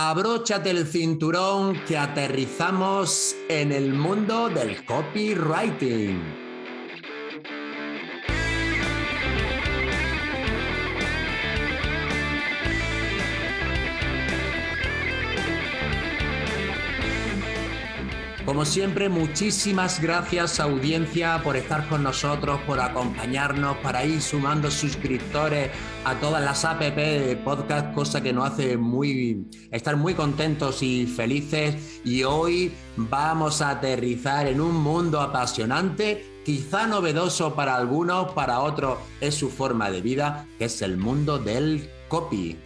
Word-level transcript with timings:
Abróchate 0.00 0.70
el 0.70 0.86
cinturón 0.86 1.84
que 1.84 1.98
aterrizamos 1.98 3.34
en 3.48 3.72
el 3.72 3.92
mundo 3.92 4.48
del 4.48 4.84
copywriting. 4.84 6.47
Como 18.48 18.64
siempre, 18.64 19.10
muchísimas 19.10 20.00
gracias 20.00 20.58
audiencia 20.58 21.42
por 21.44 21.54
estar 21.54 21.86
con 21.86 22.02
nosotros, 22.02 22.58
por 22.66 22.80
acompañarnos, 22.80 23.76
para 23.82 24.06
ir 24.06 24.22
sumando 24.22 24.70
suscriptores 24.70 25.70
a 26.06 26.14
todas 26.14 26.42
las 26.42 26.64
app 26.64 26.80
de 26.80 27.38
podcast, 27.44 27.92
cosa 27.92 28.22
que 28.22 28.32
nos 28.32 28.50
hace 28.50 28.78
muy 28.78 29.46
estar 29.70 29.98
muy 29.98 30.14
contentos 30.14 30.82
y 30.82 31.04
felices. 31.04 32.00
Y 32.06 32.22
hoy 32.22 32.72
vamos 32.96 33.60
a 33.60 33.68
aterrizar 33.68 34.46
en 34.46 34.62
un 34.62 34.76
mundo 34.76 35.20
apasionante, 35.20 36.40
quizá 36.42 36.86
novedoso 36.86 37.54
para 37.54 37.76
algunos, 37.76 38.32
para 38.32 38.60
otros 38.60 38.96
es 39.20 39.34
su 39.34 39.50
forma 39.50 39.90
de 39.90 40.00
vida, 40.00 40.48
que 40.58 40.64
es 40.64 40.80
el 40.80 40.96
mundo 40.96 41.38
del 41.38 41.90
copy. 42.08 42.56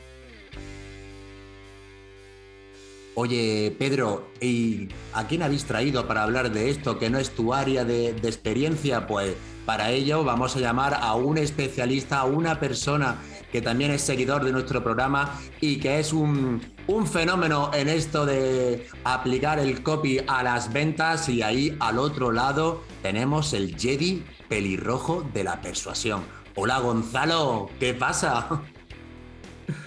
Oye, 3.14 3.76
Pedro, 3.78 4.30
¿y 4.40 4.88
a 5.12 5.26
quién 5.26 5.42
habéis 5.42 5.66
traído 5.66 6.08
para 6.08 6.22
hablar 6.22 6.50
de 6.50 6.70
esto 6.70 6.98
que 6.98 7.10
no 7.10 7.18
es 7.18 7.30
tu 7.30 7.52
área 7.52 7.84
de, 7.84 8.08
experiencia? 8.08 9.06
Pues 9.06 9.34
para 9.66 9.90
ello 9.90 10.24
vamos 10.24 10.56
a 10.56 10.60
llamar 10.60 10.94
a 10.94 11.14
un 11.14 11.36
especialista, 11.36 12.20
a 12.20 12.24
una 12.24 12.58
persona 12.58 13.18
que 13.52 13.60
también 13.60 13.90
es 13.90 14.00
seguidor 14.00 14.44
de 14.44 14.52
nuestro 14.52 14.82
programa 14.82 15.38
y 15.60 15.76
que 15.76 16.00
es 16.00 16.14
un, 16.14 16.62
un 16.86 17.06
fenómeno 17.06 17.70
en 17.74 17.90
esto 17.90 18.24
de 18.24 18.86
aplicar 19.04 19.58
el 19.58 19.82
copy 19.82 20.20
a 20.26 20.42
las 20.42 20.72
ventas 20.72 21.28
y 21.28 21.42
ahí 21.42 21.76
al 21.80 21.98
otro 21.98 22.32
lado 22.32 22.82
tenemos 23.02 23.52
el 23.52 23.78
Jedi 23.78 24.24
pelirrojo 24.48 25.22
de 25.34 25.44
la 25.44 25.60
persuasión. 25.60 26.22
Hola 26.54 26.78
Gonzalo, 26.78 27.68
¿qué 27.78 27.92
pasa? 27.92 28.62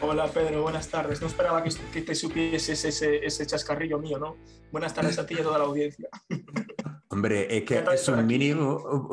Hola 0.01 0.27
Pedro, 0.27 0.63
buenas 0.63 0.87
tardes. 0.87 1.21
No 1.21 1.27
esperaba 1.27 1.63
que, 1.63 2.01
te 2.01 2.15
supieses 2.15 2.85
ese, 2.85 3.25
ese, 3.25 3.45
chascarrillo 3.45 3.99
mío, 3.99 4.17
¿no? 4.17 4.37
Buenas 4.71 4.93
tardes 4.93 5.17
a 5.19 5.25
ti 5.25 5.35
y 5.35 5.39
a 5.39 5.43
toda 5.43 5.57
la 5.57 5.65
audiencia. 5.65 6.09
Hombre, 7.09 7.57
es 7.57 7.63
que 7.63 7.83
es 7.93 8.07
un 8.09 8.25
mínimo, 8.25 9.09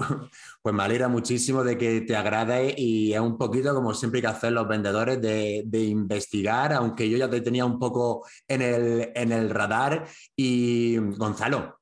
pues 0.63 0.75
me 0.75 0.83
alegra 0.83 1.09
muchísimo 1.09 1.63
de 1.63 1.79
que 1.79 2.01
te 2.01 2.17
agrade 2.17 2.75
y 2.77 3.13
es 3.13 3.21
un 3.21 3.39
poquito 3.39 3.73
como 3.75 3.95
siempre 3.95 4.19
hay 4.19 4.23
que 4.23 4.29
hacer 4.29 4.53
los 4.53 4.67
vendedores 4.67 5.21
de, 5.21 5.63
de 5.67 5.85
investigar, 5.85 6.73
aunque 6.73 7.09
yo 7.09 7.17
ya 7.17 7.31
te 7.31 7.41
tenía 7.43 7.65
un 7.65 7.79
poco 7.79 8.27
en 8.49 8.63
el, 8.63 9.13
en 9.15 9.31
el 9.31 9.51
radar. 9.51 10.07
Y 10.35 10.97
Gonzalo, 10.97 11.81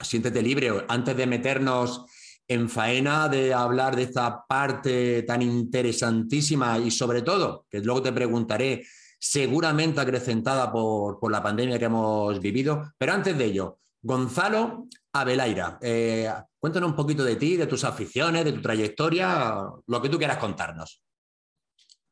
siéntete 0.00 0.42
libre. 0.42 0.84
Antes 0.88 1.16
de 1.16 1.26
meternos 1.26 2.06
en 2.48 2.68
faena 2.68 3.28
de 3.28 3.52
hablar 3.52 3.96
de 3.96 4.04
esta 4.04 4.44
parte 4.46 5.22
tan 5.22 5.42
interesantísima 5.42 6.78
y 6.78 6.90
sobre 6.90 7.22
todo, 7.22 7.66
que 7.68 7.80
luego 7.80 8.02
te 8.02 8.12
preguntaré, 8.12 8.84
seguramente 9.18 10.00
acrecentada 10.00 10.70
por, 10.70 11.18
la 11.30 11.42
pandemia 11.42 11.78
que 11.78 11.86
hemos 11.86 12.40
vivido. 12.40 12.92
Pero 12.96 13.12
antes 13.12 13.36
de 13.36 13.44
ello, 13.44 13.78
Gonzalo 14.00 14.86
Abelaira, 15.12 15.78
eh, 15.80 16.32
cuéntanos 16.58 16.90
un 16.90 16.96
poquito 16.96 17.24
de 17.24 17.36
ti, 17.36 17.56
de 17.56 17.66
tus 17.66 17.84
aficiones, 17.84 18.44
de 18.44 18.52
tu 18.52 18.62
trayectoria, 18.62 19.68
lo 19.86 20.02
que 20.02 20.08
tú 20.08 20.18
quieras 20.18 20.38
contarnos. 20.38 21.02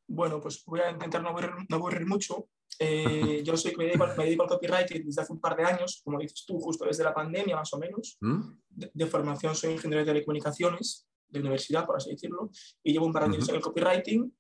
Bueno, 0.07 0.41
pues 0.41 0.65
voy 0.67 0.81
a 0.81 0.91
intentar 0.91 1.23
no 1.23 1.31
aburrir 1.77 2.07
mucho. 2.07 2.49
Eh, 2.79 3.43
yo 3.45 3.57
soy, 3.57 3.75
me, 3.77 3.85
dedico, 3.85 4.07
me 4.17 4.25
dedico 4.25 4.43
al 4.43 4.49
copywriting 4.49 5.05
desde 5.05 5.23
hace 5.23 5.33
un 5.33 5.41
par 5.41 5.57
de 5.57 5.65
años, 5.65 6.01
como 6.05 6.19
dices 6.19 6.45
tú, 6.47 6.59
justo 6.59 6.85
desde 6.85 7.05
la 7.05 7.15
pandemia 7.15 7.57
más 7.57 7.73
o 7.73 7.79
menos. 7.79 8.17
¿Mm? 8.21 8.41
De, 8.69 9.07
formación 9.07 9.55
soy 9.55 9.73
ingeniero 9.73 10.05
de 10.05 10.13
telecomunicaciones 10.13 11.07
de 11.29 11.41
universidad, 11.41 11.87
por 11.87 11.97
así 11.97 12.11
decirlo, 12.11 12.51
y 12.83 12.93
llevo 12.93 13.07
un 13.07 13.13
par 13.13 13.25
de 13.29 13.35
años 13.35 13.49
en 13.49 13.57
el 13.57 13.61
copywriting 13.61 14.33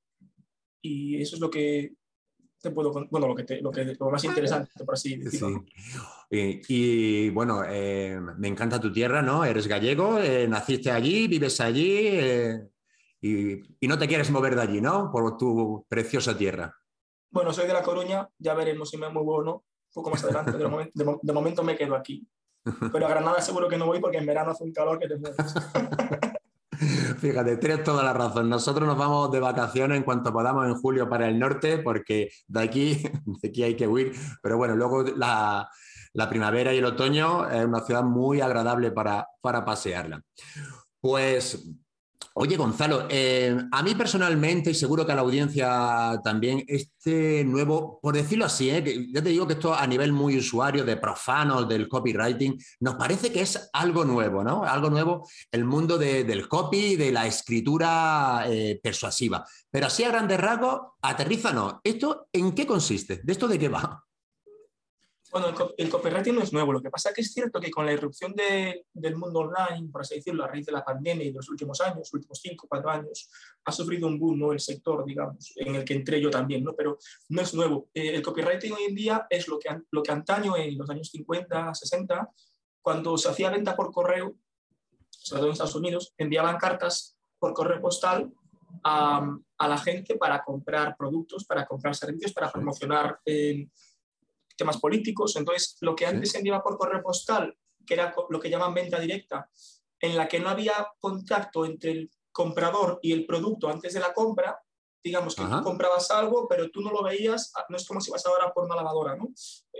y 0.82 1.20
eso 1.20 1.36
es 1.36 1.40
lo 1.40 1.50
que 1.50 1.94
te 2.60 2.70
puedo, 2.70 2.92
bueno, 3.10 3.28
lo, 3.28 3.34
que 3.34 3.60
lo, 3.60 3.70
que, 3.70 3.84
lo 3.84 4.10
más 4.10 4.24
interesante, 4.24 4.70
por 4.84 4.94
así 4.94 5.16
decirlo. 5.16 5.64
Y, 6.30 7.28
bueno, 7.30 7.62
eh, 7.68 8.18
me 8.38 8.48
encanta 8.48 8.80
tu 8.80 8.90
tierra, 8.90 9.20
¿no? 9.20 9.44
Eres 9.44 9.66
gallego, 9.66 10.18
eh, 10.18 10.48
naciste 10.48 10.90
allí, 10.90 11.28
vives 11.28 11.60
allí 11.60 12.08
y, 13.20 13.52
y 13.80 13.88
no 13.88 13.98
te 13.98 14.08
quieres 14.08 14.30
mover 14.30 14.56
de 14.56 14.62
allí, 14.62 14.80
¿no? 14.80 15.10
Por 15.12 15.36
tu 15.36 15.84
preciosa 15.88 16.36
tierra. 16.36 16.74
Bueno, 17.34 17.52
soy 17.52 17.66
de 17.66 17.72
La 17.72 17.82
Coruña, 17.82 18.28
ya 18.38 18.54
veremos 18.54 18.90
si 18.90 18.96
me 18.96 19.08
muevo 19.08 19.34
o 19.34 19.42
no, 19.42 19.54
un 19.54 19.92
poco 19.92 20.08
más 20.08 20.22
adelante, 20.22 20.52
de, 20.52 21.32
momento, 21.32 21.64
me 21.64 21.76
quedo 21.76 21.96
aquí. 21.96 22.24
Pero 22.92 23.06
a 23.06 23.08
Granada 23.08 23.42
seguro 23.42 23.68
que 23.68 23.76
no 23.76 23.86
voy 23.86 24.00
porque 24.00 24.18
en 24.18 24.26
verano 24.26 24.52
hace 24.52 24.62
un 24.62 24.72
calor 24.72 25.00
que 25.00 25.08
te 25.08 25.16
mueres. 25.16 25.36
Fíjate, 27.18 27.56
tienes 27.56 27.82
toda 27.82 28.04
la 28.04 28.12
razón. 28.12 28.48
Nosotros 28.48 28.86
nos 28.86 28.96
vamos 28.96 29.32
de 29.32 29.40
vacaciones 29.40 29.98
en 29.98 30.04
cuanto 30.04 30.32
podamos 30.32 30.64
en 30.66 30.76
julio 30.76 31.08
para 31.08 31.28
el 31.28 31.36
norte, 31.36 31.78
porque 31.78 32.30
de 32.46 32.62
aquí, 32.62 33.02
de 33.42 33.48
aquí 33.48 33.64
hay 33.64 33.74
que 33.74 33.88
huir. 33.88 34.12
Pero 34.40 34.56
bueno, 34.56 34.76
luego 34.76 35.02
la, 35.02 35.68
la 36.12 36.28
primavera 36.28 36.72
y 36.72 36.78
el 36.78 36.84
otoño 36.84 37.50
es 37.50 37.64
una 37.64 37.80
ciudad 37.80 38.04
muy 38.04 38.42
agradable 38.42 38.92
para, 38.92 39.26
para 39.40 39.64
pasearla. 39.64 40.22
Pues 41.00 41.68
Oye, 42.34 42.56
Gonzalo, 42.56 43.06
eh, 43.10 43.56
a 43.70 43.82
mí 43.82 43.94
personalmente, 43.94 44.70
y 44.70 44.74
seguro 44.74 45.04
que 45.04 45.12
a 45.12 45.14
la 45.14 45.20
audiencia 45.20 46.20
también, 46.24 46.64
este 46.66 47.44
nuevo, 47.44 47.98
por 48.00 48.14
decirlo 48.14 48.46
así, 48.46 48.70
eh, 48.70 49.06
ya 49.12 49.22
te 49.22 49.28
digo 49.28 49.46
que 49.46 49.52
esto 49.52 49.74
a 49.74 49.86
nivel 49.86 50.12
muy 50.12 50.38
usuario, 50.38 50.84
de 50.84 50.96
profanos 50.96 51.68
del 51.68 51.88
copywriting, 51.88 52.58
nos 52.80 52.96
parece 52.96 53.32
que 53.32 53.42
es 53.42 53.70
algo 53.72 54.04
nuevo, 54.04 54.42
¿no? 54.42 54.64
Algo 54.64 54.90
nuevo, 54.90 55.28
el 55.52 55.64
mundo 55.64 55.98
del 55.98 56.48
copy, 56.48 56.96
de 56.96 57.12
la 57.12 57.26
escritura 57.26 58.44
eh, 58.48 58.80
persuasiva. 58.82 59.44
Pero 59.70 59.86
así 59.86 60.04
a 60.04 60.08
grandes 60.08 60.40
rasgos, 60.40 60.80
aterrízanos. 61.02 61.76
¿Esto 61.84 62.28
en 62.32 62.52
qué 62.52 62.66
consiste? 62.66 63.20
¿De 63.22 63.32
esto 63.32 63.46
de 63.48 63.58
qué 63.58 63.68
va? 63.68 64.04
Bueno, 65.34 65.48
el, 65.76 65.90
copywriting 65.90 66.36
no 66.36 66.42
es 66.42 66.52
nuevo. 66.52 66.72
Lo 66.72 66.80
que 66.80 66.90
pasa 66.90 67.08
es 67.08 67.14
que 67.16 67.20
es 67.22 67.32
cierto 67.32 67.58
que 67.58 67.68
con 67.68 67.84
la 67.84 67.92
irrupción 67.92 68.36
del 68.36 69.16
mundo 69.16 69.40
online, 69.40 69.90
por 69.90 70.02
así 70.02 70.14
decirlo, 70.14 70.44
a 70.44 70.46
raíz 70.46 70.64
de 70.64 70.70
la 70.70 70.84
pandemia 70.84 71.24
y 71.26 71.30
de 71.30 71.34
los 71.34 71.48
últimos 71.48 71.80
años, 71.80 71.98
los 71.98 72.14
últimos 72.14 72.38
cinco, 72.40 72.68
cuatro 72.68 72.88
años, 72.88 73.28
ha 73.64 73.72
sufrido 73.72 74.06
un 74.06 74.16
boom, 74.16 74.38
¿no? 74.38 74.52
El 74.52 74.60
sector, 74.60 75.04
digamos, 75.04 75.52
en 75.56 75.74
el 75.74 75.84
que 75.84 75.94
entré 75.94 76.20
yo 76.20 76.30
también, 76.30 76.62
¿no? 76.62 76.76
Pero 76.76 76.98
no 77.30 77.42
es 77.42 77.52
nuevo. 77.52 77.88
Eh, 77.92 78.14
el 78.14 78.22
copywriting 78.22 78.74
hoy 78.74 78.84
en 78.84 78.94
día 78.94 79.26
es 79.28 79.48
lo 79.48 79.58
que, 79.58 79.76
lo 79.90 80.04
que 80.04 80.12
antaño 80.12 80.56
en 80.56 80.78
los 80.78 80.88
años 80.88 81.08
50, 81.10 81.74
60, 81.74 82.30
cuando 82.80 83.18
se 83.18 83.28
hacía 83.28 83.50
venta 83.50 83.74
por 83.74 83.90
correo, 83.90 84.36
sobre 85.10 85.40
todo 85.40 85.48
en 85.48 85.52
Estados 85.54 85.74
Unidos, 85.74 86.14
enviaban 86.16 86.58
cartas 86.58 87.18
por 87.40 87.52
correo 87.54 87.80
postal 87.80 88.32
a, 88.84 89.36
a 89.58 89.68
la 89.68 89.78
gente 89.78 90.14
para 90.16 90.44
comprar 90.44 90.96
productos, 90.96 91.44
para 91.44 91.66
comprar 91.66 91.96
servicios, 91.96 92.32
para 92.32 92.52
promocionar 92.52 93.18
eh, 93.26 93.66
temas 94.56 94.78
políticos. 94.78 95.36
Entonces, 95.36 95.76
lo 95.80 95.94
que 95.94 96.06
antes 96.06 96.30
se 96.30 96.38
enviaba 96.38 96.62
por 96.62 96.78
correo 96.78 97.02
postal, 97.02 97.56
que 97.86 97.94
era 97.94 98.14
lo 98.28 98.40
que 98.40 98.50
llaman 98.50 98.74
venta 98.74 98.98
directa, 98.98 99.48
en 100.00 100.16
la 100.16 100.28
que 100.28 100.40
no 100.40 100.48
había 100.48 100.88
contacto 100.98 101.64
entre 101.64 101.92
el 101.92 102.10
comprador 102.32 102.98
y 103.02 103.12
el 103.12 103.26
producto 103.26 103.68
antes 103.68 103.94
de 103.94 104.00
la 104.00 104.12
compra, 104.12 104.58
digamos 105.02 105.34
que 105.36 105.44
tú 105.44 105.62
comprabas 105.62 106.10
algo, 106.10 106.48
pero 106.48 106.70
tú 106.70 106.80
no 106.80 106.90
lo 106.90 107.02
veías, 107.02 107.52
ah, 107.56 107.66
no 107.68 107.76
es 107.76 107.86
como 107.86 108.00
si 108.00 108.10
vas 108.10 108.24
ahora 108.24 108.52
por 108.52 108.64
una 108.64 108.76
lavadora, 108.76 109.16
¿no? 109.16 109.28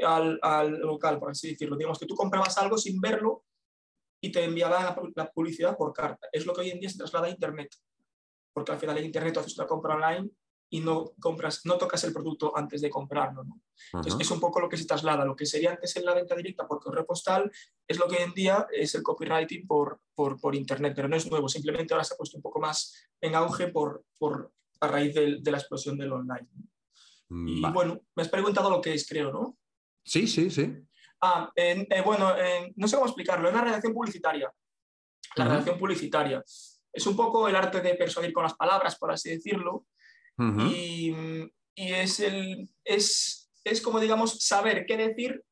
Al, 0.06 0.38
al 0.42 0.80
local, 0.80 1.18
por 1.18 1.30
así 1.30 1.50
decirlo. 1.50 1.76
Digamos 1.76 1.98
que 1.98 2.06
tú 2.06 2.14
comprabas 2.14 2.58
algo 2.58 2.76
sin 2.76 3.00
verlo 3.00 3.44
y 4.24 4.32
te 4.32 4.42
enviaba 4.44 4.96
la, 5.14 5.30
publicidad 5.30 5.76
por 5.76 5.92
carta. 5.92 6.28
Es 6.32 6.46
lo 6.46 6.54
que 6.54 6.62
hoy 6.62 6.70
en 6.70 6.80
día 6.80 6.88
se 6.88 6.96
traslada 6.96 7.26
a 7.26 7.30
Internet, 7.30 7.74
porque 8.52 8.72
al 8.72 8.78
final 8.78 8.98
en 8.98 9.04
Internet 9.04 9.36
haces 9.36 9.58
una 9.58 9.66
compra 9.66 9.96
online 9.96 10.30
y 10.74 10.80
no 10.80 11.12
compras, 11.20 11.60
no 11.66 11.78
tocas 11.78 12.02
el 12.02 12.12
producto 12.12 12.52
antes 12.56 12.80
de 12.80 12.90
comprarlo. 12.90 13.44
¿no? 13.44 13.60
Entonces, 13.92 14.16
es 14.18 14.30
un 14.32 14.40
poco 14.40 14.58
lo 14.58 14.68
que 14.68 14.76
se 14.76 14.86
traslada. 14.86 15.24
Lo 15.24 15.36
que 15.36 15.46
sería 15.46 15.70
antes 15.70 15.94
en 15.94 16.04
la 16.04 16.14
venta 16.14 16.34
directa 16.34 16.66
por 16.66 16.80
correo 16.80 17.06
postal 17.06 17.48
es 17.86 17.96
lo 17.96 18.08
que 18.08 18.16
hoy 18.16 18.22
en 18.24 18.34
día 18.34 18.66
es 18.72 18.92
el 18.96 19.04
copywriting 19.04 19.68
por, 19.68 20.00
por, 20.16 20.40
por 20.40 20.56
Internet, 20.56 20.94
pero 20.96 21.06
no 21.06 21.14
es 21.14 21.30
nuevo, 21.30 21.48
simplemente 21.48 21.94
ahora 21.94 22.02
se 22.02 22.14
ha 22.14 22.16
puesto 22.16 22.38
un 22.38 22.42
poco 22.42 22.58
más 22.58 22.92
en 23.20 23.36
auge 23.36 23.68
por, 23.68 24.02
por 24.18 24.52
a 24.80 24.88
raíz 24.88 25.14
de, 25.14 25.36
de 25.40 25.50
la 25.52 25.58
explosión 25.58 25.96
del 25.96 26.12
online. 26.12 26.48
Y 27.30 27.60
bueno, 27.70 28.00
me 28.16 28.24
has 28.24 28.28
preguntado 28.28 28.68
lo 28.68 28.80
que 28.80 28.94
es, 28.94 29.08
creo, 29.08 29.32
¿no? 29.32 29.56
Sí, 30.04 30.26
sí, 30.26 30.50
sí. 30.50 30.74
Ah, 31.20 31.52
eh, 31.54 31.86
bueno, 32.04 32.32
no 32.74 32.88
sé 32.88 32.96
cómo 32.96 33.06
explicarlo, 33.06 33.46
es 33.46 33.54
la 33.54 33.62
redacción 33.62 33.94
publicitaria. 33.94 34.52
La 35.36 35.44
redacción 35.44 35.78
publicitaria. 35.78 36.42
Es 36.92 37.06
un 37.06 37.14
poco 37.14 37.48
el 37.48 37.54
arte 37.54 37.80
de 37.80 37.94
persuadir 37.94 38.32
con 38.32 38.42
las 38.42 38.54
palabras, 38.54 38.96
por 38.96 39.12
así 39.12 39.30
decirlo, 39.30 39.86
y, 40.38 41.14
y, 41.74 41.92
es, 41.92 42.20
el, 42.20 42.68
es, 42.84 43.50
es 43.64 43.80
como, 43.80 44.00
digamos, 44.00 44.44
saber 44.44 44.84
qué 44.86 44.96
decir 44.96 45.44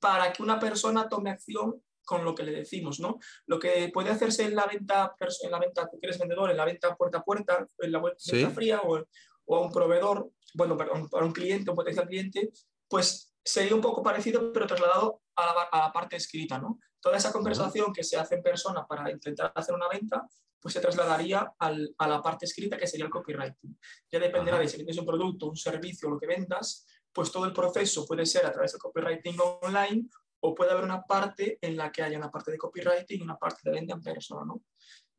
para 0.00 0.32
que 0.32 0.42
una 0.42 0.58
persona 0.58 1.08
tome 1.08 1.30
acción 1.30 1.82
con 2.04 2.24
lo 2.24 2.34
que 2.34 2.42
le 2.42 2.52
decimos, 2.52 3.00
¿no? 3.00 3.18
Lo 3.46 3.58
que 3.58 3.90
puede 3.92 4.10
hacerse 4.10 4.44
en 4.44 4.54
la 4.54 4.66
venta, 4.66 5.14
en 5.42 5.50
la 5.50 5.58
venta, 5.58 5.88
tú 5.90 5.98
eres 6.00 6.18
vendedor, 6.18 6.50
en 6.50 6.56
la 6.56 6.64
venta 6.64 6.96
puerta 6.96 7.18
a 7.18 7.22
puerta, 7.22 7.68
en 7.78 7.92
la 7.92 8.00
venta 8.00 8.50
fría 8.50 8.80
o, 8.82 9.04
o, 9.44 9.56
a 9.56 9.60
un 9.60 9.70
proveedor, 9.70 10.30
bueno, 10.54 10.76
para 10.76 10.92
un, 10.92 11.08
para 11.08 11.26
un 11.26 11.32
cliente, 11.32 11.70
un 11.70 11.76
potencial 11.76 12.06
cliente, 12.06 12.50
pues 12.88 13.34
sería 13.44 13.74
un 13.74 13.80
poco 13.80 14.02
parecido, 14.02 14.52
pero 14.52 14.66
trasladado 14.66 15.22
a 15.36 15.78
la, 15.78 15.92
parte 15.92 16.16
escrita, 16.16 16.58
¿no? 16.58 16.78
Toda 17.00 17.16
esa 17.16 17.32
conversación 17.32 17.92
que 17.92 18.04
se 18.04 18.16
hace 18.16 18.36
en 18.36 18.42
persona 18.42 18.86
para 18.86 19.10
intentar 19.10 19.52
hacer 19.54 19.74
una 19.74 19.88
venta, 19.88 20.26
pues 20.60 20.74
se 20.74 20.80
trasladaría 20.80 21.52
a 21.58 22.08
la 22.08 22.22
parte 22.22 22.46
escrita, 22.46 22.76
que 22.76 22.86
sería 22.86 23.06
el 23.06 23.10
copywriting. 23.10 23.78
Ya 24.10 24.18
dependerá 24.18 24.58
de 24.58 24.68
si 24.68 24.76
vendes 24.76 24.98
un 24.98 25.06
producto, 25.06 25.46
un 25.46 25.56
servicio, 25.56 26.08
lo 26.08 26.18
que 26.18 26.26
vendas, 26.26 26.86
pues 27.12 27.30
todo 27.30 27.44
el 27.44 27.52
proceso 27.52 28.06
puede 28.06 28.26
ser 28.26 28.46
a 28.46 28.52
través 28.52 28.72
del 28.72 28.80
copywriting 28.80 29.36
online 29.62 30.08
o 30.40 30.54
puede 30.54 30.72
haber 30.72 30.84
una 30.84 31.02
parte 31.02 31.58
en 31.60 31.76
la 31.76 31.90
que 31.90 32.02
haya 32.02 32.18
una 32.18 32.30
parte 32.30 32.50
de 32.50 32.58
copywriting 32.58 33.20
y 33.20 33.22
una 33.22 33.36
parte 33.36 33.60
de 33.64 33.72
venta 33.72 33.94
en 33.94 34.02
persona, 34.02 34.44
¿no? 34.44 34.62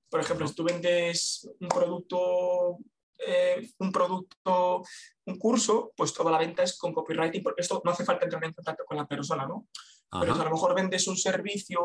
Por 0.10 0.22
ejemplo, 0.22 0.48
si 0.48 0.56
tú 0.56 0.64
vendes 0.64 1.50
un 1.60 1.68
producto 1.68 2.80
eh, 3.20 3.70
un 3.80 3.92
producto, 3.92 4.82
un 5.26 5.38
curso, 5.38 5.92
pues 5.96 6.14
toda 6.14 6.32
la 6.32 6.38
venta 6.38 6.64
es 6.64 6.78
con 6.78 6.94
copywriting, 6.94 7.44
porque 7.44 7.62
esto 7.62 7.82
no 7.84 7.92
hace 7.92 8.06
falta 8.06 8.24
entrar 8.24 8.44
en 8.46 8.54
contacto 8.54 8.86
con 8.86 8.96
la 8.96 9.06
persona, 9.06 9.46
¿no? 9.46 9.68
Pero 10.12 10.34
si 10.34 10.42
a 10.42 10.44
lo 10.44 10.52
mejor 10.52 10.74
vendes 10.74 11.08
un 11.08 11.18
servicio 11.18 11.80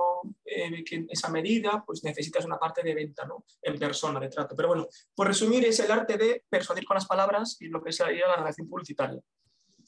eh, 0.44 0.82
que 0.82 0.96
en 0.96 1.06
esa 1.10 1.28
medida, 1.28 1.82
pues 1.86 2.02
necesitas 2.04 2.44
una 2.46 2.58
parte 2.58 2.82
de 2.82 2.94
venta, 2.94 3.26
¿no? 3.26 3.44
En 3.60 3.78
persona, 3.78 4.18
de 4.18 4.28
trato. 4.28 4.56
Pero 4.56 4.68
bueno, 4.68 4.86
por 5.14 5.26
resumir, 5.26 5.64
es 5.66 5.78
el 5.80 5.90
arte 5.90 6.16
de 6.16 6.42
persuadir 6.48 6.86
con 6.86 6.94
las 6.94 7.06
palabras 7.06 7.58
y 7.60 7.68
lo 7.68 7.82
que 7.82 7.92
sería 7.92 8.28
la 8.28 8.36
relación 8.36 8.68
publicitaria. 8.68 9.20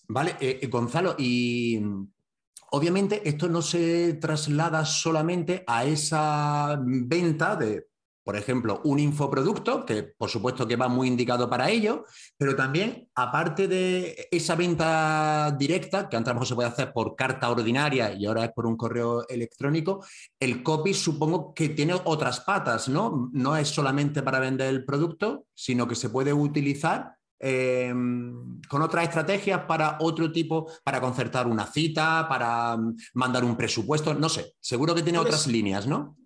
Vale, 0.08 0.36
eh, 0.38 0.66
Gonzalo, 0.66 1.14
y 1.18 1.80
obviamente 2.72 3.26
esto 3.26 3.48
no 3.48 3.62
se 3.62 4.14
traslada 4.14 4.84
solamente 4.84 5.64
a 5.66 5.86
esa 5.86 6.78
venta 6.80 7.56
de 7.56 7.88
por 8.26 8.34
ejemplo, 8.34 8.80
un 8.82 8.98
infoproducto, 8.98 9.86
que 9.86 10.02
por 10.02 10.28
supuesto 10.28 10.66
que 10.66 10.74
va 10.74 10.88
muy 10.88 11.06
indicado 11.06 11.48
para 11.48 11.70
ello, 11.70 12.06
pero 12.36 12.56
también, 12.56 13.08
aparte 13.14 13.68
de 13.68 14.26
esa 14.32 14.56
venta 14.56 15.54
directa, 15.56 16.08
que 16.08 16.16
antes 16.16 16.30
a 16.30 16.32
lo 16.32 16.40
mejor 16.40 16.48
se 16.48 16.54
puede 16.56 16.68
hacer 16.68 16.92
por 16.92 17.14
carta 17.14 17.48
ordinaria 17.48 18.12
y 18.12 18.26
ahora 18.26 18.46
es 18.46 18.50
por 18.50 18.66
un 18.66 18.76
correo 18.76 19.28
electrónico, 19.28 20.04
el 20.40 20.64
copy 20.64 20.92
supongo 20.92 21.54
que 21.54 21.68
tiene 21.68 21.94
otras 22.02 22.40
patas, 22.40 22.88
¿no? 22.88 23.30
No 23.32 23.56
es 23.56 23.68
solamente 23.68 24.24
para 24.24 24.40
vender 24.40 24.70
el 24.70 24.84
producto, 24.84 25.44
sino 25.54 25.86
que 25.86 25.94
se 25.94 26.10
puede 26.10 26.32
utilizar 26.32 27.14
em, 27.38 28.60
con 28.68 28.82
otras 28.82 29.04
estrategias 29.04 29.60
para 29.68 29.98
otro 30.00 30.32
tipo, 30.32 30.68
para 30.82 31.00
concertar 31.00 31.46
una 31.46 31.66
cita, 31.66 32.26
para 32.28 32.76
mm, 32.76 32.96
mandar 33.14 33.44
un 33.44 33.56
presupuesto, 33.56 34.14
no 34.14 34.28
sé, 34.28 34.54
seguro 34.58 34.96
que 34.96 35.04
tiene 35.04 35.20
otras 35.20 35.46
líneas, 35.46 35.86
¿no? 35.86 36.16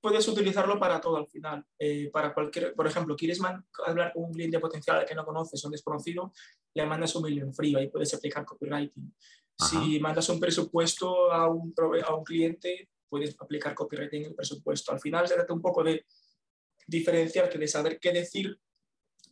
Puedes 0.00 0.26
utilizarlo 0.28 0.78
para 0.78 1.00
todo 1.00 1.16
al 1.16 1.26
final. 1.26 1.64
Eh, 1.78 2.10
para 2.12 2.32
cualquier, 2.32 2.74
por 2.74 2.86
ejemplo, 2.86 3.16
quieres 3.16 3.40
hablar 3.86 4.12
con 4.12 4.24
un 4.24 4.32
cliente 4.32 4.58
potencial 4.58 5.04
que 5.04 5.14
no 5.14 5.24
conoces 5.24 5.64
o 5.64 5.70
desconocido, 5.70 6.32
le 6.74 6.86
mandas 6.86 7.14
un 7.16 7.22
mail 7.22 7.38
en 7.40 7.54
frío, 7.54 7.78
ahí 7.78 7.88
puedes 7.88 8.12
aplicar 8.14 8.44
copywriting. 8.44 9.14
Si 9.56 9.98
mandas 9.98 10.28
un 10.28 10.38
presupuesto 10.38 11.32
a 11.32 11.48
un, 11.48 11.74
a 12.06 12.14
un 12.14 12.24
cliente, 12.24 12.90
puedes 13.08 13.34
aplicar 13.40 13.74
copywriting 13.74 14.22
en 14.22 14.28
el 14.28 14.34
presupuesto. 14.34 14.92
Al 14.92 15.00
final 15.00 15.26
se 15.26 15.34
trata 15.34 15.52
un 15.52 15.60
poco 15.60 15.82
de 15.82 16.06
diferenciar, 16.86 17.48
que 17.50 17.58
de 17.58 17.66
saber 17.66 17.98
qué 17.98 18.12
decir 18.12 18.56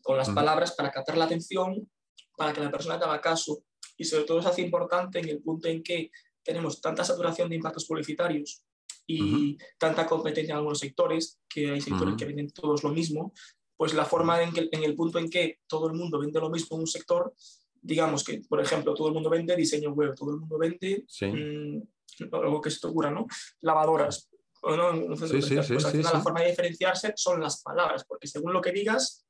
con 0.02 0.16
las 0.16 0.30
palabras 0.30 0.72
para 0.72 0.90
captar 0.90 1.16
la 1.16 1.26
atención, 1.26 1.88
para 2.36 2.52
que 2.52 2.60
la 2.60 2.72
persona 2.72 2.98
te 2.98 3.04
haga 3.04 3.20
caso. 3.20 3.62
Y 3.96 4.04
sobre 4.04 4.24
todo 4.24 4.42
se 4.42 4.48
hace 4.48 4.62
importante 4.62 5.20
en 5.20 5.28
el 5.28 5.40
punto 5.40 5.68
en 5.68 5.82
que 5.82 6.10
tenemos 6.42 6.80
tanta 6.80 7.04
saturación 7.04 7.48
de 7.48 7.56
impactos 7.56 7.86
publicitarios 7.86 8.65
y 9.06 9.56
tanta 9.78 10.06
competencia 10.06 10.52
en 10.52 10.58
algunos 10.58 10.78
sectores, 10.78 11.38
que 11.48 11.70
hay 11.70 11.80
sectores 11.80 12.16
que 12.16 12.24
venden 12.24 12.50
todos 12.50 12.82
lo 12.82 12.90
mismo, 12.90 13.32
pues 13.76 13.94
la 13.94 14.04
forma 14.04 14.42
en, 14.42 14.52
que, 14.52 14.68
en 14.70 14.84
el 14.84 14.94
punto 14.94 15.18
en 15.18 15.30
que 15.30 15.60
todo 15.66 15.86
el 15.86 15.94
mundo 15.94 16.18
vende 16.18 16.40
lo 16.40 16.50
mismo 16.50 16.76
en 16.76 16.80
un 16.80 16.86
sector, 16.86 17.34
digamos 17.80 18.24
que, 18.24 18.42
por 18.48 18.60
ejemplo, 18.60 18.94
todo 18.94 19.08
el 19.08 19.14
mundo 19.14 19.30
vende 19.30 19.54
diseño 19.54 19.92
web, 19.92 20.14
todo 20.14 20.30
el 20.30 20.40
mundo 20.40 20.58
vende 20.58 21.04
mm, 21.20 22.34
algo 22.34 22.60
que 22.60 22.70
se 22.70 22.80
te 22.80 22.86
ocurra, 22.88 23.10
¿no? 23.10 23.26
Lavadoras. 23.60 24.28
¿no? 24.62 25.16
sí, 25.16 25.42
sí, 25.42 25.54
pues 25.54 25.84
al 25.84 25.92
final 25.92 26.12
la 26.12 26.20
forma 26.20 26.40
de 26.40 26.48
diferenciarse 26.48 27.12
son 27.14 27.40
las 27.40 27.62
palabras, 27.62 28.04
porque 28.04 28.26
según 28.26 28.52
lo 28.52 28.60
que 28.60 28.72
digas, 28.72 29.24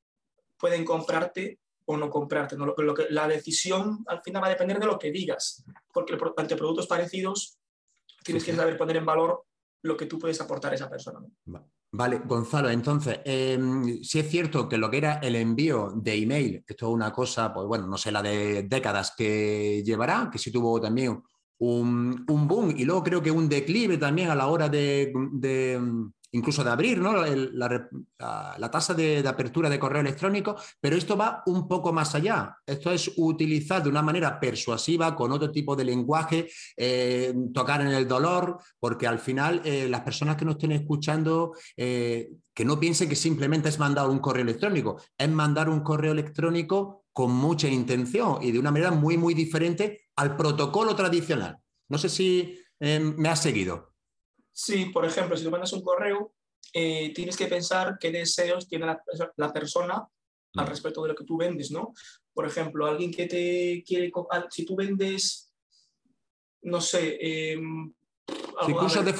pueden 0.56 0.84
comprarte 0.84 1.58
o 1.84 1.96
no 1.96 2.08
comprarte. 2.08 2.56
¿no? 2.56 2.66
Lo, 2.66 2.74
lo 2.78 2.94
que, 2.94 3.06
la 3.10 3.28
decisión 3.28 4.04
al 4.06 4.22
final 4.22 4.42
va 4.42 4.46
a 4.46 4.50
depender 4.50 4.78
de 4.78 4.86
lo 4.86 4.98
que 4.98 5.10
digas, 5.10 5.64
porque 5.92 6.16
ante 6.36 6.56
productos 6.56 6.86
parecidos 6.86 7.58
tienes 8.24 8.44
que 8.44 8.54
saber 8.54 8.78
poner 8.78 8.96
en 8.96 9.06
valor 9.06 9.44
lo 9.86 9.96
que 9.96 10.06
tú 10.06 10.18
puedes 10.18 10.40
aportar 10.40 10.72
a 10.72 10.74
esa 10.74 10.90
persona. 10.90 11.20
Vale, 11.92 12.20
Gonzalo, 12.26 12.68
entonces, 12.68 13.20
em, 13.24 14.02
si 14.02 14.18
es 14.18 14.28
cierto 14.28 14.68
que 14.68 14.76
lo 14.76 14.90
que 14.90 14.98
era 14.98 15.14
el 15.14 15.36
envío 15.36 15.92
de 15.96 16.14
email, 16.14 16.64
esto 16.66 16.86
es 16.88 16.92
una 16.92 17.12
cosa, 17.12 17.54
pues 17.54 17.66
bueno, 17.66 17.86
no 17.86 17.96
sé, 17.96 18.10
la 18.10 18.22
de 18.22 18.64
décadas 18.64 19.14
que 19.16 19.82
llevará, 19.84 20.28
que 20.30 20.38
sí 20.38 20.50
tuvo 20.50 20.80
también 20.80 21.22
un, 21.58 22.26
boom 22.26 22.74
y 22.76 22.84
luego 22.84 23.02
creo 23.02 23.22
que 23.22 23.30
un 23.30 23.48
declive 23.48 23.96
también 23.96 24.28
a 24.28 24.34
la 24.34 24.48
hora 24.48 24.68
de 24.68 25.10
incluso 26.36 26.62
de 26.62 26.70
abrir 26.70 26.98
¿no? 26.98 27.14
la, 27.14 28.70
tasa 28.70 28.94
de, 28.94 29.26
apertura 29.26 29.70
de 29.70 29.78
correo 29.78 30.02
electrónico, 30.02 30.56
pero 30.80 30.96
esto 30.96 31.16
va 31.16 31.42
un 31.46 31.66
poco 31.66 31.92
más 31.92 32.14
allá. 32.14 32.56
Esto 32.66 32.92
es 32.92 33.10
utilizar 33.16 33.82
de 33.82 33.88
una 33.88 34.02
manera 34.02 34.38
persuasiva, 34.38 35.16
con 35.16 35.32
otro 35.32 35.50
tipo 35.50 35.74
de 35.74 35.84
lenguaje, 35.84 36.48
eh, 36.76 37.34
tocar 37.54 37.80
en 37.80 37.88
el 37.88 38.06
dolor, 38.06 38.58
porque 38.78 39.06
al 39.06 39.18
final 39.18 39.62
eh, 39.64 39.88
las 39.88 40.02
personas 40.02 40.36
que 40.36 40.44
nos 40.44 40.56
estén 40.56 40.72
escuchando, 40.72 41.52
eh, 41.76 42.30
que 42.54 42.64
no 42.64 42.78
piensen 42.78 43.08
que 43.08 43.16
simplemente 43.16 43.70
es 43.70 43.78
mandar 43.78 44.08
un 44.08 44.18
correo 44.18 44.42
electrónico, 44.42 45.00
es 45.16 45.30
mandar 45.30 45.70
un 45.70 45.80
correo 45.80 46.12
electrónico 46.12 47.06
con 47.12 47.32
mucha 47.32 47.68
intención 47.68 48.38
y 48.42 48.52
de 48.52 48.58
una 48.58 48.70
manera 48.70 48.90
muy, 48.90 49.16
muy 49.16 49.32
diferente 49.32 50.02
al 50.16 50.36
protocolo 50.36 50.94
tradicional. 50.94 51.58
No 51.88 51.96
sé 51.96 52.10
si 52.10 52.58
me 52.78 53.28
has 53.30 53.40
seguido. 53.40 53.95
Sí, 54.58 54.86
por 54.86 55.04
ejemplo, 55.04 55.36
si 55.36 55.44
tú 55.44 55.50
mandas 55.50 55.74
un 55.74 55.82
correo, 55.82 56.32
eh, 56.72 57.12
tienes 57.14 57.36
que 57.36 57.46
pensar 57.46 57.98
qué 58.00 58.10
deseos 58.10 58.66
tiene 58.66 58.86
la, 58.86 59.52
persona 59.52 60.08
al 60.54 60.64
mm. 60.64 60.68
respecto 60.68 61.02
de 61.02 61.10
lo 61.10 61.14
que 61.14 61.24
tú 61.24 61.36
vendes, 61.36 61.70
¿no? 61.70 61.92
Por 62.32 62.46
ejemplo, 62.46 62.86
alguien 62.86 63.12
que 63.12 63.26
te 63.26 63.84
quiere, 63.86 64.10
si 64.48 64.64
tú 64.64 64.74
vendes, 64.74 65.52
no 66.62 66.80
sé, 66.80 67.18
em, 67.20 67.92
cursos, 68.78 69.04
de 69.04 69.14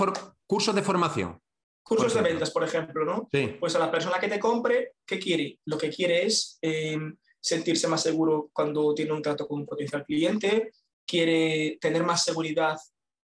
cursos 0.47 0.75
de 0.75 0.83
formación. 0.83 1.39
Cursos 1.83 2.15
de 2.15 2.23
ventas, 2.23 2.51
por 2.51 2.65
ejemplo, 2.65 3.05
¿no? 3.05 3.29
Sí. 3.31 3.57
Pues 3.61 3.77
a 3.77 3.79
la 3.79 3.91
persona 3.91 4.19
que 4.19 4.29
te 4.29 4.41
compre, 4.41 4.95
¿qué 5.05 5.19
quiere? 5.19 5.61
Lo 5.67 5.77
que 5.77 5.91
quiere 5.91 6.25
es 6.25 6.59
em, 6.63 7.15
sentirse 7.39 7.89
más 7.89 8.03
seguro 8.03 8.49
cuando 8.55 8.95
tiene 8.95 9.13
un 9.13 9.21
trato 9.21 9.47
con 9.47 9.61
un 9.61 9.67
potencial 9.67 10.03
cliente, 10.03 10.73
quiere 11.07 11.77
tener 11.79 12.05
más 12.05 12.25
seguridad 12.25 12.79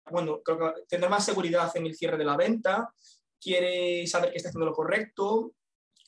bueno, 0.10 0.42
creo 0.42 0.58
que 0.58 0.82
tener 0.88 1.10
más 1.10 1.26
seguridad 1.26 1.72
en 1.76 1.86
el 1.86 1.96
cierre 1.96 2.18
de 2.18 2.26
la 2.26 2.38
venta, 2.38 2.94
quiere 3.40 4.06
saber 4.08 4.32
que 4.32 4.38
está 4.38 4.50
haciendo 4.50 4.66
lo 4.66 4.74
correcto, 4.74 5.54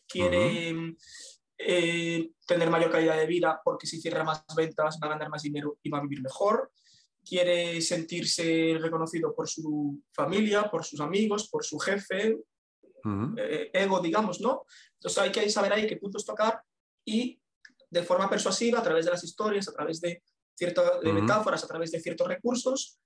quiere 0.07 0.95
eh, 1.57 2.31
tener 2.45 2.69
mayor 2.69 2.91
calidad 2.91 3.17
de 3.17 3.25
vida 3.25 3.61
porque 3.63 3.87
si 3.87 4.01
cierra 4.01 4.23
más 4.23 4.43
ventas 4.55 4.99
va 5.01 5.07
a 5.07 5.11
ganar 5.11 5.29
más 5.29 5.43
dinero 5.43 5.77
y 5.81 5.89
va 5.89 5.99
a 5.99 6.01
vivir 6.01 6.21
mejor, 6.21 6.71
quiere 7.25 7.81
sentirse 7.81 8.77
reconocido 8.79 9.33
por 9.33 9.47
su 9.47 10.01
familia, 10.11 10.69
por 10.69 10.83
sus 10.83 10.99
amigos, 10.99 11.49
por 11.49 11.63
su 11.63 11.79
jefe, 11.79 12.37
eh, 13.37 13.69
ego, 13.73 13.99
digamos, 13.99 14.41
¿no? 14.41 14.65
Entonces 14.93 15.17
hay 15.21 15.31
que 15.31 15.49
saber 15.49 15.73
ahí 15.73 15.87
qué 15.87 15.97
puntos 15.97 16.25
tocar 16.25 16.61
y 17.05 17.39
de 17.89 18.03
forma 18.03 18.29
persuasiva, 18.29 18.79
a 18.79 18.83
través 18.83 19.05
de 19.05 19.11
las 19.11 19.23
historias, 19.23 19.67
a 19.67 19.73
través 19.73 20.01
de, 20.01 20.23
ciertas 20.55 21.01
metáforas, 21.03 21.63
a 21.63 21.67
través 21.67 21.91
de 21.91 21.99
ciertos 21.99 22.27
recursos, 22.27 22.99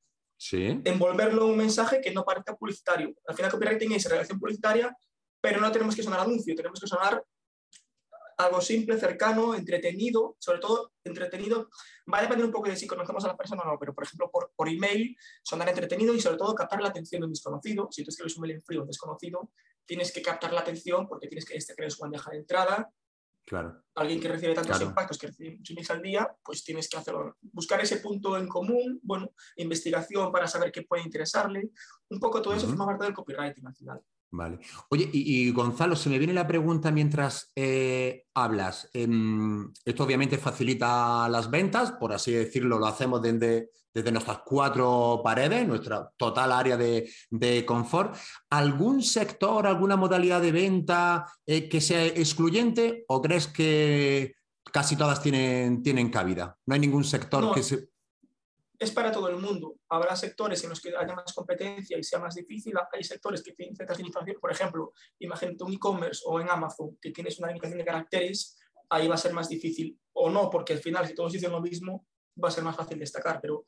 envolverlo 0.52 1.46
en 1.46 1.52
un 1.52 1.58
mensaje 1.58 2.02
que 2.02 2.12
no 2.12 2.24
parezca 2.24 2.56
publicitario. 2.56 3.14
Al 3.28 3.36
final, 3.36 3.52
copywriting 3.52 3.94
es 3.94 4.10
relación 4.10 4.40
publicitaria, 4.40 4.96
pero 5.42 5.60
no 5.60 5.72
tenemos 5.72 5.96
que 5.96 6.04
sonar 6.04 6.22
anuncio, 6.22 6.56
tenemos 6.56 6.80
que 6.80 6.88
sonar 6.88 7.24
algo 8.38 8.62
simple, 8.62 9.00
cercano, 9.00 9.56
entretenido, 9.56 10.36
sobre 10.40 10.60
todo 10.60 10.94
entretenido. 11.04 11.70
Va 12.12 12.20
a 12.20 12.22
depender 12.22 12.46
un 12.46 12.52
poco 12.52 12.70
de 12.70 12.76
si 12.76 12.86
conocemos 12.86 13.26
a 13.26 13.30
la 13.30 13.38
persona 13.38 13.64
o 13.64 13.66
no, 13.66 13.80
pero 13.80 13.96
por 13.96 14.04
ejemplo, 14.04 14.30
por, 14.32 14.52
por 14.56 14.70
email, 14.70 15.18
sonar 15.44 15.70
entretenido 15.70 16.14
y 16.14 16.22
sobre 16.22 16.38
todo 16.38 16.54
captar 16.54 16.82
la 16.82 16.90
atención 16.90 17.22
de 17.22 17.26
un 17.26 17.34
desconocido. 17.34 17.88
Si 17.92 18.04
tú 18.04 18.10
escribes 18.10 18.36
un 18.38 18.42
mail 18.44 18.56
en 18.56 18.62
frío 18.62 18.82
a 18.82 18.84
un 18.84 18.88
desconocido, 18.88 19.50
tienes 19.86 20.12
que 20.12 20.22
captar 20.22 20.54
la 20.54 20.62
atención 20.62 21.08
porque 21.08 21.28
tienes 21.28 21.46
que 21.46 21.56
este 21.56 21.74
crear 21.74 21.92
su 21.92 22.02
bandeja 22.02 22.30
de 22.30 22.38
entrada, 22.38 22.92
Claro. 23.48 23.82
Alguien 23.96 24.20
que 24.20 24.28
recibe 24.28 24.54
tantos 24.54 24.82
impactos, 24.82 25.18
que 25.18 25.28
recibe 25.28 25.56
muchos 25.56 25.72
emails 25.72 25.92
al 25.92 26.02
día, 26.02 26.36
pues 26.44 26.66
tienes 26.66 26.90
que 26.90 26.98
hacerlo. 26.98 27.38
Buscar 27.58 27.82
ese 27.82 27.98
punto 27.98 28.38
en 28.38 28.48
común, 28.48 29.00
bueno, 29.02 29.32
investigación 29.56 30.32
para 30.32 30.48
saber 30.48 30.72
qué 30.72 30.84
puede 30.84 31.02
interesarle. 31.02 31.72
Un 32.08 32.20
poco 32.20 32.40
todo 32.40 32.54
eso 32.54 32.68
forma 32.68 32.86
parte 32.86 33.06
del 33.06 33.16
copywriting 33.16 33.66
al 33.66 33.76
final. 33.76 34.00
Vale. 34.30 34.60
Oye, 34.90 35.10
y, 35.12 35.50
Gonzalo, 35.52 35.96
se 35.96 36.10
me 36.12 36.20
viene 36.20 36.34
la 36.34 36.46
pregunta 36.46 36.92
mientras 36.92 37.52
eh, 37.56 38.26
hablas. 38.36 38.92
Em, 38.94 39.74
esto 39.84 40.04
obviamente 40.04 40.38
facilita 40.38 41.28
las 41.30 41.50
ventas, 41.50 41.94
por 41.94 42.14
así 42.14 42.32
decirlo, 42.32 42.78
lo 42.78 42.86
hacemos 42.86 43.24
desde, 43.24 43.72
desde 43.92 44.12
nuestras 44.12 44.42
cuatro 44.46 45.22
paredes, 45.24 45.68
nuestra 45.68 46.12
total 46.16 46.52
área 46.52 46.78
de, 46.78 47.66
confort. 47.66 48.16
¿Algún 48.52 49.02
sector, 49.02 49.66
alguna 49.66 49.96
modalidad 49.96 50.42
de 50.42 50.52
venta 50.52 51.26
eh, 51.44 51.68
que 51.68 51.82
sea 51.82 52.06
excluyente 52.06 53.04
o 53.08 53.20
crees 53.20 53.48
que 53.48 54.36
casi 54.72 54.96
todas 54.96 55.22
tienen, 55.22 55.82
tienen 55.84 56.10
cabida? 56.10 56.58
No 56.66 56.74
hay 56.74 56.80
ningún 56.80 57.04
sector 57.04 57.54
que 57.54 57.64
se... 57.64 57.90
es 58.80 58.92
para 58.92 59.12
todo 59.12 59.30
el 59.30 59.38
mundo. 59.38 59.76
Habrá 59.90 60.16
sectores 60.16 60.64
en 60.64 60.70
los 60.70 60.82
que 60.82 60.96
haya 60.96 61.16
más 61.16 61.34
competencia 61.34 61.98
y 61.98 62.04
sea 62.04 62.20
más 62.20 62.36
difícil. 62.36 62.74
Hay 62.92 63.04
sectores 63.04 63.44
que 63.44 63.54
tienen 63.54 63.76
ciertas 63.76 63.98
limitaciones. 63.98 64.40
Por 64.40 64.52
ejemplo, 64.52 64.94
imagínate 65.20 65.64
un 65.64 65.74
e-commerce 65.74 66.22
o 66.26 66.40
en 66.40 66.50
Amazon 66.50 66.98
que 67.02 67.12
tienes 67.12 67.40
una 67.40 67.48
limitación 67.48 67.80
de 67.80 67.86
caracteres, 67.86 68.58
ahí 68.90 69.08
va 69.08 69.16
a 69.16 69.20
ser 69.20 69.34
más 69.34 69.50
difícil. 69.50 70.00
O 70.14 70.30
no, 70.30 70.50
porque 70.50 70.74
al 70.74 70.80
final, 70.80 71.08
si 71.08 71.14
todos 71.14 71.34
dicen 71.34 71.52
lo 71.52 71.62
mismo, 71.62 72.06
va 72.44 72.50
a 72.50 72.52
ser 72.52 72.64
más 72.64 72.76
fácil 72.76 73.00
destacar. 73.00 73.40
Pero 73.42 73.66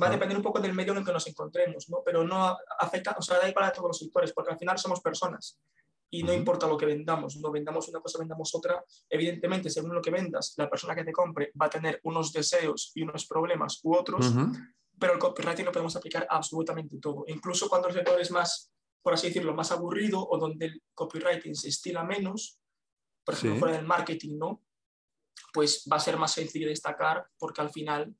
va 0.00 0.08
a 0.08 0.10
depender 0.10 0.36
un 0.36 0.42
poco 0.42 0.60
del 0.60 0.72
medio 0.72 0.92
en 0.92 0.98
el 0.98 1.04
que 1.04 1.12
nos 1.12 1.26
encontremos, 1.26 1.88
¿no? 1.88 2.02
Pero 2.04 2.24
no 2.24 2.56
afecta, 2.78 3.14
o 3.18 3.22
sea, 3.22 3.38
da 3.38 3.48
igual 3.48 3.66
a 3.66 3.72
todos 3.72 3.88
los 3.88 3.98
sectores, 3.98 4.32
porque 4.32 4.52
al 4.52 4.58
final 4.58 4.78
somos 4.78 5.00
personas 5.00 5.58
y 6.14 6.22
no 6.22 6.32
importa 6.34 6.66
lo 6.66 6.76
que 6.76 6.84
vendamos, 6.84 7.38
no 7.38 7.50
vendamos 7.50 7.88
una 7.88 8.00
cosa, 8.00 8.18
vendamos 8.18 8.54
otra, 8.54 8.84
evidentemente, 9.08 9.70
según 9.70 9.94
lo 9.94 10.02
que 10.02 10.10
vendas, 10.10 10.52
la 10.58 10.68
persona 10.68 10.94
que 10.94 11.04
te 11.04 11.12
compre 11.12 11.50
va 11.60 11.66
a 11.66 11.70
tener 11.70 12.00
unos 12.04 12.32
deseos 12.34 12.92
y 12.94 13.02
unos 13.02 13.26
problemas 13.26 13.80
u 13.82 13.96
otros, 13.96 14.30
pero 14.98 15.14
el 15.14 15.18
copywriting 15.18 15.64
lo 15.64 15.72
podemos 15.72 15.96
aplicar 15.96 16.26
a 16.28 16.36
absolutamente 16.36 16.98
todo, 16.98 17.24
incluso 17.28 17.66
cuando 17.66 17.88
el 17.88 17.94
sector 17.94 18.20
es 18.20 18.30
más, 18.30 18.70
por 19.00 19.14
así 19.14 19.28
decirlo, 19.28 19.54
más 19.54 19.72
aburrido 19.72 20.20
o 20.28 20.36
donde 20.36 20.66
el 20.66 20.82
copywriting 20.92 21.54
se 21.54 21.70
estila 21.70 22.04
menos, 22.04 22.60
por 23.24 23.34
ejemplo, 23.34 23.60
fuera 23.60 23.76
del 23.76 23.86
marketing, 23.86 24.36
¿no? 24.36 24.62
Pues 25.54 25.88
va 25.90 25.96
a 25.96 26.00
ser 26.00 26.18
más 26.18 26.32
sencillo 26.32 26.68
destacar 26.68 27.26
porque 27.38 27.62
al 27.62 27.70
final 27.70 28.14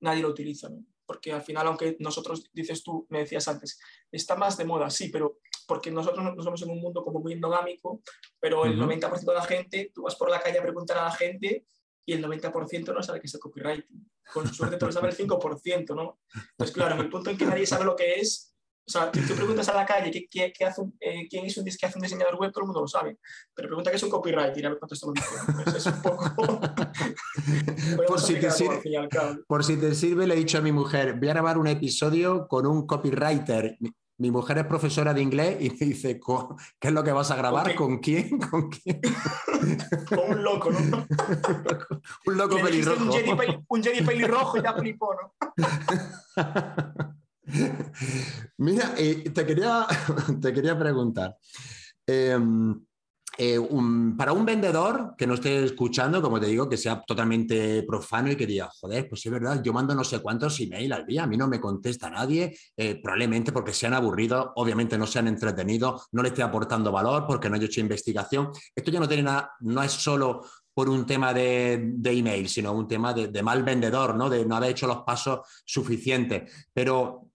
nadie 0.00 0.22
lo 0.22 0.30
utiliza, 0.30 0.70
¿no? 0.70 0.84
Porque 1.06 1.32
al 1.32 1.42
final, 1.42 1.68
aunque 1.68 1.96
nosotros, 2.00 2.50
dices 2.52 2.82
tú, 2.82 3.06
me 3.10 3.20
decías 3.20 3.46
antes, 3.46 3.78
está 4.10 4.34
más 4.34 4.56
de 4.56 4.64
moda, 4.64 4.90
sí, 4.90 5.08
pero 5.08 5.38
porque 5.68 5.90
nosotros 5.90 6.24
no 6.34 6.42
somos 6.42 6.62
en 6.62 6.70
un 6.70 6.80
mundo 6.80 7.04
como 7.04 7.20
muy 7.20 7.34
endogámico, 7.34 8.00
pero 8.40 8.64
el 8.64 8.80
90% 8.80 9.20
de 9.20 9.34
la 9.34 9.44
gente, 9.44 9.92
tú 9.94 10.02
vas 10.02 10.16
por 10.16 10.30
la 10.30 10.40
calle 10.40 10.58
a 10.58 10.62
preguntar 10.62 10.96
a 10.96 11.04
la 11.04 11.12
gente 11.12 11.66
y 12.06 12.14
el 12.14 12.24
90% 12.24 12.94
no 12.94 13.02
sabe 13.02 13.20
qué 13.20 13.26
es 13.26 13.34
el 13.34 13.40
copywriting. 13.40 14.10
Con 14.32 14.52
suerte 14.52 14.78
tú 14.78 14.90
sabe 14.90 15.10
el 15.10 15.16
5%, 15.16 15.94
¿no? 15.94 16.20
Pues 16.56 16.72
claro, 16.72 16.94
en 16.94 17.02
el 17.02 17.10
punto 17.10 17.28
en 17.28 17.36
que 17.36 17.44
nadie 17.44 17.66
sabe 17.66 17.84
lo 17.84 17.94
que 17.94 18.14
es, 18.14 18.54
o 18.86 18.90
sea, 18.90 19.12
tú, 19.12 19.20
preguntas 19.34 19.68
a 19.68 19.74
la 19.74 19.84
calle 19.84 20.10
¿qué, 20.10 20.26
qué, 20.30 20.50
qué 20.50 20.64
hace 20.64 20.80
eh, 21.00 21.28
quién 21.28 21.44
es 21.44 21.58
un, 21.58 21.66
qué 21.66 21.86
hace 21.86 21.98
un 21.98 22.02
diseñador 22.02 22.36
web, 22.36 22.50
todo 22.50 22.62
el 22.62 22.68
mundo 22.68 22.80
lo 22.80 22.88
sabe. 22.88 23.18
Pero 23.54 23.68
pregunta 23.68 23.90
qué 23.90 23.98
es 23.98 24.02
un 24.02 24.08
copywriter, 24.08 24.64
a 24.64 24.70
ver 24.70 24.78
cuánto 24.78 24.94
estamos 24.94 25.14
diciendo. 25.16 25.62
Pues 25.64 25.76
es 25.76 25.86
un 25.86 26.00
poco... 26.00 26.26
por, 28.08 28.18
si 28.18 28.36
te 28.36 28.50
sirve, 28.50 28.82
por 29.46 29.62
si 29.62 29.76
te 29.76 29.94
sirve, 29.94 30.26
le 30.26 30.32
he 30.32 30.38
dicho 30.38 30.56
a 30.56 30.62
mi 30.62 30.72
mujer, 30.72 31.18
voy 31.18 31.28
a 31.28 31.34
grabar 31.34 31.58
un 31.58 31.66
episodio 31.66 32.48
con 32.48 32.64
un 32.64 32.86
copywriter 32.86 33.76
mi 34.18 34.30
mujer 34.32 34.58
es 34.58 34.66
profesora 34.66 35.14
de 35.14 35.22
inglés 35.22 35.56
y 35.60 35.70
me 35.70 35.86
dice, 35.86 36.20
¿qué 36.80 36.88
es 36.88 36.94
lo 36.94 37.04
que 37.04 37.12
vas 37.12 37.30
a 37.30 37.36
grabar? 37.36 37.74
¿Con 37.76 37.98
quién? 37.98 38.38
¿Con 38.50 38.68
quién? 38.68 39.00
Con 40.08 40.30
un 40.30 40.42
loco, 40.42 40.70
¿no? 40.70 41.06
un 42.26 42.36
loco 42.36 42.56
pelirrojo. 42.60 43.04
Un 43.68 43.82
Jedi, 43.82 44.02
pelirrojo 44.02 44.58
y 44.58 44.62
ya 44.62 44.74
flipó, 44.74 45.14
¿no? 45.14 45.34
Mira, 48.58 48.92
eh, 48.98 49.30
te, 49.30 49.46
quería, 49.46 49.86
te 50.40 50.52
quería 50.52 50.78
preguntar. 50.78 51.38
Em, 52.06 52.78
eh, 53.40 53.60
para 54.16 54.32
un 54.32 54.44
vendedor 54.44 55.14
que 55.16 55.24
no 55.24 55.34
esté 55.34 55.62
escuchando, 55.62 56.20
como 56.20 56.40
te 56.40 56.46
digo, 56.46 56.68
que 56.68 56.76
sea 56.76 57.00
totalmente 57.06 57.84
profano 57.84 58.32
y 58.32 58.36
que 58.36 58.46
diga, 58.46 58.68
joder, 58.80 59.08
pues 59.08 59.24
es 59.24 59.30
verdad, 59.30 59.62
yo 59.62 59.72
mando 59.72 59.94
no 59.94 60.02
sé 60.02 60.18
cuántos 60.18 60.58
emails 60.58 60.92
al 60.92 61.06
día, 61.06 61.22
a 61.22 61.26
mí 61.28 61.36
no 61.36 61.46
me 61.46 61.60
contesta 61.60 62.10
nadie, 62.10 62.58
eh, 62.76 63.00
probablemente 63.00 63.52
porque 63.52 63.72
se 63.72 63.86
han 63.86 63.94
aburrido, 63.94 64.52
obviamente 64.56 64.98
no 64.98 65.06
se 65.06 65.20
han 65.20 65.28
entretenido, 65.28 66.02
no 66.10 66.22
le 66.22 66.30
estoy 66.30 66.42
aportando 66.42 66.90
valor 66.90 67.26
porque 67.28 67.48
no 67.48 67.54
he 67.54 67.64
hecho 67.64 67.80
investigación. 67.80 68.50
Esto 68.74 68.90
ya 68.90 68.98
no 68.98 69.06
tiene 69.06 69.22
nada, 69.22 69.52
no 69.60 69.84
es 69.84 69.92
solo 69.92 70.42
por 70.74 70.88
un 70.88 71.06
tema 71.06 71.32
de, 71.32 71.94
email, 72.04 72.48
sino 72.48 72.72
un 72.72 72.88
tema 72.88 73.14
de, 73.14 73.28
de, 73.28 73.42
mal 73.42 73.62
vendedor, 73.62 74.16
¿no? 74.16 74.28
de 74.28 74.44
no 74.44 74.56
haber 74.56 74.70
hecho 74.70 74.88
los 74.88 74.98
pasos 74.98 75.40
suficientes. 75.64 76.68
Pero 76.72 77.27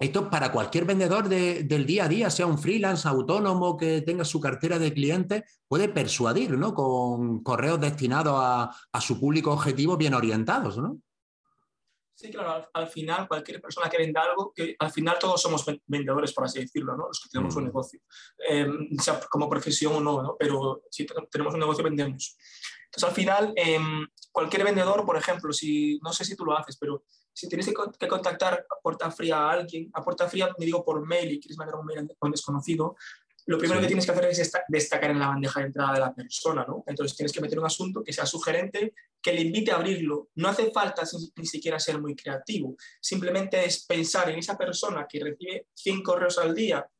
esto 0.00 0.30
para 0.30 0.52
cualquier 0.52 0.84
vendedor 0.84 1.28
del 1.28 1.86
día 1.86 2.04
a 2.04 2.08
día, 2.08 2.30
sea 2.30 2.46
un 2.46 2.58
freelance 2.58 3.08
autónomo 3.08 3.76
que 3.76 4.02
tenga 4.02 4.24
su 4.24 4.40
cartera 4.40 4.78
de 4.78 4.94
clientes, 4.94 5.60
puede 5.66 5.88
persuadir 5.88 6.52
¿no? 6.52 6.72
con 6.72 7.42
correos 7.42 7.80
destinados 7.80 8.34
a, 8.36 9.00
su 9.00 9.18
público 9.18 9.52
objetivo 9.52 9.96
bien 9.96 10.14
orientados. 10.14 10.78
¿no? 10.78 11.00
Sí, 12.14 12.30
claro, 12.30 12.68
al, 12.72 12.88
final 12.88 13.26
cualquier 13.26 13.60
persona 13.60 13.90
que 13.90 13.98
venda 13.98 14.22
algo, 14.22 14.52
que 14.54 14.76
al 14.78 14.90
final 14.92 15.16
todos 15.18 15.42
somos 15.42 15.64
vendedores, 15.86 16.32
por 16.32 16.44
así 16.44 16.60
decirlo, 16.60 16.96
¿no? 16.96 17.08
los 17.08 17.20
que 17.20 17.28
tenemos 17.30 17.56
un 17.56 17.64
mm. 17.64 17.66
negocio, 17.66 18.00
em, 18.48 18.96
sea 18.98 19.20
como 19.28 19.48
profesión 19.50 19.94
o 19.94 20.00
no, 20.00 20.22
¿no? 20.22 20.36
pero 20.38 20.82
si 20.90 21.06
tenemos 21.30 21.54
un 21.54 21.60
negocio 21.60 21.82
vendemos. 21.82 22.36
Entonces 22.86 23.08
al 23.08 23.14
final 23.14 23.52
em, 23.56 24.06
cualquier 24.32 24.64
vendedor, 24.64 25.04
por 25.04 25.16
ejemplo, 25.16 25.52
si 25.52 25.98
no 26.02 26.12
sé 26.12 26.24
si 26.24 26.36
tú 26.36 26.44
lo 26.44 26.56
haces, 26.56 26.76
pero 26.78 27.04
si 27.38 27.48
tienes 27.48 27.68
que, 27.68 28.08
contactar 28.08 28.66
a 28.68 28.80
puerta 28.82 29.12
fría 29.12 29.36
a 29.36 29.52
alguien, 29.52 29.88
a 29.94 30.02
puerta 30.02 30.28
fría 30.28 30.52
me 30.58 30.66
digo 30.66 30.84
por 30.84 31.06
mail 31.06 31.30
y 31.30 31.38
quieres 31.38 31.56
mandar 31.56 31.76
un 31.76 31.86
mail 31.86 32.00
a 32.00 32.26
un 32.26 32.32
desconocido, 32.32 32.96
lo 33.46 33.58
primero 33.58 33.80
que 33.80 33.86
tienes 33.86 34.04
que 34.04 34.10
hacer 34.10 34.24
es 34.24 34.52
destacar 34.66 35.12
en 35.12 35.20
la 35.20 35.28
bandeja 35.28 35.60
de 35.60 35.66
entrada 35.66 35.92
de 35.94 36.00
la 36.00 36.12
persona, 36.12 36.64
¿no? 36.66 36.82
Entonces 36.84 37.16
tienes 37.16 37.32
que 37.32 37.40
meter 37.40 37.60
un 37.60 37.66
asunto 37.66 38.02
que 38.02 38.12
sea 38.12 38.26
sugerente, 38.26 38.92
que 39.22 39.32
le 39.32 39.42
invite 39.42 39.70
a 39.70 39.76
abrirlo. 39.76 40.30
No 40.34 40.48
hace 40.48 40.72
falta 40.72 41.04
ni 41.36 41.46
siquiera 41.46 41.78
ser 41.78 42.00
muy 42.00 42.16
creativo, 42.16 42.74
simplemente 43.00 43.64
es 43.64 43.86
pensar 43.86 44.28
en 44.30 44.40
esa 44.40 44.58
persona 44.58 45.06
que 45.08 45.22
recibe 45.22 45.68
100 45.74 46.02
correos 46.02 46.38
al 46.38 46.52
día, 46.56 46.90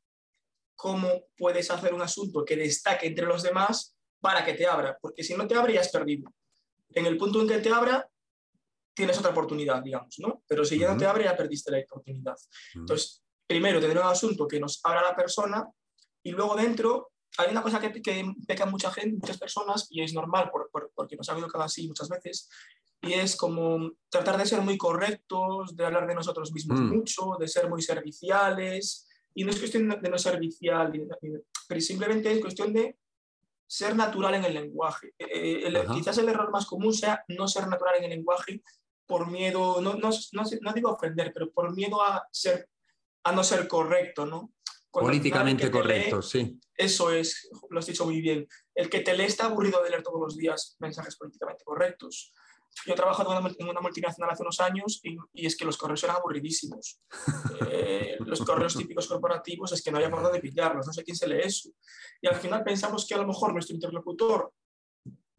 cómo 0.77 1.09
puedes 1.37 1.69
hacer 1.73 1.93
un 1.93 2.03
asunto 2.03 2.45
que 2.45 2.57
destaque 2.57 3.09
entre 3.09 3.27
los 3.27 3.43
demás 3.43 3.97
para 4.21 4.45
que 4.45 4.55
te 4.55 4.69
abra, 4.69 4.97
porque 5.03 5.25
si 5.25 5.35
no 5.35 5.49
te 5.49 5.57
abre 5.57 5.75
ya 5.75 5.81
has 5.81 5.91
perdido. 5.91 6.33
En 6.91 7.07
el 7.07 7.19
punto 7.19 7.41
en 7.41 7.49
que 7.49 7.59
te 7.59 7.71
abra, 7.71 8.09
tienes 8.99 9.17
otra 9.17 9.31
oportunidad, 9.31 9.81
digamos, 9.81 10.19
¿no? 10.19 10.43
Pero 10.49 10.65
si 10.65 10.77
ya 10.77 10.93
no 10.93 10.99
te 10.99 11.07
abre, 11.07 11.25
ya 11.25 11.37
perdiste 11.37 11.71
la 11.71 11.79
oportunidad. 11.79 12.35
Entonces, 12.75 13.23
primero 13.47 13.81
tener 13.81 13.97
un 13.97 14.07
asunto 14.07 14.49
que 14.49 14.59
nos 14.59 14.81
abra 14.83 15.03
la 15.03 15.15
persona 15.15 15.65
y 16.25 16.33
luego 16.33 16.57
dentro 16.57 17.13
hay 17.39 17.53
una 17.53 17.63
cosa 17.63 17.79
que, 17.79 18.03
que 18.03 18.25
peca 18.47 18.67
mucha 18.67 18.91
gente, 18.91 19.19
muchas 19.21 19.39
personas, 19.39 19.87
y 19.91 20.03
es 20.03 20.13
normal 20.13 20.51
porque 20.95 21.17
nos 21.17 21.29
ha 21.29 21.33
habido 21.33 21.47
cada 21.47 21.67
así 21.67 21.87
muchas 21.87 22.09
veces, 22.09 22.49
y 23.01 23.13
es 23.13 23.37
como 23.37 23.93
tratar 24.09 24.37
de 24.37 24.47
ser 24.47 24.63
muy 24.63 24.77
correctos, 24.77 25.77
de 25.77 25.85
hablar 25.85 26.09
de 26.09 26.17
nosotros 26.17 26.51
mismos 26.53 26.81
mm. 26.81 26.97
mucho, 26.97 27.37
de 27.39 27.47
ser 27.47 27.69
muy 27.69 27.83
serviciales, 27.83 29.07
y 29.33 29.45
no 29.45 29.51
es 29.51 29.59
cuestión 29.61 29.89
de 29.89 30.11
no 30.11 30.19
servicial, 30.19 30.91
pero 31.69 31.81
simplemente 31.81 32.33
es 32.33 32.41
cuestión 32.41 32.73
de 32.73 32.99
ser 33.69 33.95
natural 33.95 34.35
en 34.35 34.45
el 34.47 34.55
lenguaje. 34.55 35.15
Eh, 35.19 35.73
quizás 35.95 36.19
el 36.19 36.29
error 36.29 36.51
más 36.51 36.67
común 36.67 36.93
sea 36.93 37.23
no 37.29 37.47
ser 37.47 37.69
natural 37.69 37.97
en 37.99 38.05
el 38.05 38.11
lenguaje 38.11 38.63
por 39.09 39.31
miedo, 39.31 39.81
no, 39.81 39.95
no, 39.95 40.11
no, 40.11 40.45
no, 40.61 40.73
digo 40.75 40.93
ofender, 40.93 41.33
pero 41.33 41.51
por 41.51 41.75
miedo 41.75 42.03
a, 42.03 42.29
ser, 42.31 42.69
a 43.25 43.33
no 43.33 43.43
ser 43.43 43.67
correcto, 43.67 44.27
¿no? 44.27 44.53
Políticamente 44.91 45.71
correcto, 45.71 46.21
sí. 46.21 46.61
Eso 46.75 47.11
es, 47.11 47.49
lo 47.71 47.79
has 47.79 47.87
dicho 47.87 48.05
muy 48.05 48.21
bien. 48.21 48.47
El 48.75 48.91
que 48.91 49.01
te 49.01 49.17
lee 49.17 49.25
está 49.25 49.47
aburrido 49.47 49.83
de 49.83 49.91
leer 49.91 50.03
todos 50.03 50.21
los 50.21 50.37
días 50.37 50.77
mensajes 50.79 51.17
políticamente 51.17 51.65
correctos. 51.65 52.33
Yo 52.87 52.93
he 52.93 52.97
trabajado 52.97 53.33
en 53.59 53.69
una 53.69 53.81
multinacional 53.81 54.31
hace 54.31 54.43
unos 54.43 54.61
años 54.61 55.01
y, 55.03 55.47
es 55.47 55.57
que 55.57 55.65
los 55.65 55.79
correos 55.79 56.05
eran 56.05 56.17
aburridísimos. 56.17 57.01
Eh, 57.71 58.17
los 58.21 58.41
correos 58.41 58.77
típicos 58.77 59.09
corporativos 59.09 59.73
es 59.73 59.83
que 59.83 59.91
no 59.91 59.97
había 59.97 60.11
por 60.11 60.23
dónde 60.23 60.41
pillarlos, 60.41 60.87
no 60.87 60.93
sé 60.93 61.03
quién 61.03 61.17
se 61.17 61.27
lee 61.27 61.41
eso. 61.43 61.71
Y 62.21 62.29
al 62.29 62.37
final 62.37 62.63
pensamos 62.63 63.07
que 63.07 63.15
a 63.15 63.19
lo 63.19 63.27
mejor 63.27 63.53
nuestro 63.55 63.75
interlocutor 63.75 64.53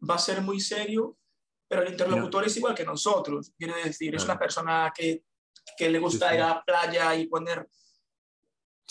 va 0.08 0.16
a 0.16 0.18
ser 0.18 0.42
muy 0.42 0.60
serio 0.60 1.16
pero 1.70 1.82
el 1.82 1.92
interlocutor 1.92 2.44
es 2.44 2.56
igual 2.56 2.74
que 2.74 2.84
nosotros. 2.84 3.52
Quiero 3.56 3.76
decir, 3.76 4.12
es 4.12 4.24
una 4.24 4.36
persona 4.36 4.92
que, 4.92 5.22
que 5.78 5.88
le 5.88 6.00
gusta 6.00 6.34
ir 6.34 6.42
a 6.42 6.48
la 6.48 6.64
playa 6.64 7.14
y 7.14 7.28
poner 7.28 7.68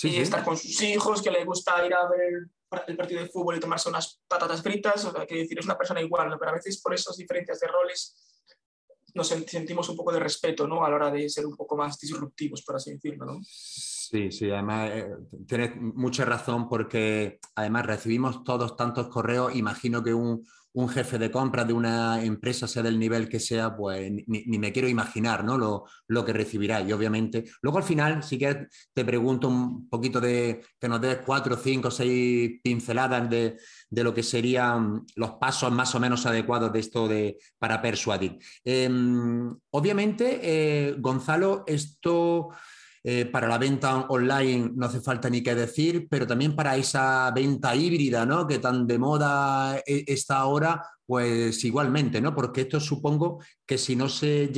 y 0.02 0.16
estar 0.16 0.46
con 0.46 0.56
sus 0.56 0.82
hijos, 0.82 1.22
que 1.22 1.30
le 1.30 1.44
gusta 1.44 1.86
ir 1.86 1.94
a 1.94 2.08
ver 2.08 2.48
el 2.88 2.96
partido 2.96 3.22
de 3.22 3.28
fútbol 3.28 3.58
y 3.58 3.60
tomarse 3.60 3.90
unas 3.90 4.22
patatas 4.26 4.64
fritas. 4.64 5.04
O 5.04 5.12
sea, 5.12 5.26
quiero 5.26 5.42
decir, 5.42 5.60
es 5.60 5.66
una 5.66 5.78
persona 5.78 6.02
igual, 6.02 6.34
pero 6.40 6.52
a 6.52 6.54
veces 6.54 6.82
por 6.82 6.94
esas 6.94 7.18
diferencias 7.18 7.60
de 7.60 7.68
roles 7.68 8.16
nos 9.14 9.28
sentimos 9.28 9.90
un 9.90 9.98
poco 9.98 10.14
de 10.14 10.22
respeto 10.22 10.66
¿no? 10.66 10.86
a 10.86 10.90
la 10.90 10.96
hora 10.96 11.12
de 11.12 11.28
ser 11.28 11.46
un 11.46 11.58
poco 11.58 11.76
más 11.76 12.00
disruptivos, 12.00 12.62
por 12.62 12.78
así 12.78 12.94
decirlo. 12.94 13.26
¿no? 13.26 13.40
Sí, 13.44 14.32
sí, 14.32 14.50
además 14.50 14.92
eh, 14.94 15.16
tienes 15.46 15.76
mucha 15.76 16.24
razón 16.24 16.70
porque 16.70 17.42
además 17.56 17.88
recibimos 17.88 18.46
todos 18.46 18.78
tantos 18.78 19.10
correos, 19.10 19.54
imagino 19.54 20.02
que 20.02 20.14
un, 20.14 20.46
un 20.74 20.90
jefe 20.90 21.18
de 21.18 21.32
compra 21.32 21.66
de 21.66 21.74
una 21.74 22.24
empresa, 22.24 22.68
sea 22.68 22.84
del 22.84 23.00
nivel 23.00 23.28
que 23.28 23.40
sea, 23.40 23.76
pues 23.76 24.12
ni, 24.28 24.60
me 24.60 24.72
quiero 24.72 24.88
imaginar 24.88 25.44
¿no? 25.44 25.58
lo, 25.58 25.86
lo, 26.08 26.26
que 26.26 26.34
recibirá. 26.34 26.82
Y 26.82 26.92
obviamente, 26.92 27.46
luego 27.62 27.80
al 27.80 27.84
final, 27.84 28.24
si 28.24 28.38
que 28.38 28.68
te 28.94 29.06
pregunto 29.06 29.48
un 29.48 29.90
poquito 29.90 30.22
de 30.22 30.62
que 30.80 30.88
nos 30.88 31.02
des 31.02 31.18
cuatro, 31.26 31.58
cinco, 31.58 31.90
seis 31.90 32.60
pinceladas 32.64 33.30
de, 33.30 33.58
de 33.90 34.04
lo 34.04 34.14
que 34.14 34.24
serían 34.24 35.06
los 35.16 35.32
pasos 35.32 35.72
más 35.72 35.94
o 35.96 36.00
menos 36.00 36.26
adecuados 36.26 36.72
de 36.72 36.80
esto 36.80 37.08
de, 37.08 37.38
para 37.58 37.82
persuadir. 37.82 38.38
Em, 38.64 39.56
obviamente, 39.72 40.40
eh, 40.44 40.96
Gonzalo, 41.00 41.64
esto 41.66 42.50
eh, 43.12 43.25
para 43.25 43.48
la 43.48 43.58
venta 43.58 44.06
online 44.10 44.72
no 44.75 44.86
hace 44.86 45.01
falta 45.01 45.32
ni 45.32 45.42
qué 45.42 45.56
decir, 45.56 46.08
pero 46.08 46.28
también 46.28 46.56
para 46.56 46.78
esa 46.78 47.32
venta 47.32 47.75
híbrida, 47.75 48.24
¿no? 48.24 48.46
Que 48.46 48.60
tan 48.60 48.86
de 48.86 49.00
moda 49.00 49.80
e, 49.80 50.04
está 50.06 50.38
ahora, 50.38 50.86
pues 51.08 51.63
igualmente, 51.66 52.22
¿no? 52.22 52.36
Porque 52.36 52.62
esto 52.62 52.80
supongo 52.80 53.39
que 53.66 53.80
si 53.80 53.96
no 53.96 54.08
se 54.08 54.51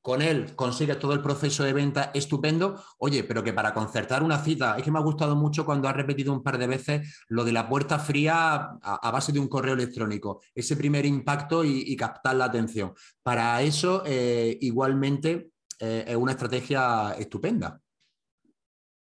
con 0.00 0.22
él 0.22 0.54
consigues 0.56 0.98
todo 0.98 1.12
el 1.12 1.20
proceso 1.20 1.62
de 1.62 1.74
venta 1.74 2.10
estupendo. 2.14 2.82
Oye, 2.96 3.22
pero 3.22 3.44
que 3.44 3.52
para 3.52 3.74
concertar 3.74 4.22
una 4.22 4.38
cita, 4.38 4.78
es 4.78 4.82
que 4.82 4.90
me 4.90 4.98
ha 4.98 5.02
gustado 5.02 5.36
mucho 5.36 5.66
cuando 5.66 5.86
has 5.86 5.94
repetido 5.94 6.32
un 6.32 6.42
par 6.42 6.56
de 6.56 6.66
veces 6.68 7.22
lo 7.28 7.44
de 7.44 7.52
la 7.52 7.68
puerta 7.68 7.98
fría 7.98 8.78
a, 8.80 9.10
base 9.10 9.30
de 9.30 9.40
un 9.40 9.48
correo 9.48 9.74
electrónico, 9.74 10.40
ese 10.54 10.74
primer 10.74 11.04
impacto 11.04 11.66
y, 11.66 11.94
captar 11.96 12.36
la 12.36 12.46
atención. 12.46 12.94
Para 13.22 13.60
eso, 13.60 14.02
eh, 14.06 14.56
igualmente, 14.62 15.50
eh, 15.78 16.04
es 16.08 16.16
una 16.16 16.32
estrategia 16.32 17.12
estupenda. 17.18 17.78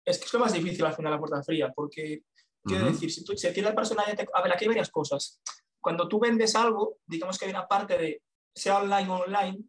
Es 0.05 0.17
que 0.19 0.25
es 0.25 0.33
lo 0.33 0.39
más 0.39 0.53
difícil 0.53 0.85
al 0.85 0.93
final 0.93 1.11
la 1.11 1.19
puerta 1.19 1.43
fría, 1.43 1.71
porque 1.73 2.23
quiero 2.63 2.85
decir, 2.85 3.11
si, 3.11 3.23
tú, 3.23 3.35
si 3.35 3.61
la 3.61 3.75
persona 3.75 4.05
ya 4.05 4.15
te... 4.15 4.27
A 4.33 4.41
ver, 4.41 4.53
aquí 4.53 4.65
hay 4.65 4.69
varias 4.69 4.89
cosas. 4.89 5.41
Cuando 5.79 6.07
tú 6.07 6.19
vendes 6.19 6.55
algo, 6.55 6.99
digamos 7.05 7.37
que 7.37 7.45
hay 7.45 7.51
una 7.51 7.67
parte 7.67 7.97
de, 7.97 8.21
sea 8.53 8.79
online 8.79 9.09
o 9.09 9.15
online, 9.15 9.63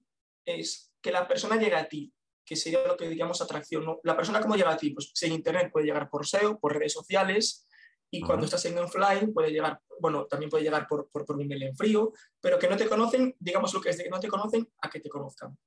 es 0.44 0.92
que 1.00 1.12
la 1.12 1.26
persona 1.26 1.56
llegue 1.56 1.76
a 1.76 1.88
ti, 1.88 2.12
que 2.44 2.56
sería 2.56 2.86
lo 2.86 2.96
que 2.96 3.08
digamos 3.08 3.40
atracción. 3.40 3.84
¿no? 3.84 4.00
La 4.02 4.16
persona 4.16 4.40
cómo 4.40 4.56
llega 4.56 4.72
a 4.72 4.76
ti, 4.76 4.90
pues 4.90 5.12
en 5.22 5.32
internet 5.32 5.70
puede 5.72 5.86
llegar 5.86 6.08
por 6.10 6.26
SEO, 6.26 6.58
por 6.58 6.76
redes 6.76 6.92
sociales, 6.92 7.66
y 8.10 8.20
cuando 8.20 8.44
estás 8.44 8.64
en 8.66 8.78
offline 8.78 9.32
puede 9.32 9.50
llegar, 9.50 9.80
bueno, 9.98 10.26
también 10.26 10.48
puede 10.48 10.62
llegar 10.62 10.86
por, 10.86 11.08
por, 11.08 11.24
por, 11.24 11.34
un 11.34 11.42
email 11.42 11.64
en 11.64 11.76
frío, 11.76 12.12
pero 12.40 12.60
que 12.60 12.68
no 12.68 12.76
te 12.76 12.88
conocen, 12.88 13.34
digamos 13.40 13.74
lo 13.74 13.80
que 13.80 13.90
es 13.90 13.98
de 13.98 14.04
que 14.04 14.10
no 14.10 14.20
te 14.20 14.28
conocen 14.28 14.70
a 14.82 14.88
que 14.88 15.00
te 15.00 15.08
conozcan. 15.08 15.58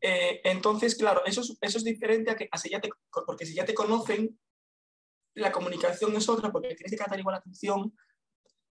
Eh, 0.00 0.40
entonces, 0.44 0.94
claro, 0.94 1.22
eso 1.24 1.40
es, 1.40 1.56
eso 1.60 1.78
es 1.78 1.84
diferente 1.84 2.30
a 2.30 2.36
que 2.36 2.48
así 2.50 2.70
ya 2.70 2.80
te, 2.80 2.90
porque 3.26 3.46
si 3.46 3.54
ya 3.54 3.64
te 3.64 3.74
conocen, 3.74 4.38
la 5.34 5.52
comunicación 5.52 6.14
es 6.16 6.28
otra, 6.28 6.50
porque 6.50 6.74
tienes 6.74 6.90
que 6.90 6.98
captar 6.98 7.18
igual 7.18 7.34
la 7.34 7.38
atención, 7.38 7.96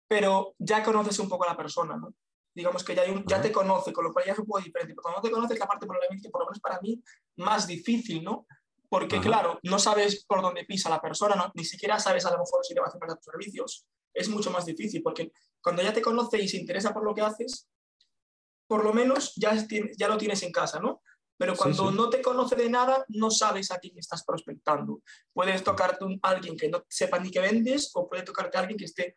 pero 0.07 0.55
ya 0.57 0.83
conoces 0.83 1.19
un 1.19 1.29
poco 1.29 1.43
a 1.43 1.47
la 1.47 1.57
persona, 1.57 1.97
¿no? 1.97 2.13
digamos 2.57 2.83
que 2.83 2.95
ya, 2.95 3.03
hay 3.03 3.11
un, 3.11 3.23
ya 3.27 3.39
te 3.39 3.51
conoce, 3.51 3.93
con 3.93 4.03
lo 4.03 4.11
cual 4.11 4.25
ya 4.25 4.33
es 4.33 4.39
un 4.39 4.45
poco 4.47 4.59
diferente. 4.59 4.95
Pero 4.95 5.03
cuando 5.03 5.19
no 5.19 5.21
te 5.21 5.31
conoces, 5.31 5.59
la 5.59 5.67
parte 5.67 5.85
probablemente, 5.85 6.29
por 6.31 6.41
lo 6.41 6.47
menos 6.47 6.59
para 6.59 6.81
mí, 6.81 6.99
más 7.35 7.67
difícil, 7.67 8.23
¿no? 8.23 8.47
Porque, 8.89 9.19
claro, 9.19 9.59
no 9.61 9.77
sabes 9.77 10.25
por 10.25 10.41
dónde 10.41 10.65
pisa 10.65 10.89
la 10.89 10.99
persona, 10.99 11.35
¿no? 11.35 11.51
ni 11.53 11.65
siquiera 11.65 11.99
sabes 11.99 12.25
a 12.25 12.31
lo 12.31 12.39
mejor 12.39 12.65
si 12.65 12.73
le 12.73 12.79
va 12.79 12.87
a 12.87 12.89
hacer 12.89 13.01
tus 13.15 13.25
servicios. 13.25 13.85
Es 14.11 14.27
mucho 14.27 14.49
más 14.49 14.65
difícil, 14.65 15.03
porque 15.03 15.31
cuando 15.61 15.83
ya 15.83 15.93
te 15.93 16.01
conoce 16.01 16.41
y 16.41 16.47
se 16.47 16.57
interesa 16.57 16.93
por 16.93 17.03
lo 17.03 17.13
que 17.13 17.21
haces, 17.21 17.67
por 18.67 18.83
lo 18.83 18.93
menos 18.93 19.33
ya, 19.35 19.55
ya 19.97 20.07
lo 20.07 20.17
tienes 20.17 20.43
en 20.43 20.51
casa, 20.51 20.79
¿no? 20.79 21.01
Pero 21.37 21.55
cuando 21.55 21.91
no 21.91 22.09
te 22.09 22.21
conoce 22.21 22.55
de 22.55 22.69
nada, 22.69 23.05
no 23.09 23.29
sabes 23.29 23.71
a 23.71 23.77
quién 23.77 23.97
estás 23.97 24.23
prospectando. 24.25 25.01
Puedes 25.31 25.63
tocarte 25.63 26.03
a 26.23 26.29
alguien 26.29 26.57
que 26.57 26.67
no 26.67 26.83
sepa 26.89 27.19
ni 27.19 27.29
qué 27.29 27.39
vendes 27.39 27.91
o 27.93 28.09
puede 28.09 28.23
tocarte 28.23 28.57
a 28.57 28.61
alguien 28.61 28.77
que 28.77 28.85
esté 28.85 29.15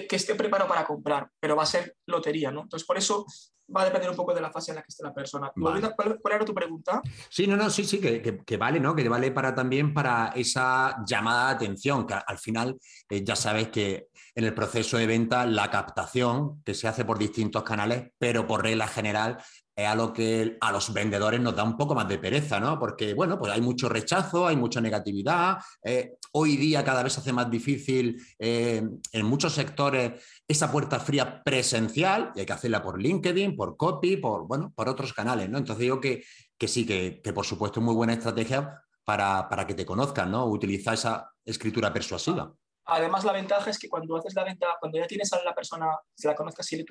que, 0.00 0.16
esté 0.16 0.34
preparado 0.34 0.68
para 0.68 0.84
comprar, 0.84 1.28
pero 1.38 1.56
va 1.56 1.62
a 1.62 1.66
ser 1.66 1.96
lotería, 2.06 2.50
¿no? 2.50 2.62
Entonces, 2.62 2.86
por 2.86 2.96
eso 2.96 3.26
va 3.74 3.82
a 3.82 3.84
depender 3.84 4.10
un 4.10 4.16
poco 4.16 4.34
de 4.34 4.40
la 4.40 4.50
fase 4.50 4.72
en 4.72 4.76
la 4.76 4.82
que 4.82 4.88
esté 4.88 5.02
la 5.02 5.14
persona. 5.14 5.50
¿Cuál, 5.54 6.34
era 6.34 6.44
tu 6.44 6.54
pregunta? 6.54 7.00
Sí, 7.28 7.46
no, 7.46 7.56
no, 7.56 7.70
sí, 7.70 7.84
sí, 7.84 8.00
que, 8.00 8.56
vale, 8.56 8.80
¿no? 8.80 8.94
Que 8.94 9.08
vale 9.08 9.30
para 9.30 9.54
también 9.54 9.94
para 9.94 10.32
esa 10.34 11.02
llamada 11.06 11.48
de 11.48 11.54
atención, 11.54 12.06
que 12.06 12.14
al 12.14 12.38
final 12.38 12.78
eh, 13.08 13.22
ya 13.24 13.36
sabes 13.36 13.68
que 13.68 14.08
en 14.34 14.44
el 14.44 14.54
proceso 14.54 14.96
de 14.96 15.06
venta 15.06 15.46
la 15.46 15.70
captación 15.70 16.62
que 16.64 16.74
se 16.74 16.88
hace 16.88 17.04
por 17.04 17.18
distintos 17.18 17.62
canales, 17.62 18.10
pero 18.18 18.46
por 18.46 18.62
regla 18.62 18.86
general 18.86 19.38
es 19.74 19.86
a 19.86 19.94
lo 19.94 20.12
que 20.12 20.56
a 20.60 20.72
los 20.72 20.92
vendedores 20.92 21.40
nos 21.40 21.56
da 21.56 21.64
un 21.64 21.76
poco 21.76 21.94
más 21.94 22.08
de 22.08 22.18
pereza, 22.18 22.60
¿no? 22.60 22.78
Porque, 22.78 23.14
bueno, 23.14 23.38
pues 23.38 23.52
hay 23.52 23.60
mucho 23.60 23.88
rechazo, 23.88 24.46
hay 24.46 24.56
mucha 24.56 24.80
negatividad. 24.80 25.58
Eh, 25.82 26.14
hoy 26.32 26.56
día 26.56 26.84
cada 26.84 27.02
vez 27.02 27.14
se 27.14 27.20
hace 27.20 27.32
más 27.32 27.50
difícil 27.50 28.20
eh, 28.38 28.82
en 29.12 29.26
muchos 29.26 29.54
sectores 29.54 30.22
esa 30.46 30.70
puerta 30.70 31.00
fría 31.00 31.42
presencial 31.42 32.32
y 32.34 32.40
hay 32.40 32.46
que 32.46 32.52
hacerla 32.52 32.82
por 32.82 33.00
LinkedIn, 33.00 33.56
por 33.56 33.76
copy, 33.76 34.16
por, 34.18 34.46
bueno, 34.46 34.72
por 34.74 34.88
otros 34.88 35.12
canales, 35.12 35.48
¿no? 35.48 35.58
Entonces 35.58 35.82
digo 35.82 36.00
que, 36.00 36.22
que 36.58 36.68
sí, 36.68 36.86
que, 36.86 37.20
que, 37.22 37.32
por 37.32 37.46
supuesto 37.46 37.80
es 37.80 37.84
muy 37.84 37.94
buena 37.94 38.12
estrategia 38.12 38.82
para, 39.04 39.48
para 39.48 39.66
que 39.66 39.74
te 39.74 39.86
conozcan, 39.86 40.30
¿no? 40.30 40.46
Utilizar 40.46 40.94
esa 40.94 41.32
escritura 41.44 41.92
persuasiva. 41.92 42.52
Además, 42.84 43.24
la 43.24 43.32
ventaja 43.32 43.70
es 43.70 43.78
que 43.78 43.88
cuando 43.88 44.16
haces 44.16 44.34
la 44.34 44.44
venta, 44.44 44.66
cuando 44.80 44.98
ya 44.98 45.06
tienes 45.06 45.32
a 45.32 45.42
la 45.44 45.54
persona, 45.54 45.96
si 46.14 46.26
la 46.26 46.34
conozcas, 46.34 46.66
si, 46.66 46.84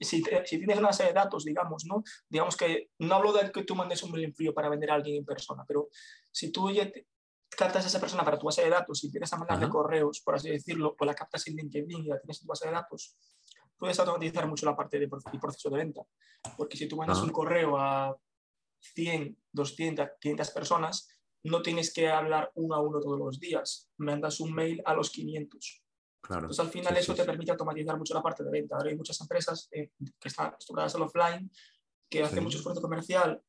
si, 0.00 0.22
tienes 0.22 0.78
una 0.78 0.92
serie 0.92 1.12
de 1.12 1.18
datos, 1.18 1.44
digamos, 1.44 1.84
¿no? 1.84 2.02
Digamos 2.28 2.56
que 2.56 2.90
no 2.98 3.16
hablo 3.16 3.32
de 3.32 3.52
que 3.52 3.64
tú 3.64 3.74
mandes 3.74 4.02
un 4.02 4.12
mail 4.12 4.32
frío 4.34 4.54
para 4.54 4.68
vender 4.70 4.90
a 4.90 4.94
alguien 4.94 5.16
en 5.16 5.24
persona, 5.24 5.64
pero 5.68 5.88
si 6.30 6.50
tú 6.50 6.70
ya 6.70 6.90
captas 7.50 7.84
a 7.84 7.88
esa 7.88 8.00
persona 8.00 8.24
para 8.24 8.38
tu 8.38 8.46
base 8.46 8.62
de 8.62 8.70
datos 8.70 9.04
y 9.04 9.10
tienes 9.10 9.32
a 9.32 9.36
mandarle 9.36 9.68
correos, 9.68 10.20
por 10.20 10.34
así 10.34 10.50
decirlo, 10.50 10.96
o 10.98 11.04
la 11.04 11.14
captas 11.14 11.46
en 11.48 11.56
LinkedIn 11.56 12.04
y 12.04 12.08
la 12.08 12.18
tienes 12.20 12.40
en 12.40 12.46
tu 12.46 12.48
base 12.48 12.66
de 12.66 12.72
datos, 12.72 13.16
puedes 13.76 13.98
automatizar 13.98 14.46
mucho 14.46 14.66
la 14.66 14.76
parte 14.76 14.98
del 14.98 15.08
proceso 15.08 15.70
de 15.70 15.76
venta. 15.76 16.02
Porque 16.56 16.76
si 16.76 16.88
tú 16.88 16.96
mandas 16.96 17.20
un 17.20 17.30
correo 17.30 17.76
a 17.78 18.16
100, 18.80 19.36
200, 19.52 20.08
500 20.20 20.50
personas, 20.50 21.17
no 21.44 21.62
tienes 21.62 21.92
que 21.92 22.08
hablar 22.08 22.50
uno 22.54 22.74
a 22.74 22.80
uno 22.80 23.00
todos 23.00 23.18
los 23.18 23.38
días, 23.38 23.88
mandas 23.98 24.40
un 24.40 24.52
mail 24.52 24.82
a 24.84 24.94
los 24.94 25.10
500. 25.10 25.82
Claro. 26.20 26.42
Entonces 26.42 26.64
al 26.64 26.70
final 26.70 26.96
eso 26.96 27.14
te 27.14 27.24
permite 27.24 27.52
automatizar 27.52 27.96
mucho 27.96 28.14
la 28.14 28.22
parte 28.22 28.44
de 28.44 28.50
venta. 28.50 28.76
Ahora 28.76 28.90
hay 28.90 28.96
muchas 28.96 29.20
empresas 29.20 29.68
eh, 29.70 29.92
que 30.18 30.28
están 30.28 30.48
acostumbradas 30.48 30.94
al 30.96 31.02
offline, 31.02 31.50
que 32.10 32.22
hacen 32.22 32.42
mucho 32.42 32.58
esfuerzo 32.58 32.82
comercial 32.82 33.40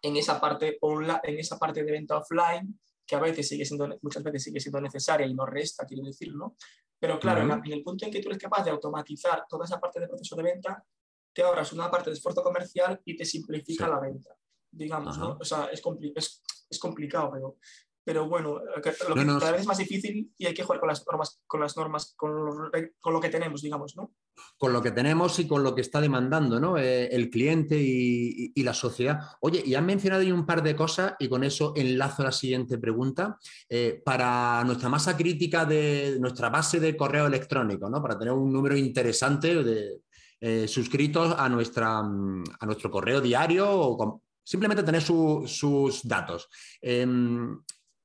en 0.00 0.16
esa, 0.16 0.40
parte 0.40 0.78
online, 0.80 1.20
en 1.24 1.38
esa 1.38 1.58
parte 1.58 1.84
de 1.84 1.92
venta 1.92 2.16
offline, 2.16 2.80
que 3.06 3.14
a 3.14 3.20
veces 3.20 3.48
sigue 3.48 3.64
siendo, 3.64 3.88
muchas 4.00 4.22
veces 4.22 4.44
sigue 4.44 4.60
siendo 4.60 4.80
necesaria 4.80 5.26
y 5.26 5.34
no 5.34 5.44
resta, 5.44 5.84
quiero 5.86 6.04
decir, 6.04 6.34
¿no? 6.34 6.56
Pero 6.98 7.18
claro, 7.18 7.42
en, 7.42 7.72
el 7.72 7.82
punto 7.82 8.06
en 8.06 8.12
que 8.12 8.20
tú 8.20 8.28
eres 8.28 8.40
capaz 8.40 8.64
de 8.64 8.70
automatizar 8.70 9.44
toda 9.48 9.64
esa 9.64 9.80
parte 9.80 9.98
del 9.98 10.08
proceso 10.08 10.36
de 10.36 10.44
venta, 10.44 10.84
te 11.32 11.42
ahorras 11.42 11.72
una 11.72 11.90
parte 11.90 12.10
de 12.10 12.14
esfuerzo 12.14 12.42
comercial 12.42 13.00
y 13.04 13.16
te 13.16 13.24
simplifica 13.24 13.88
la 13.88 13.98
venta 13.98 14.36
digamos, 14.72 15.18
¿no? 15.18 15.36
O 15.38 15.44
sea, 15.44 15.66
es, 15.66 15.82
es, 16.16 16.42
es 16.72 16.78
complicado, 16.78 17.30
pero, 17.32 17.56
pero 18.04 18.28
bueno, 18.28 18.60
lo 18.74 18.82
que 18.82 18.92
cada 18.92 19.52
vez 19.52 19.60
es 19.60 19.66
más 19.66 19.78
difícil 19.78 20.32
y 20.36 20.46
hay 20.46 20.54
que 20.54 20.64
jugar 20.64 20.80
con 20.80 20.88
las 20.88 21.04
normas, 21.06 21.40
con 21.46 21.60
las 21.60 21.76
normas, 21.76 22.14
con 22.16 22.34
lo, 22.34 22.70
con 23.00 23.12
lo, 23.12 23.20
que 23.20 23.28
tenemos, 23.28 23.62
digamos, 23.62 23.94
¿no? 23.96 24.12
Con 24.58 24.72
lo 24.72 24.82
que 24.82 24.90
tenemos 24.90 25.38
y 25.38 25.46
con 25.46 25.62
lo 25.62 25.74
que 25.74 25.82
está 25.82 26.00
demandando, 26.00 26.58
¿no? 26.58 26.78
Eh, 26.78 27.06
el 27.14 27.30
cliente 27.30 27.76
y, 27.78 28.52
y, 28.54 28.62
la 28.62 28.74
sociedad. 28.74 29.20
Oye, 29.40 29.62
y 29.64 29.74
han 29.74 29.86
mencionado 29.86 30.22
ahí 30.22 30.32
un 30.32 30.46
par 30.46 30.62
de 30.62 30.74
cosas 30.74 31.14
y 31.18 31.28
con 31.28 31.44
eso 31.44 31.74
enlazo 31.76 32.22
a 32.22 32.26
la 32.26 32.32
siguiente 32.32 32.78
pregunta. 32.78 33.38
Eh, 33.68 34.02
para 34.04 34.64
nuestra 34.64 34.88
masa 34.88 35.16
crítica 35.16 35.64
de 35.64 36.16
nuestra 36.18 36.48
base 36.48 36.80
de 36.80 36.96
correo 36.96 37.26
electrónico, 37.26 37.88
¿no? 37.88 38.02
Para 38.02 38.18
tener 38.18 38.32
un 38.32 38.52
número 38.52 38.76
interesante 38.76 39.62
de 39.62 40.00
eh, 40.44 40.66
suscritos 40.66 41.36
a, 41.38 41.48
nuestra, 41.48 41.98
a 42.00 42.66
nuestro 42.66 42.90
correo 42.90 43.20
diario 43.20 43.70
o 43.70 43.96
Simplemente 44.44 44.82
tener 44.82 45.02
sus 45.02 46.00
datos. 46.02 46.48
Em, 46.80 47.58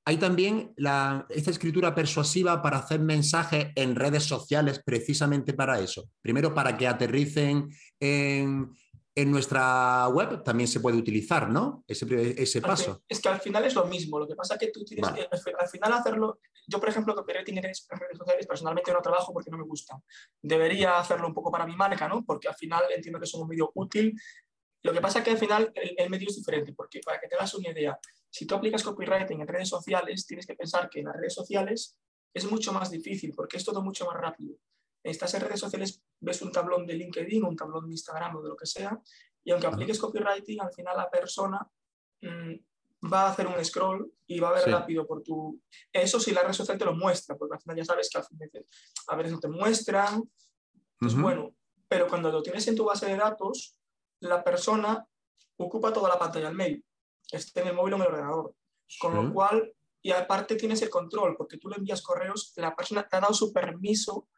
hay 0.07 0.15
también 0.15 0.73
esta 0.77 1.51
escritura 1.51 1.93
persuasiva 1.93 2.61
para 2.61 2.77
hacer 2.77 3.01
mensajes 3.01 3.73
en 3.75 3.93
redes 3.93 4.23
sociales 4.23 4.81
precisamente 4.85 5.53
para 5.53 5.81
eso. 5.81 6.09
Primero, 6.21 6.53
para 6.53 6.77
que 6.77 6.87
aterricen 6.87 7.67
en, 7.99 8.71
nuestra 9.25 10.07
web 10.07 10.43
también 10.43 10.69
se 10.69 10.79
puede 10.79 10.95
utilizar, 10.95 11.49
¿no? 11.49 11.83
Ese, 11.85 12.05
ese 12.41 12.61
paso. 12.61 13.03
Es 13.09 13.19
que 13.19 13.27
al 13.27 13.41
final 13.41 13.65
es 13.65 13.75
lo 13.75 13.85
mismo. 13.87 14.17
Lo 14.17 14.25
que 14.25 14.35
pasa 14.35 14.53
es 14.53 14.61
que 14.61 14.67
tú 14.67 14.85
tienes 14.85 15.09
que, 15.11 15.27
al 15.59 15.67
final 15.67 15.91
hacerlo. 15.91 16.39
Yo, 16.65 16.79
por 16.79 16.87
ejemplo, 16.87 17.13
copywriting 17.13 17.57
en 17.57 17.63
redes 17.63 17.85
sociales 18.17 18.47
personalmente 18.47 18.93
no 18.93 19.01
trabajo 19.01 19.33
porque 19.33 19.51
no 19.51 19.57
me 19.57 19.65
gusta. 19.65 20.01
Debería 20.41 20.99
hacerlo 20.99 21.27
un 21.27 21.33
poco 21.33 21.51
para 21.51 21.65
mi 21.65 21.75
marca, 21.75 22.07
¿no? 22.07 22.23
Porque 22.23 22.47
al 22.47 22.55
final 22.55 22.83
entiendo 22.95 23.19
que 23.19 23.25
es 23.25 23.33
un 23.33 23.45
medio 23.45 23.71
útil 23.73 24.17
lo 24.83 24.93
que 24.93 25.01
pasa 25.01 25.19
es 25.19 25.25
que 25.25 25.31
al 25.31 25.37
final 25.37 25.71
el, 25.75 26.09
medio 26.09 26.27
es 26.29 26.35
diferente, 26.35 26.73
porque 26.73 27.01
para 27.03 27.19
que 27.19 27.27
te 27.27 27.35
hagas 27.35 27.53
una 27.55 27.69
idea, 27.69 27.99
si 28.29 28.45
tú 28.45 28.55
aplicas 28.55 28.83
copywriting 28.83 29.41
en 29.41 29.47
redes 29.47 29.69
sociales, 29.69 30.25
tienes 30.25 30.45
que 30.45 30.55
pensar 30.55 30.89
que 30.89 30.99
en 30.99 31.05
las 31.05 31.15
redes 31.15 31.33
sociales 31.33 31.97
es 32.33 32.49
mucho 32.49 32.71
más 32.73 32.91
difícil, 32.91 33.33
porque 33.35 33.57
es 33.57 33.65
todo 33.65 33.81
mucho 33.81 34.05
más 34.05 34.15
rápido. 34.15 34.55
Estás 35.03 35.33
en 35.33 35.41
redes 35.41 35.59
sociales, 35.59 36.01
ves 36.19 36.41
un 36.41 36.51
tablón 36.51 36.85
de 36.85 36.93
LinkedIn, 36.93 37.43
un 37.43 37.55
tablón 37.55 37.85
de 37.85 37.91
Instagram 37.91 38.35
o 38.35 38.41
de 38.41 38.49
lo 38.49 38.55
que 38.55 38.65
sea, 38.65 38.99
y 39.43 39.51
aunque 39.51 39.67
apliques 39.67 39.99
copywriting, 39.99 40.61
al 40.61 40.73
final 40.73 40.97
la 40.97 41.09
persona 41.09 41.65
mm, 42.21 42.53
va 43.11 43.23
a 43.23 43.31
hacer 43.31 43.47
un 43.47 43.63
scroll 43.63 44.11
y 44.25 44.39
va 44.39 44.49
a 44.49 44.53
ver 44.53 44.69
rápido 44.69 45.07
por 45.07 45.23
tu... 45.23 45.61
Eso 45.91 46.19
sí, 46.19 46.31
la 46.31 46.43
red 46.43 46.53
social 46.53 46.77
te 46.77 46.85
lo 46.85 46.93
muestra, 46.93 47.35
porque 47.37 47.55
al 47.55 47.61
final 47.61 47.77
ya 47.77 47.85
sabes 47.85 48.09
que 48.09 48.17
al 48.17 48.25
final 48.25 48.49
a 49.07 49.15
veces 49.15 49.31
no 49.31 49.39
te 49.39 49.47
muestran. 49.47 50.21
Entonces, 50.99 51.21
bueno, 51.21 51.55
pero 51.87 52.07
cuando 52.07 52.31
lo 52.31 52.43
tienes 52.43 52.67
en 52.67 52.75
tu 52.75 52.85
base 52.85 53.05
de 53.05 53.15
datos, 53.15 53.77
la 54.21 54.43
persona 54.43 55.05
ocupa 55.57 55.93
toda 55.93 56.09
la 56.09 56.19
pantalla 56.19 56.47
del 56.47 56.55
mail, 56.55 56.85
esté 57.31 57.61
en 57.61 57.67
el 57.67 57.73
móvil 57.73 57.93
o 57.93 57.97
en 57.97 58.01
el 58.03 58.07
ordenador. 58.09 58.55
Con 58.99 59.15
lo 59.15 59.33
cual, 59.33 59.73
y 60.01 60.11
aparte 60.11 60.55
tienes 60.55 60.81
el 60.81 60.89
control, 60.89 61.35
porque 61.35 61.57
tú 61.57 61.67
le 61.67 61.75
envías 61.75 62.01
correos, 62.01 62.53
la 62.55 62.75
persona 62.75 63.07
te 63.07 63.17
ha 63.17 63.19
dado 63.19 63.33
su 63.33 63.51
permiso 63.51 64.29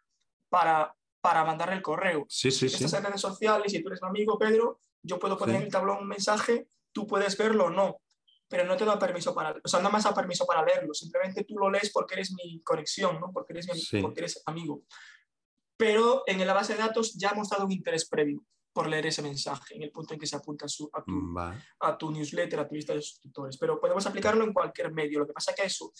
para, 0.49 0.95
para 1.21 1.45
mandar 1.45 1.71
el 1.71 1.81
correo. 1.81 2.25
Sí, 2.27 2.49
sí, 2.49 2.65
Estás 2.65 2.93
en 2.93 3.03
redes 3.03 3.21
sociales 3.21 3.73
y 3.73 3.81
tú 3.81 3.89
eres 3.89 4.01
mi 4.01 4.09
amigo, 4.09 4.37
Pedro, 4.39 4.79
yo 5.03 5.19
puedo 5.19 5.37
poner 5.37 5.57
en 5.57 5.63
el 5.63 5.71
tablón 5.71 5.99
un 5.99 6.07
mensaje, 6.07 6.67
tú 6.91 7.05
puedes 7.05 7.37
verlo 7.37 7.65
o 7.65 7.69
no, 7.69 8.01
pero 8.47 8.63
no 8.65 8.75
te 8.75 8.85
da 8.85 8.97
permiso 8.97 9.33
para, 9.35 9.55
o 9.63 9.67
sea, 9.67 9.79
no 9.79 9.91
me 9.91 10.01
da 10.01 10.13
permiso 10.13 10.45
para 10.45 10.65
leerlo, 10.65 10.93
simplemente 10.93 11.43
tú 11.43 11.55
lo 11.57 11.69
lees 11.69 11.91
porque 11.91 12.15
eres 12.15 12.33
mi 12.33 12.61
conexión, 12.63 13.19
¿no? 13.19 13.31
porque, 13.31 13.53
eres 13.53 13.67
mi, 13.71 14.01
porque 14.01 14.21
eres 14.21 14.41
amigo. 14.45 14.81
Pero 15.77 16.23
en 16.25 16.45
la 16.45 16.53
base 16.53 16.73
de 16.73 16.79
datos 16.79 17.13
ya 17.13 17.29
hemos 17.29 17.49
dado 17.49 17.65
un 17.65 17.71
interés 17.71 18.09
previo. 18.09 18.43
Por 18.73 18.87
leer 18.87 19.07
ese 19.07 19.21
mensaje 19.21 19.75
en 19.75 19.83
el 19.83 19.91
punto 19.91 20.13
en 20.13 20.19
que 20.19 20.27
se 20.27 20.35
apunta 20.35 20.65
a, 20.65 20.69
su, 20.69 20.89
a, 20.93 21.03
tu, 21.03 21.35
a, 21.79 21.97
tu, 21.97 22.11
newsletter, 22.11 22.59
a 22.59 22.67
tu 22.67 22.75
lista 22.75 22.93
de 22.93 23.01
suscriptores. 23.01 23.57
Pero 23.57 23.79
podemos 23.79 24.05
aplicarlo 24.05 24.43
en 24.43 24.53
cualquier 24.53 24.93
medio. 24.93 25.19
Lo 25.19 25.27
que 25.27 25.33
pasa 25.33 25.51
es 25.51 25.57
que 25.57 25.63
eso, 25.65 25.91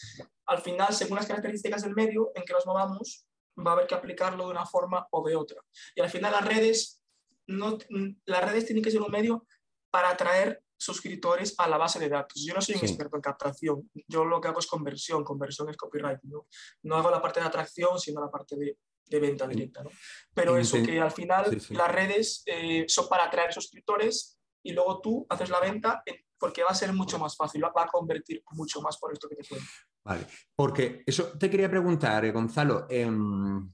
al 0.46 0.62
final, 0.62 0.94
según 0.94 1.18
las 1.18 1.28
características 1.28 1.84
del 1.84 1.96
medio 1.96 2.32
en 2.36 2.44
que 2.44 2.54
nos 2.54 2.66
movamos, 2.66 3.28
va 3.58 3.72
a 3.72 3.74
haber 3.74 3.88
que 3.88 3.96
aplicarlo 3.96 4.46
de 4.46 4.52
una 4.52 4.66
forma 4.66 5.08
o 5.12 5.28
de 5.28 5.36
otra. 5.36 5.62
Y 5.96 6.02
al 6.02 6.10
final 6.10 6.32
las 6.32 6.46
redes, 6.46 7.02
no, 7.48 7.78
las 8.26 8.46
redes 8.46 8.66
tienen 8.66 8.84
que 8.84 8.92
ser 8.92 9.02
un 9.02 9.12
medio 9.12 9.46
para 9.92 10.10
atraer 10.10 10.64
suscriptores 10.78 11.56
a 11.58 11.68
la 11.68 11.78
base 11.78 12.00
de 12.00 12.08
datos. 12.08 12.42
Yo 12.46 12.54
no 12.54 12.62
soy 12.62 12.76
un 12.76 12.82
experto 12.82 13.18
en 13.18 13.22
captación, 13.22 13.92
yo 14.08 14.24
lo 14.24 14.40
que 14.40 14.48
hago 14.48 14.60
es 14.60 14.68
conversión, 14.68 15.26
conversión 15.26 15.70
es 15.70 15.76
copyright, 15.76 16.22
¿no? 16.24 16.48
no 16.84 16.96
hago 16.96 17.12
la 17.12 17.22
parte 17.22 17.42
de 17.42 17.48
atracción, 17.48 18.00
sino 18.00 18.22
la 18.22 18.32
parte 18.32 18.56
de, 18.56 18.78
de 19.10 19.20
venta 19.20 19.48
directa. 19.48 19.84
¿no? 19.84 19.90
Pero 20.34 20.58
eso 20.58 20.82
que 20.84 21.00
al 21.00 21.12
final 21.12 21.58
las 21.70 21.92
redes 21.92 22.44
eh, 22.46 22.86
son 22.88 23.10
para 23.10 23.26
atraer 23.26 23.54
suscriptores 23.54 24.40
y 24.64 24.74
luego 24.74 25.02
tú 25.02 25.26
haces 25.30 25.50
la 25.50 25.60
venta 25.60 26.04
porque 26.38 26.64
va 26.64 26.70
a 26.70 26.76
ser 26.76 26.94
mucho 26.94 27.20
más 27.20 27.36
fácil, 27.36 27.64
va 27.64 27.84
a 27.84 27.88
convertir 27.88 28.44
mucho 28.52 28.82
más 28.82 28.98
por 28.98 29.12
esto 29.12 29.28
que 29.28 29.36
te 29.36 29.48
cuento. 29.48 29.68
Vale, 30.04 30.26
porque 30.56 31.04
eso 31.06 31.38
te 31.38 31.50
quería 31.50 31.70
preguntar, 31.70 32.24
eh, 32.24 32.32
Gonzalo. 32.32 32.88
Em, 32.90 33.70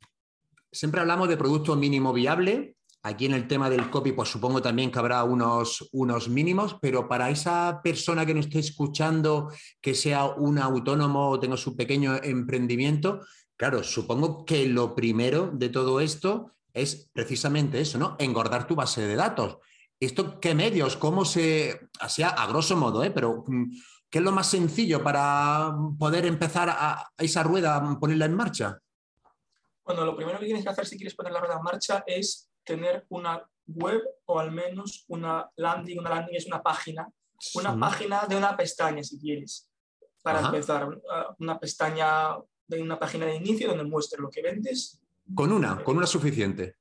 siempre 0.71 0.99
hablamos 0.99 1.29
de 1.29 1.37
producto 1.37 1.75
mínimo 1.75 2.11
viable. 2.11 2.75
Aquí 3.03 3.27
en 3.27 3.35
el 3.35 3.47
tema 3.47 3.69
del 3.69 3.91
copy, 3.91 4.13
pues 4.13 4.29
supongo 4.29 4.63
también 4.63 4.91
que 4.91 4.97
habrá 4.97 5.23
unos, 5.23 5.87
unos 5.91 6.27
mínimos, 6.27 6.77
pero 6.81 7.07
para 7.07 7.29
esa 7.29 7.79
persona 7.83 8.25
que 8.25 8.33
nos 8.33 8.47
esté 8.47 8.57
escuchando, 8.57 9.51
que 9.79 9.93
sea 9.93 10.25
un 10.25 10.57
autónomo 10.57 11.29
o 11.29 11.39
tenga 11.39 11.55
su 11.55 11.75
pequeño 11.75 12.15
emprendimiento, 12.23 13.19
claro, 13.57 13.83
supongo 13.83 14.45
que 14.45 14.67
lo 14.67 14.95
primero 14.95 15.49
de 15.53 15.69
todo 15.69 15.99
esto 15.99 16.55
es 16.73 17.09
precisamente 17.13 17.79
eso, 17.79 17.97
¿no? 17.97 18.15
Engordar 18.19 18.67
tu 18.67 18.75
base 18.75 19.01
de 19.01 19.15
datos. 19.15 19.57
¿Esto 19.99 20.39
qué 20.39 20.53
medios? 20.53 20.97
¿Cómo 20.97 21.23
se...? 21.23 21.89
Así 21.99 22.21
a, 22.21 22.45
grosso 22.47 22.75
modo, 22.75 23.03
¿eh? 23.03 23.11
Pero 23.11 23.43
mm, 23.47 23.71
¿qué 24.09 24.19
es 24.19 24.23
lo 24.23 24.33
más 24.33 24.47
sencillo 24.47 25.01
para 25.01 25.73
poder 25.97 26.25
empezar 26.25 26.69
a, 26.69 27.09
esa 27.17 27.43
rueda, 27.43 27.77
a 27.77 27.99
ponerla 27.99 28.25
en 28.25 28.35
marcha? 28.35 28.77
Bueno, 29.85 30.03
lo 30.03 30.15
primero 30.15 30.39
que 30.39 30.45
tienes 30.45 30.63
que 30.63 30.69
hacer 30.69 30.85
si 30.85 30.97
quieres 30.97 31.15
poner 31.15 31.31
la 31.31 31.39
rueda 31.39 31.55
en 31.55 31.63
marcha 31.63 32.03
es 32.05 32.49
tener 32.63 33.05
una 33.09 33.41
web 33.67 34.01
o 34.25 34.39
al 34.39 34.51
menos 34.51 35.05
una 35.07 35.49
landing. 35.55 35.99
Una 35.99 36.09
landing 36.09 36.35
es 36.35 36.45
una 36.45 36.61
página, 36.61 37.07
una 37.53 37.79
página 37.79 38.25
de 38.25 38.35
una 38.35 38.57
pestaña 38.57 39.01
si 39.03 39.17
quieres, 39.17 39.69
para 40.21 40.41
empezar. 40.41 40.89
Una 41.39 41.57
pestaña 41.59 42.35
de 42.67 42.81
una 42.81 42.99
página 42.99 43.25
de 43.25 43.35
inicio 43.35 43.67
donde 43.67 43.83
muestre 43.83 44.21
lo 44.21 44.29
que 44.29 44.41
vendes. 44.41 44.99
Con 45.33 45.51
una, 45.51 45.83
con 45.83 45.97
una 45.97 46.07
suficiente. 46.07 46.77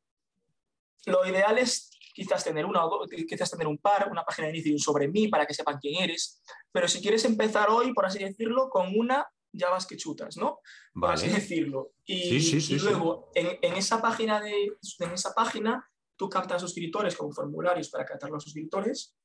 Lo 1.06 1.26
ideal 1.26 1.58
es 1.58 1.90
quizás 2.14 2.44
tener 2.44 2.64
una 2.64 2.84
o 2.84 3.06
quizás 3.06 3.50
tener 3.50 3.66
un 3.66 3.78
par, 3.78 4.08
una 4.10 4.24
página 4.24 4.46
de 4.46 4.54
inicio 4.54 4.70
y 4.70 4.74
un 4.74 4.80
sobre 4.80 5.08
mí 5.08 5.28
para 5.28 5.46
que 5.46 5.52
sepan 5.52 5.78
quién 5.78 6.02
eres. 6.02 6.40
Pero 6.72 6.88
si 6.88 7.00
quieres 7.00 7.24
empezar 7.24 7.68
hoy, 7.70 7.92
por 7.92 8.06
así 8.06 8.20
decirlo, 8.20 8.70
con 8.70 8.96
una, 8.96 9.26
ya 9.52 9.68
vas 9.70 9.86
que 9.86 9.96
chutas, 9.96 10.36
¿no? 10.36 10.60
Por 10.94 11.10
así 11.10 11.28
decirlo. 11.28 11.92
Y, 12.04 12.78
luego, 12.78 13.30
en, 13.34 13.74
esa 13.74 14.00
página 14.00 14.40
de, 14.40 14.72
en 15.00 15.10
esa 15.10 15.34
página, 15.34 15.90
tú 16.16 16.28
captas 16.28 16.62
suscriptores 16.62 17.16
con 17.16 17.32
formularios 17.32 17.90
para 17.90 18.04
captar 18.04 18.30
los 18.30 18.44
suscriptores 18.44 19.16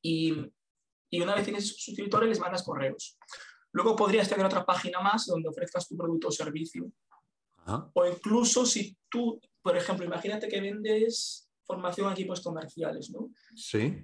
y, 0.00 0.34
y 1.10 1.20
una 1.20 1.34
vez 1.34 1.44
tienes 1.44 1.76
suscriptores 1.76 2.28
les 2.28 2.40
mandas 2.40 2.62
correos. 2.62 3.18
Luego 3.76 3.94
podrías 3.94 4.26
tener 4.26 4.46
otra 4.46 4.64
página 4.64 5.00
más 5.00 5.26
donde 5.26 5.50
ofrezcas 5.50 5.86
tu 5.86 5.98
producto 5.98 6.28
o 6.28 6.32
servicio. 6.32 6.90
O 7.92 8.06
incluso 8.06 8.64
si 8.64 8.96
tú, 9.06 9.38
por 9.60 9.76
ejemplo, 9.76 10.06
imagínate 10.06 10.48
que 10.48 10.62
vendes 10.62 11.46
formación 11.62 12.08
a 12.08 12.12
equipos 12.12 12.40
comerciales, 12.40 13.10
¿no? 13.10 13.28
Sí. 13.54 14.02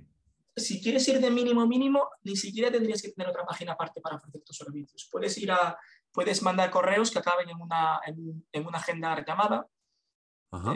Si 0.54 0.82
quieres 0.82 1.08
ir 1.08 1.20
de 1.20 1.30
mínimo 1.30 1.66
mínimo, 1.66 2.06
ni 2.22 2.36
siquiera 2.36 2.70
tendrías 2.70 3.00
que 3.00 3.12
tener 3.12 3.30
otra 3.30 3.46
página 3.46 3.72
aparte 3.72 4.02
para 4.02 4.16
ofrecer 4.16 4.42
tus 4.42 4.58
servicios. 4.58 5.08
Puedes 5.10 5.38
ir 5.38 5.50
a, 5.50 5.78
puedes 6.12 6.42
mandar 6.42 6.70
correos 6.70 7.10
que 7.10 7.20
acaben 7.20 7.48
en 7.48 7.58
una, 7.58 7.98
en, 8.04 8.66
una 8.66 8.76
agenda 8.76 9.24
llamada 9.26 9.66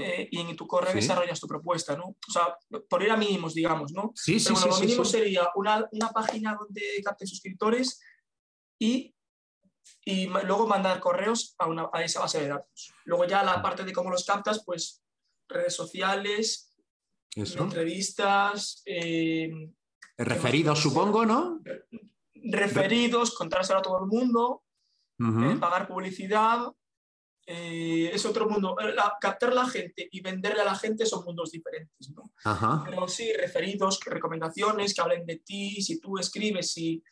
eh, 0.00 0.26
y 0.30 0.40
en 0.40 0.56
tu 0.56 0.66
correo 0.66 0.94
desarrollas 0.94 1.38
tu 1.38 1.46
propuesta, 1.46 1.94
¿no? 1.98 2.04
O 2.06 2.32
sea, 2.32 2.56
por 2.88 3.02
ir 3.02 3.11
a 3.11 3.16
mínimos, 3.18 3.52
digamos, 3.52 3.92
¿no? 3.92 4.12
Sí, 4.14 4.40
sí, 4.40 4.46
Pero 4.54 4.61
bueno, 4.61 4.74
lo 4.74 4.80
mínimo 4.80 5.04
sería 5.04 5.50
una, 5.54 5.87
una, 5.92 6.09
página 6.09 6.56
donde 6.59 6.80
capte 7.04 7.26
suscriptores 7.26 8.00
y, 8.78 9.14
y 10.04 10.26
luego 10.26 10.66
mandar 10.66 11.00
correos 11.00 11.54
a, 11.58 11.66
una, 11.66 11.88
a 11.92 12.02
esa 12.02 12.20
base 12.20 12.40
de 12.40 12.48
datos. 12.48 12.92
Luego 13.04 13.24
ya 13.24 13.42
la 13.42 13.62
parte 13.62 13.84
de 13.84 13.92
cómo 13.92 14.10
los 14.10 14.24
captas, 14.24 14.62
pues 14.64 15.02
redes 15.48 15.74
sociales, 15.74 16.74
entrevistas. 17.34 18.82
Eh, 18.86 19.50
referidos, 20.16 20.80
supongo, 20.80 21.26
¿no? 21.26 21.60
Referidos, 22.34 23.34
contárselo 23.34 23.80
a 23.80 23.82
todo 23.82 24.04
el 24.04 24.06
mundo, 24.06 24.64
eh, 25.18 25.56
pagar 25.58 25.88
publicidad. 25.88 26.66
Eh, 27.48 28.10
es 28.12 28.26
otro 28.26 28.48
mundo. 28.48 28.76
captar 29.20 29.50
a 29.50 29.54
la 29.54 29.68
gente 29.68 30.08
y 30.10 30.20
venderle 30.20 30.62
a 30.62 30.64
la 30.64 30.74
gente 30.74 31.06
son 31.06 31.24
mundos 31.24 31.52
diferentes, 31.52 32.10
¿no? 32.10 32.32
Pero 32.84 33.06
sí, 33.06 33.32
referidos, 33.34 34.00
recomendaciones 34.04 34.92
que 34.92 35.00
hablen 35.00 35.24
de 35.26 35.36
ti, 35.36 35.80
si 35.80 36.00
tú 36.00 36.18
escribes 36.18 36.76
y, 36.76 37.02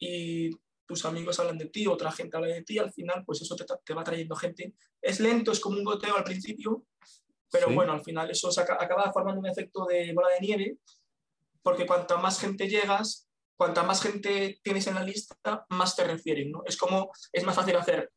y 0.00 0.50
tus 0.86 1.04
amigos 1.04 1.38
hablan 1.40 1.58
de 1.58 1.66
ti, 1.66 1.86
otra 1.86 2.12
gente 2.12 2.36
habla 2.36 2.48
de 2.48 2.62
ti, 2.62 2.78
al 2.78 2.92
final, 2.92 3.24
pues 3.24 3.42
eso 3.42 3.56
te, 3.56 3.64
te 3.84 3.94
va 3.94 4.04
trayendo 4.04 4.36
gente. 4.36 4.74
Es 5.02 5.20
lento, 5.20 5.52
es 5.52 5.60
como 5.60 5.76
un 5.76 5.84
goteo 5.84 6.16
al 6.16 6.24
principio, 6.24 6.84
pero 7.50 7.70
bueno, 7.70 7.92
al 7.92 8.02
final 8.02 8.30
eso 8.30 8.50
acaba 8.60 9.12
formando 9.12 9.40
un 9.40 9.46
efecto 9.46 9.86
de 9.86 10.12
bola 10.12 10.28
de 10.28 10.46
nieve, 10.46 10.78
porque 11.62 11.86
cuanta 11.86 12.16
más 12.16 12.40
gente 12.40 12.68
llegas, 12.68 13.28
cuanta 13.56 13.82
más 13.82 14.02
gente 14.02 14.60
tienes 14.62 14.86
en 14.86 14.94
la 14.94 15.02
lista, 15.02 15.66
más 15.70 15.96
te 15.96 16.04
refieren. 16.04 16.50
¿no? 16.50 16.62
Es 16.64 16.76
como, 16.76 17.10
es 17.32 17.44
más 17.44 17.56
fácil 17.56 17.76
hacer 17.76 18.12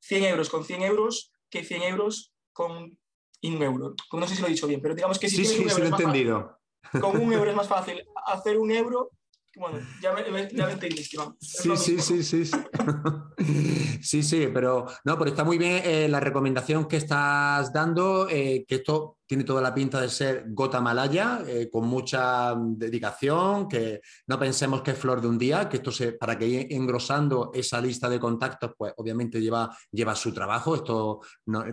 100 0.00 0.24
euros 0.24 0.50
con 0.50 0.64
100 0.64 0.82
euros 0.82 1.32
que 1.50 1.64
100 1.64 1.82
euros 1.82 2.32
con 2.52 2.98
un 3.42 3.62
euro. 3.62 3.94
No 4.12 4.26
sé 4.26 4.36
si 4.36 4.40
lo 4.40 4.48
he 4.48 4.50
dicho 4.50 4.66
bien, 4.66 4.80
pero 4.80 4.94
digamos 4.94 5.18
que 5.18 5.28
si 5.28 5.36
sí, 5.36 5.44
sí, 5.44 5.68
sí, 5.68 5.80
lo 5.80 5.84
he 5.84 5.88
entendido. 5.88 6.58
con 7.00 7.20
un 7.20 7.32
euro 7.32 7.50
es 7.50 7.56
más 7.56 7.68
fácil 7.68 8.04
hacer 8.26 8.58
un 8.58 8.70
euro 8.70 9.10
bueno, 9.56 9.78
ya 10.00 10.12
me, 10.12 10.48
ya 10.50 10.66
me 10.66 10.72
entendiste, 10.72 11.16
Sí, 11.40 11.76
sí, 11.76 12.00
sí, 12.00 12.22
sí, 12.22 12.44
sí. 12.46 12.56
sí, 14.02 14.22
sí, 14.22 14.48
pero 14.52 14.86
no, 15.04 15.18
pero 15.18 15.30
está 15.30 15.44
muy 15.44 15.58
bien 15.58 15.82
eh, 15.84 16.08
la 16.08 16.20
recomendación 16.20 16.86
que 16.86 16.96
estás 16.96 17.72
dando, 17.72 18.28
eh, 18.30 18.64
que 18.66 18.76
esto 18.76 19.18
tiene 19.32 19.44
toda 19.44 19.62
la 19.62 19.72
pinta 19.72 19.98
de 19.98 20.10
ser 20.10 20.44
gota 20.48 20.78
malaya, 20.78 21.40
eh, 21.46 21.70
con 21.72 21.88
mucha 21.88 22.54
dedicación, 22.54 23.66
que 23.66 24.02
no 24.26 24.38
pensemos 24.38 24.82
que 24.82 24.90
es 24.90 24.98
flor 24.98 25.22
de 25.22 25.28
un 25.28 25.38
día, 25.38 25.70
que 25.70 25.78
esto 25.78 25.90
se, 25.90 26.12
para 26.12 26.36
que 26.36 26.46
ir 26.46 26.66
engrosando 26.68 27.50
esa 27.54 27.80
lista 27.80 28.10
de 28.10 28.20
contactos, 28.20 28.72
pues 28.76 28.92
obviamente 28.98 29.40
lleva, 29.40 29.74
lleva 29.90 30.14
su 30.14 30.34
trabajo, 30.34 30.74
esto 30.74 31.20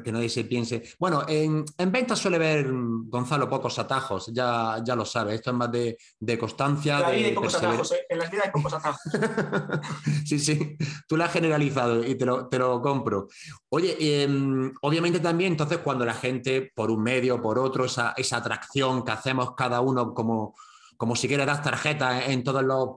que 0.02 0.10
nadie 0.10 0.30
se 0.30 0.46
piense. 0.46 0.84
Bueno, 0.98 1.26
en, 1.28 1.66
en 1.78 1.92
venta 1.92 2.16
suele 2.16 2.38
ver, 2.38 2.66
Gonzalo, 2.72 3.50
pocos 3.50 3.78
atajos, 3.78 4.32
ya, 4.34 4.82
ya 4.82 4.96
lo 4.96 5.04
sabes, 5.04 5.36
esto 5.36 5.50
es 5.50 5.58
más 5.58 5.70
de, 5.70 5.98
de 6.18 6.40
constancia. 6.40 7.00
En 7.12 7.26
hay 7.26 7.34
pocos 7.34 7.56
atajos, 7.56 7.92
¿eh? 7.92 8.06
en 8.08 8.20
la 8.20 8.30
vida 8.30 8.44
hay 8.46 8.52
pocos 8.52 8.74
atajos. 8.74 9.02
sí, 10.26 10.40
sí, 10.40 10.78
tú 11.10 11.18
la 11.18 11.26
has 11.26 11.34
generalizado 11.34 12.06
y 12.06 12.16
te 12.16 12.26
lo, 12.26 12.48
te 12.48 12.58
lo 12.58 12.82
compro. 12.82 13.28
Oye, 13.68 14.24
em, 14.24 14.72
obviamente 14.82 15.20
también, 15.20 15.52
entonces, 15.52 15.80
cuando 15.80 16.06
la 16.06 16.14
gente 16.14 16.72
por 16.74 16.90
un 16.90 17.04
medio, 17.04 17.42
por 17.42 17.49
otro, 17.58 17.86
esa, 17.86 18.14
atracción 18.14 19.04
que 19.04 19.12
hacemos 19.12 19.56
cada 19.56 19.82
uno 19.82 20.14
como, 20.14 20.56
como 20.98 21.16
si 21.16 21.28
quiere 21.28 21.46
dar 21.46 21.64
tarjetas 21.64 22.28
en 22.28 22.44
todos 22.44 22.64
los, 22.64 22.90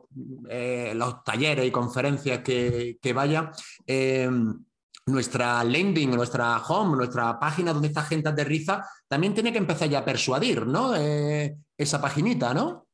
eh, 0.51 0.93
los 0.95 1.25
talleres 1.25 1.67
y 1.67 1.71
conferencias 1.71 2.41
que, 2.41 2.99
que 3.01 3.12
vaya. 3.12 3.51
Em, 3.87 4.65
nuestra 5.07 5.65
landing, 5.65 6.11
nuestra 6.11 6.59
home, 6.59 6.97
nuestra 6.97 7.38
página 7.38 7.73
donde 7.73 7.88
esta 7.88 8.03
gente 8.03 8.29
aterriza, 8.29 8.87
también 9.09 9.35
tiene 9.35 9.53
que 9.53 9.59
empezar 9.59 9.88
ya 9.88 10.01
a 10.01 10.05
persuadir, 10.05 10.67
¿no? 10.67 10.95
Eh, 10.95 11.57
esa 11.77 12.01
paginita, 12.01 12.55
¿no? 12.55 12.87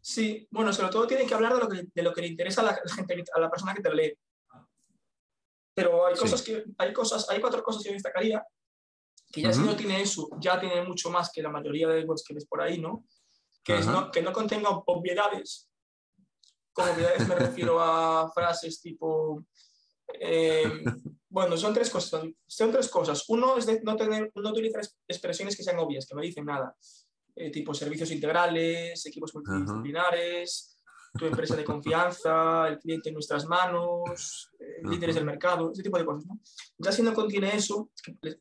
Sí, 0.00 0.46
bueno, 0.50 0.72
sobre 0.72 0.90
todo 0.90 1.06
tiene 1.06 1.26
que 1.26 1.34
hablar 1.34 1.54
de 1.54 1.60
lo 1.60 1.68
que, 1.68 1.86
de 1.94 2.02
lo 2.02 2.12
que 2.12 2.22
le 2.22 2.28
interesa 2.28 2.60
a 2.60 2.64
la, 2.64 2.74
gente, 2.94 3.24
a 3.34 3.40
la 3.40 3.50
persona 3.50 3.74
que 3.74 3.82
te 3.82 3.94
lee. 3.94 4.14
Pero 5.74 6.06
hay 6.06 6.14
cosas 6.14 6.42
que, 6.42 6.64
hay 6.78 6.92
cosas, 6.92 7.28
hay 7.28 7.40
cuatro 7.40 7.62
cosas 7.62 7.82
que 7.82 7.88
yo 7.88 7.94
destacaría 7.94 8.44
que 9.34 9.42
ya 9.42 9.52
si 9.52 9.60
no 9.62 9.74
tiene 9.74 10.00
eso, 10.00 10.28
ya 10.38 10.60
tiene 10.60 10.82
mucho 10.82 11.10
más 11.10 11.30
que 11.32 11.42
la 11.42 11.50
mayoría 11.50 11.88
de 11.88 12.04
webs 12.04 12.22
que 12.22 12.34
ves 12.34 12.46
por 12.46 12.62
ahí, 12.62 12.78
¿no? 12.78 13.04
Que, 13.64 13.78
es 13.78 13.86
no, 13.86 14.10
que 14.10 14.22
no 14.22 14.32
contenga 14.32 14.70
obviedades. 14.70 15.68
Con 16.72 16.88
obviedades 16.88 17.26
me 17.26 17.34
refiero 17.34 17.80
a 17.80 18.30
frases 18.34 18.80
tipo... 18.80 19.44
Eh, 20.20 20.84
bueno, 21.28 21.56
son 21.56 21.74
tres 21.74 21.90
cosas. 21.90 22.24
Son 22.46 22.70
tres 22.70 22.88
cosas. 22.88 23.24
Uno 23.28 23.56
es 23.56 23.66
de 23.66 23.80
no, 23.82 23.96
tener, 23.96 24.30
no 24.36 24.50
utilizar 24.50 24.82
expresiones 25.08 25.56
que 25.56 25.64
sean 25.64 25.78
obvias, 25.78 26.06
que 26.06 26.14
no 26.14 26.20
dicen 26.20 26.44
nada. 26.44 26.76
Eh, 27.34 27.50
tipo 27.50 27.74
servicios 27.74 28.12
integrales, 28.12 29.04
equipos 29.06 29.34
multidisciplinares, 29.34 30.73
tu 31.16 31.26
empresa 31.26 31.54
de 31.54 31.64
confianza, 31.64 32.68
el 32.68 32.78
cliente 32.78 33.08
en 33.08 33.14
nuestras 33.14 33.46
manos, 33.46 34.50
eh, 34.58 34.80
líderes 34.82 35.14
del 35.14 35.24
mercado, 35.24 35.70
ese 35.72 35.82
tipo 35.82 35.96
de 35.96 36.04
cosas. 36.04 36.26
¿no? 36.26 36.40
Ya 36.78 36.90
si 36.90 37.02
no 37.02 37.14
contiene 37.14 37.54
eso, 37.54 37.90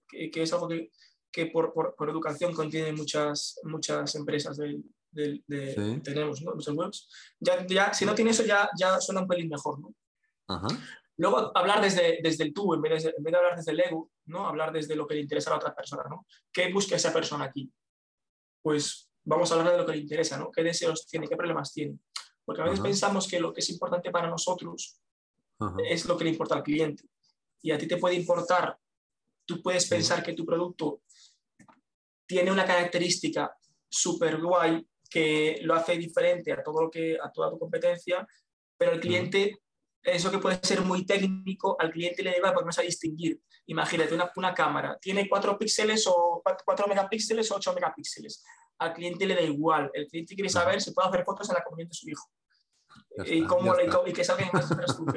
que, 0.10 0.32
es 0.34 0.54
algo 0.54 0.68
que, 0.68 0.92
que 1.32 1.48
por, 1.48 1.74
por, 1.74 2.10
educación 2.10 2.54
contiene 2.54 2.92
muchas, 2.92 3.60
muchas 3.64 4.16
empresas 4.16 4.58
de, 4.58 4.82
tenemos, 6.04 6.42
¿no? 6.42 6.56
Muchas 6.56 6.74
webs. 6.76 7.10
Ya, 7.40 7.66
ya, 7.68 7.94
si 7.94 8.06
no 8.06 8.16
tiene 8.16 8.32
eso, 8.32 8.44
ya, 8.44 8.70
ya 8.78 9.00
suena 9.00 9.22
un 9.22 9.28
pelín 9.28 9.50
mejor, 9.50 9.80
¿no? 9.80 9.94
Luego, 11.18 11.56
hablar 11.56 11.80
desde, 11.80 12.20
desde 12.24 12.46
el 12.46 12.54
tú, 12.54 12.74
en 12.74 12.82
vez, 12.82 13.04
de, 13.04 13.14
en 13.16 13.24
vez 13.24 13.32
de 13.32 13.38
hablar 13.38 13.56
desde 13.56 13.72
el 13.72 13.80
ego, 13.82 14.12
¿no? 14.26 14.48
Hablar 14.48 14.72
desde 14.74 14.96
lo 14.96 15.06
que 15.06 15.14
le 15.14 15.22
interesa 15.22 15.52
a 15.52 15.54
la 15.54 15.58
otra 15.58 15.76
persona, 15.76 16.04
¿no? 16.10 16.26
¿Qué 16.52 16.74
busca 16.74 16.96
esa 16.96 17.14
persona 17.14 17.46
aquí? 17.46 17.72
Pues 18.64 19.12
vamos 19.24 19.52
a 19.52 19.56
hablar 19.56 19.74
de 19.74 19.78
lo 19.78 19.86
que 19.86 19.92
le 19.92 20.00
interesa, 20.00 20.38
¿no? 20.40 20.52
¿Qué 20.52 20.64
deseos 20.64 21.06
tiene? 21.06 21.28
¿Qué 21.28 21.38
problemas 21.38 21.72
tiene? 21.72 22.00
Porque 22.46 22.62
a 22.62 22.66
veces 22.66 22.82
pensamos 22.82 23.28
que 23.28 23.40
lo 23.40 23.54
que 23.54 23.62
es 23.62 23.70
importante 23.70 24.12
para 24.12 24.30
nosotros 24.30 25.00
es 25.88 26.06
lo 26.06 26.18
que 26.18 26.26
le 26.26 26.32
importa 26.32 26.56
al 26.56 26.64
cliente. 26.64 27.04
Y 27.62 27.72
a 27.72 27.78
ti 27.78 27.88
te 27.88 27.98
puede 27.98 28.16
importar, 28.16 28.78
tú 29.46 29.62
puedes 29.62 29.88
pensar 29.88 30.24
que 30.24 30.34
tu 30.34 30.46
producto 30.46 31.02
tiene 32.28 32.52
una 32.52 32.66
característica 32.66 33.56
súper 33.90 34.42
guay 34.42 34.86
que 35.10 35.60
lo 35.62 35.76
hace 35.76 35.98
diferente 35.98 36.52
a, 36.52 36.64
todo 36.64 36.82
lo 36.82 36.90
que, 36.90 37.18
a 37.22 37.32
toda 37.32 37.52
tu 37.52 37.60
competencia, 37.60 38.28
pero 38.76 38.94
el 38.94 39.00
cliente, 39.00 39.62
eso 40.04 40.30
que 40.30 40.38
puede 40.38 40.60
ser 40.62 40.82
muy 40.82 41.06
técnico, 41.06 41.78
al 41.80 41.92
cliente 41.92 42.24
le 42.24 42.32
da 42.32 42.38
igual 42.38 42.54
porque 42.54 42.66
no 42.66 42.72
a 42.78 42.86
distinguir. 42.86 43.40
Imagínate, 43.68 44.14
una, 44.14 44.32
una 44.36 44.54
cámara, 44.54 44.98
tiene 45.00 45.30
4 45.30 45.58
píxeles 45.58 46.06
o 46.08 46.42
4 46.44 46.88
megapíxeles 46.88 47.50
o 47.52 47.56
8 47.56 47.74
megapíxeles 47.74 48.44
al 48.84 48.94
cliente 48.94 49.26
le 49.26 49.36
da 49.36 49.42
igual. 49.42 49.90
El 49.94 50.08
cliente 50.08 50.36
quiere 50.36 50.50
saber 50.50 50.82
si 50.82 50.92
puede 50.92 51.10
hacer 51.10 51.24
fotos 51.24 51.50
en 51.50 51.56
la 51.56 51.64
comunión 51.64 51.90
de 51.90 51.96
su 51.96 52.10
hijo. 52.10 52.30
y, 53.26 53.44
cómo 53.46 53.74
y, 54.08 54.14
que 54.14 54.24
salga 54.24 54.44
en 54.44 54.50
más 54.54 54.68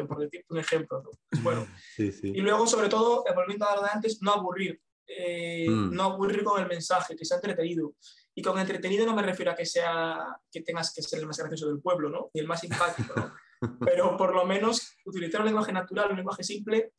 por 0.08 0.18
decirte 0.18 0.46
un 0.48 0.58
ejemplo. 0.58 1.02
Bueno, 1.42 1.66
Y 1.98 2.40
luego, 2.40 2.66
sobre 2.66 2.88
todo, 2.88 3.24
eh, 3.26 3.32
volviendo 3.34 3.68
a 3.68 3.76
lo 3.76 3.82
de 3.82 3.90
antes, 3.92 4.22
no 4.22 4.32
aburrir. 4.32 4.80
Eh, 5.06 5.68
mm. 5.68 5.94
No 5.94 6.04
aburrir 6.04 6.42
con 6.42 6.60
el 6.60 6.68
mensaje, 6.68 7.16
que 7.16 7.24
sea 7.24 7.36
entretenido. 7.36 7.94
Y 8.34 8.42
con 8.42 8.58
entretenido 8.58 9.06
no 9.06 9.14
me 9.14 9.22
refiero 9.22 9.52
a 9.52 9.54
que, 9.54 9.64
sea, 9.64 10.40
que 10.50 10.62
tengas 10.62 10.92
que 10.92 11.02
ser 11.02 11.20
el 11.20 11.26
más 11.26 11.38
gracioso 11.38 11.68
del 11.68 11.80
pueblo, 11.80 12.10
¿no? 12.10 12.30
Ni 12.34 12.40
el 12.40 12.46
más 12.46 12.60
simpático, 12.60 13.14
¿no? 13.16 13.32
Pero 13.80 14.16
por 14.16 14.34
lo 14.34 14.44
menos 14.46 14.96
utilizar 15.04 15.40
un 15.40 15.46
lenguaje 15.46 15.72
natural, 15.72 16.10
un 16.10 16.16
lenguaje 16.16 16.44
simple 16.44 16.92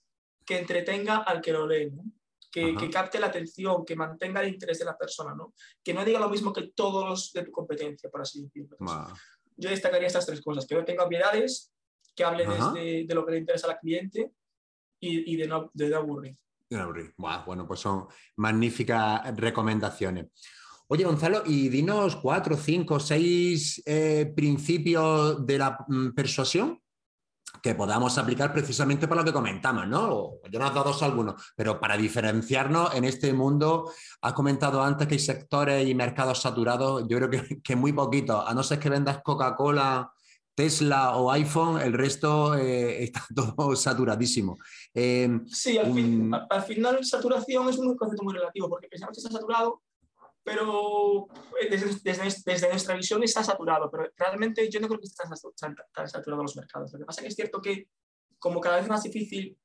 que 0.46 0.60
entretenga 0.60 1.17
al 1.17 1.41
que 1.41 1.52
lo 1.52 1.67
lee, 1.67 1.91
¿no? 1.91 2.04
que, 2.52 2.89
capte 2.89 3.20
la 3.20 3.28
atención, 3.28 3.86
que 3.86 3.96
mantenga 3.96 4.41
el 4.41 4.50
interés 4.50 4.80
de 4.80 4.86
la 4.86 4.98
persona, 4.98 5.36
¿no? 5.36 5.54
Que 5.84 5.93
no 5.93 6.04
diga 6.04 6.20
lo 6.20 6.30
mismo 6.30 6.54
que 6.54 6.72
todos 6.76 7.08
los 7.08 7.34
de 7.34 7.43
tu 7.43 7.52
competencia, 7.52 8.10
por 8.10 8.22
así 8.22 8.43
decirlo. 8.43 8.78
Yo 9.56 9.70
destacaría 9.70 10.08
estas 10.08 10.26
tres 10.26 10.41
cosas, 10.41 10.65
que 10.65 10.76
no 10.76 10.86
tenga 10.86 11.04
obviedades, 11.04 11.74
que 12.15 12.24
hable 12.24 12.46
de 12.46 13.13
lo 13.13 13.26
que 13.26 13.32
le 13.32 13.38
interesa 13.39 13.67
al 13.67 13.80
cliente 13.80 14.32
y, 15.00 15.36
de, 15.36 15.48
no, 15.48 15.70
de 15.74 15.93
aburrir. 15.96 16.38
De 16.70 16.78
aburrir. 16.78 17.13
bueno, 17.17 17.67
pues 17.67 17.80
son 17.80 18.08
magníficas 18.38 19.36
recomendaciones. 19.36 20.28
Oye, 20.89 21.04
Gonzalo, 21.04 21.43
y 21.45 21.67
dinos 21.67 22.15
cuatro, 22.15 22.56
cinco, 22.56 23.00
seis 23.00 23.82
eh, 23.86 24.32
principios 24.36 25.45
de 25.45 25.58
la 25.58 25.78
mm, 25.88 26.12
persuasión 26.13 26.82
que 27.62 27.76
podamos 27.76 28.17
aplicar 28.17 28.54
precisamente 28.54 29.08
para 29.08 29.21
lo 29.21 29.26
que 29.26 29.34
comentamos, 29.34 29.88
¿no? 29.88 30.34
Yo 30.50 30.60
no 30.60 30.65
has 30.65 30.73
dado 30.73 30.93
algunos, 31.02 31.54
pero 31.56 31.80
para 31.80 31.97
diferenciarnos 31.97 32.93
en 32.95 33.04
este 33.04 33.34
mundo, 33.34 33.91
has 34.21 34.34
comentado 34.34 34.82
antes 34.82 35.08
que 35.08 35.15
hay 35.15 35.19
sectores 35.19 35.88
y 35.88 35.95
mercados 35.95 36.41
saturados, 36.41 37.06
yo 37.10 37.17
creo 37.17 37.30
que, 37.30 37.62
que 37.62 37.76
muy 37.76 37.93
poquito, 37.93 38.45
a 38.45 38.54
no 38.54 38.63
ser 38.63 38.80
que 38.80 38.89
vendas 38.89 39.21
Coca-Cola, 39.23 40.12
Tesla 40.58 41.17
o 41.17 41.32
iPhone, 41.32 41.80
el 41.80 41.93
resto 41.93 42.56
eh, 42.56 43.04
está 43.04 43.23
todo 43.36 43.76
saturadísimo. 43.76 44.58
Em, 44.91 45.47
sí, 45.47 45.78
al, 45.78 45.93
fin, 45.93 46.32
al, 46.34 46.63
final 46.63 47.06
saturación 47.06 47.69
es 47.69 47.78
un 47.78 47.95
concepto 47.95 48.23
muy 48.23 48.34
relativo, 48.34 48.67
porque 48.67 48.88
pensamos 48.88 49.15
que 49.15 49.19
está 49.19 49.32
saturado, 49.32 49.84
pero 50.47 51.27
eh, 51.60 51.69
desde, 51.69 52.69
nuestra 52.69 52.95
visión 52.95 53.21
está 53.21 53.43
saturado, 53.43 53.91
pero 53.91 54.10
realmente 54.15 54.69
yo 54.69 54.79
no 54.79 54.88
creo 54.88 54.97
que 54.97 55.07
estén 55.07 55.29
tan, 55.93 56.07
saturados 56.07 56.41
los 56.41 56.55
mercados. 56.55 56.93
Lo 56.93 56.99
que 56.99 57.03
pasa 57.03 57.19
es 57.19 57.23
que 57.23 57.27
es 57.27 57.36
cierto 57.36 57.62
que 57.62 57.89
como 58.39 58.62
cada 58.62 58.77
vez 58.77 58.86
es 58.86 58.89
más 58.89 59.03
difícil 59.03 59.60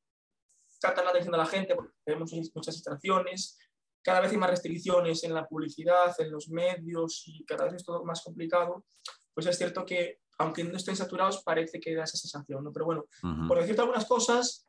captar 0.80 1.04
la 1.04 1.10
atención 1.10 1.30
de 1.30 1.38
la 1.38 1.46
gente, 1.46 1.76
porque 1.76 1.92
tenemos 2.04 2.32
muchas 2.32 2.74
distracciones, 2.74 3.60
cada 4.02 4.18
vez 4.22 4.32
hay 4.32 4.38
más 4.38 4.50
restricciones 4.50 5.22
en 5.22 5.34
la 5.34 5.46
publicidad, 5.46 6.16
en 6.18 6.32
los 6.32 6.48
medios 6.48 7.22
y 7.28 7.44
cada 7.44 7.66
vez 7.66 7.74
es 7.74 7.84
todo 7.84 8.04
más 8.04 8.20
complicado, 8.20 8.84
pues 9.32 9.46
es 9.46 9.56
cierto 9.56 9.84
que 9.84 10.18
aunque 10.38 10.64
no 10.64 10.76
estén 10.76 10.96
saturados 10.96 11.44
parece 11.44 11.78
que 11.78 11.94
da 11.94 12.02
esa 12.02 12.16
sensación, 12.16 12.64
¿no? 12.64 12.72
Pero 12.72 12.86
bueno, 12.86 13.06
por 13.46 13.60
decirte 13.60 13.82
algunas 13.82 14.06
cosas, 14.06 14.66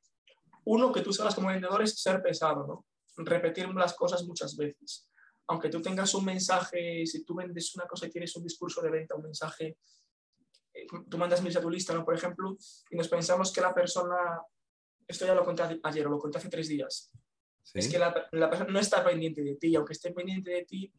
uno 0.66 0.92
que 0.92 1.02
tú 1.02 1.12
sabes 1.12 1.34
como 1.34 1.48
vendedor 1.48 1.82
es 1.82 2.00
ser 2.00 2.22
pesado, 2.22 2.68
¿no? 2.68 2.86
Repetir 3.18 3.68
las 3.74 3.96
cosas 3.96 4.24
muchas 4.26 4.56
veces 4.56 5.10
aunque 5.48 5.70
tú 5.70 5.82
tengas 5.82 6.14
un 6.16 6.26
mensaje, 6.26 7.06
si 7.06 7.24
tú 7.24 7.36
vendes 7.36 7.76
una 7.76 7.86
cosa 7.86 8.08
y 8.08 8.10
tienes 8.10 8.36
un 8.36 8.44
discurso 8.44 8.82
de 8.82 8.90
venta, 8.90 9.16
un 9.16 9.24
mensaje, 9.24 9.78
eh, 10.74 10.88
tú 11.10 11.18
mandas 11.18 11.42
mails 11.42 11.58
a 11.58 11.62
tu 11.62 11.70
lista, 11.70 11.94
¿no? 11.94 12.06
Por 12.06 12.16
ejemplo, 12.16 12.58
y 12.90 12.96
nos 12.96 13.08
pensamos 13.08 13.52
que 13.52 13.62
la 13.62 13.74
persona, 13.74 14.42
esto 15.08 15.26
ya 15.26 15.36
lo 15.36 15.44
conté 15.44 15.80
ayer 15.84 16.08
o 16.08 16.10
lo 16.10 16.20
conté 16.20 16.38
hace 16.38 16.50
tres 16.50 16.68
días, 16.68 17.12
es 17.74 17.90
que 17.90 17.98
la, 17.98 18.14
persona 18.14 18.72
no 18.72 18.80
está 18.80 19.04
pendiente 19.04 19.42
de 19.42 19.56
ti, 19.56 19.76
aunque 19.76 19.94
esté 19.94 20.12
pendiente 20.12 20.52
de 20.52 20.66
ti, 20.66 20.94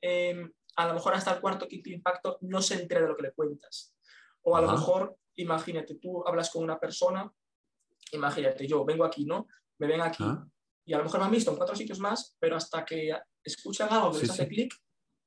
em, 0.00 0.50
a 0.76 0.86
lo 0.86 0.94
mejor 0.94 1.14
hasta 1.14 1.34
el 1.34 1.40
cuarto 1.40 1.68
quinto 1.68 1.90
impacto 1.90 2.38
no 2.42 2.62
se 2.62 2.80
entera 2.80 3.02
de 3.02 3.08
lo 3.08 3.16
que 3.16 3.22
le 3.22 3.32
cuentas. 3.32 3.94
O 4.42 4.56
a 4.56 4.62
lo 4.62 4.72
mejor, 4.72 5.18
imagínate, 5.36 5.96
tú 5.96 6.26
hablas 6.26 6.50
con 6.50 6.64
una 6.64 6.78
persona, 6.78 7.30
imagínate, 8.12 8.66
yo 8.66 8.84
vengo 8.84 9.04
aquí, 9.04 9.26
¿no? 9.26 9.46
Me 9.78 9.86
ven 9.86 10.00
aquí 10.00 10.24
y 10.84 10.94
a 10.94 10.98
lo 10.98 11.04
mejor 11.04 11.20
me 11.20 11.26
han 11.26 11.32
visto 11.32 11.50
en 11.50 11.56
cuatro 11.56 11.76
sitios 11.76 11.98
más, 11.98 12.36
pero 12.38 12.56
hasta 12.56 12.84
que 12.84 13.12
escuchan 13.44 13.88
algo 13.90 14.12
que 14.12 14.20
les 14.20 14.30
hace 14.30 14.48
clic, 14.48 14.74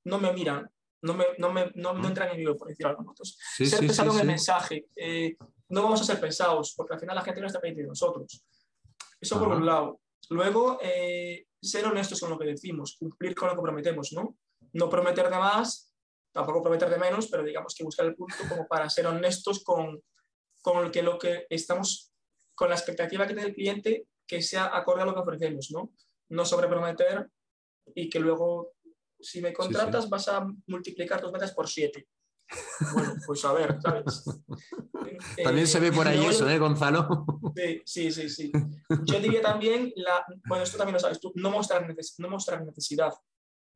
no 0.06 0.19
me 0.19 0.34
miran, 0.34 0.69
no, 1.02 1.13
me, 1.13 1.26
no, 1.38 1.52
me, 1.52 1.71
no, 1.76 1.93
no, 1.93 2.08
entran 2.08 2.32
en 2.32 2.38
vivo, 2.38 2.56
por 2.56 2.69
decir 2.69 2.86
algo. 2.86 3.02
Entonces, 3.02 3.38
ser 3.69 3.80
pesado 3.80 4.13
en 4.13 4.19
el 4.21 4.28
mensaje, 4.28 4.88
eh, 4.95 5.36
no 5.69 5.84
vamos 5.84 6.02
a 6.02 6.06
ser 6.06 6.19
pesados, 6.19 6.73
porque 6.76 6.93
al 6.93 6.99
final 6.99 7.15
la 7.15 7.21
gente 7.21 7.41
no 7.41 7.47
está 7.47 7.60
pendiente 7.60 7.84
de 7.84 7.89
nosotros. 7.89 8.43
Eso 9.19 9.39
por 9.39 9.49
un 9.49 9.65
lado. 9.65 9.99
Luego, 10.30 10.80
eh, 10.82 11.45
ser 11.62 11.86
honestos 11.86 12.19
con 12.19 12.30
lo 12.30 12.39
que 12.39 12.45
decimos, 12.45 12.95
cumplir 12.97 13.36
con 13.36 13.49
lo 13.49 13.56
que 13.56 13.62
prometemos, 13.62 14.13
¿no? 14.13 14.38
No 14.73 14.89
prometer 14.89 15.30
de 15.30 15.38
más, 15.38 15.93
tampoco 16.32 16.62
prometer 16.62 16.89
de 16.89 16.97
menos, 16.97 17.28
pero 17.28 17.43
digamos 17.43 17.76
que 17.76 17.84
buscar 17.84 18.06
el 18.06 18.15
punto 18.15 18.36
como 18.49 18.67
para 18.67 18.89
ser 18.89 19.06
honestos 19.08 19.63
con, 19.63 20.02
con 20.62 20.91
que 20.91 21.04
lo 21.04 21.17
que 21.17 21.45
estamos, 21.49 22.13
con 22.56 22.69
la 22.69 22.76
expectativa 22.76 23.28
que 23.28 23.34
tiene 23.34 23.49
el 23.49 23.56
cliente 23.56 24.08
que 24.26 24.41
sea 24.41 24.76
acorde 24.76 25.02
a 25.02 25.06
lo 25.06 25.13
que 25.13 25.21
ofrecemos, 25.21 25.69
¿no? 25.71 25.91
No 26.30 26.45
sobreprometer 26.45 27.30
y 27.96 28.10
que 28.10 28.19
luego, 28.19 28.74
si 29.19 29.41
me 29.41 29.54
contratas, 29.54 30.10
vas 30.10 30.28
a 30.28 30.46
multiplicar 30.67 31.22
tus 31.22 31.32
ventas 31.32 31.54
por 31.54 31.67
siete. 31.67 32.08
Bueno, 32.93 33.15
pues 33.26 33.43
a 33.46 33.54
ver, 33.54 33.80
¿sabes? 33.82 34.24
También 35.43 35.67
se 35.67 35.80
ve 35.80 35.91
por 35.91 36.08
ahí 36.08 36.26
eso, 36.26 36.48
¿eh, 36.50 36.60
Gonzalo? 36.60 37.26
Sí, 37.86 38.12
sí, 38.12 38.30
sí, 38.30 38.52
Yo 39.04 39.19
diría 39.19 39.41
también, 39.41 39.93
la, 39.96 40.26
bueno, 40.48 40.63
esto 40.63 40.78
también 40.78 40.93
lo 40.93 41.00
sabes 41.00 41.19
tú, 41.19 41.32
no 41.36 41.52
mostrar, 41.52 41.88
no 42.17 42.30
mostrar 42.30 42.65
necesidad 42.65 43.13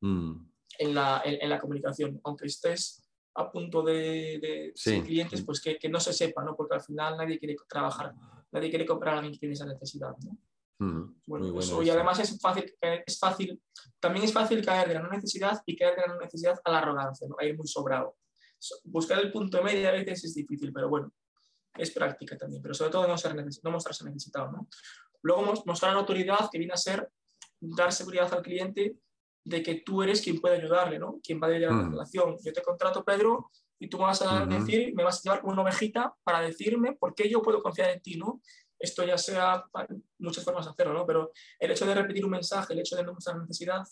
mm. 0.00 0.32
en, 0.78 0.94
la, 0.94 1.22
en, 1.24 1.48
la, 1.48 1.58
comunicación, 1.58 2.20
aunque 2.24 2.46
estés 2.46 3.08
a 3.34 3.50
punto 3.50 3.82
de, 3.82 4.74
de 4.84 5.02
clientes, 5.02 5.42
pues 5.42 5.60
que, 5.60 5.78
que, 5.78 5.88
no 5.88 6.00
se 6.00 6.12
sepa, 6.12 6.42
¿no? 6.42 6.56
Porque 6.56 6.74
al 6.74 6.82
final 6.82 7.16
nadie 7.16 7.38
quiere 7.38 7.56
trabajar 7.68 8.14
nadie 8.52 8.70
quiere 8.70 8.86
comprar 8.86 9.14
a 9.14 9.18
alguien 9.18 9.32
que 9.32 9.40
tiene 9.40 9.54
esa 9.54 9.66
necesidad. 9.66 10.14
Bueno, 10.78 11.52
pues, 11.52 11.72
y 11.82 11.90
además 11.90 12.20
es 12.20 12.40
fácil, 12.40 12.72
es 12.80 13.18
fácil, 13.18 13.60
también 13.98 14.24
es 14.24 14.32
fácil 14.32 14.64
caer 14.64 14.88
de 14.88 14.94
la 14.94 15.00
no 15.00 15.10
necesidad 15.10 15.60
y 15.66 15.76
caer 15.76 15.96
de 15.96 16.02
la 16.02 16.14
no 16.14 16.20
necesidad 16.20 16.58
a 16.64 16.70
la 16.70 16.78
arrogancia, 16.78 17.26
¿no? 17.28 17.36
a 17.38 17.44
ir 17.44 17.56
muy 17.56 17.66
sobrado. 17.66 18.16
Buscar 18.84 19.18
el 19.18 19.32
punto 19.32 19.62
medio 19.62 19.88
a 19.88 19.92
veces 19.92 20.24
es 20.24 20.34
difícil, 20.34 20.72
pero 20.72 20.88
bueno, 20.88 21.12
es 21.76 21.90
práctica 21.90 22.36
también, 22.36 22.62
pero 22.62 22.74
sobre 22.74 22.92
todo 22.92 23.08
no, 23.08 23.18
ser 23.18 23.34
no 23.34 23.70
mostrarse 23.70 24.04
necesitado. 24.04 24.52
¿no? 24.52 24.68
Luego 25.22 25.62
mostrar 25.66 25.92
la 25.92 26.00
autoridad 26.00 26.48
que 26.50 26.58
viene 26.58 26.74
a 26.74 26.76
ser 26.76 27.10
dar 27.60 27.92
seguridad 27.92 28.32
al 28.32 28.42
cliente 28.42 28.96
de 29.44 29.62
que 29.62 29.76
tú 29.76 30.02
eres 30.02 30.20
quien 30.20 30.40
puede 30.40 30.56
ayudarle, 30.56 30.98
¿no? 30.98 31.20
Quien 31.22 31.40
va 31.40 31.46
a 31.46 31.50
llevar 31.50 31.76
la 31.76 31.88
relación. 31.88 32.36
Yo 32.44 32.52
te 32.52 32.62
contrato, 32.62 33.02
Pedro, 33.04 33.50
y 33.78 33.88
tú 33.88 33.96
me 33.96 34.04
vas 34.04 34.20
a 34.22 34.44
decir, 34.44 34.94
me 34.94 35.04
vas 35.04 35.18
a 35.18 35.22
llevar 35.22 35.44
una 35.44 35.62
ovejita 35.62 36.14
para 36.22 36.40
decirme 36.40 36.92
por 36.92 37.14
qué 37.14 37.28
yo 37.28 37.40
puedo 37.40 37.62
confiar 37.62 37.90
en 37.90 38.02
ti, 38.02 38.16
¿no? 38.16 38.40
Esto 38.78 39.04
ya 39.04 39.18
sea, 39.18 39.64
muchas 40.18 40.44
formas 40.44 40.64
de 40.64 40.70
hacerlo, 40.70 40.94
¿no? 40.94 41.06
Pero 41.06 41.32
el 41.58 41.70
hecho 41.70 41.84
de 41.86 41.94
repetir 41.94 42.24
un 42.24 42.30
mensaje, 42.30 42.72
el 42.72 42.80
hecho 42.80 42.96
de 42.96 43.02
no 43.02 43.14
mostrar 43.14 43.38
necesidad, 43.38 43.82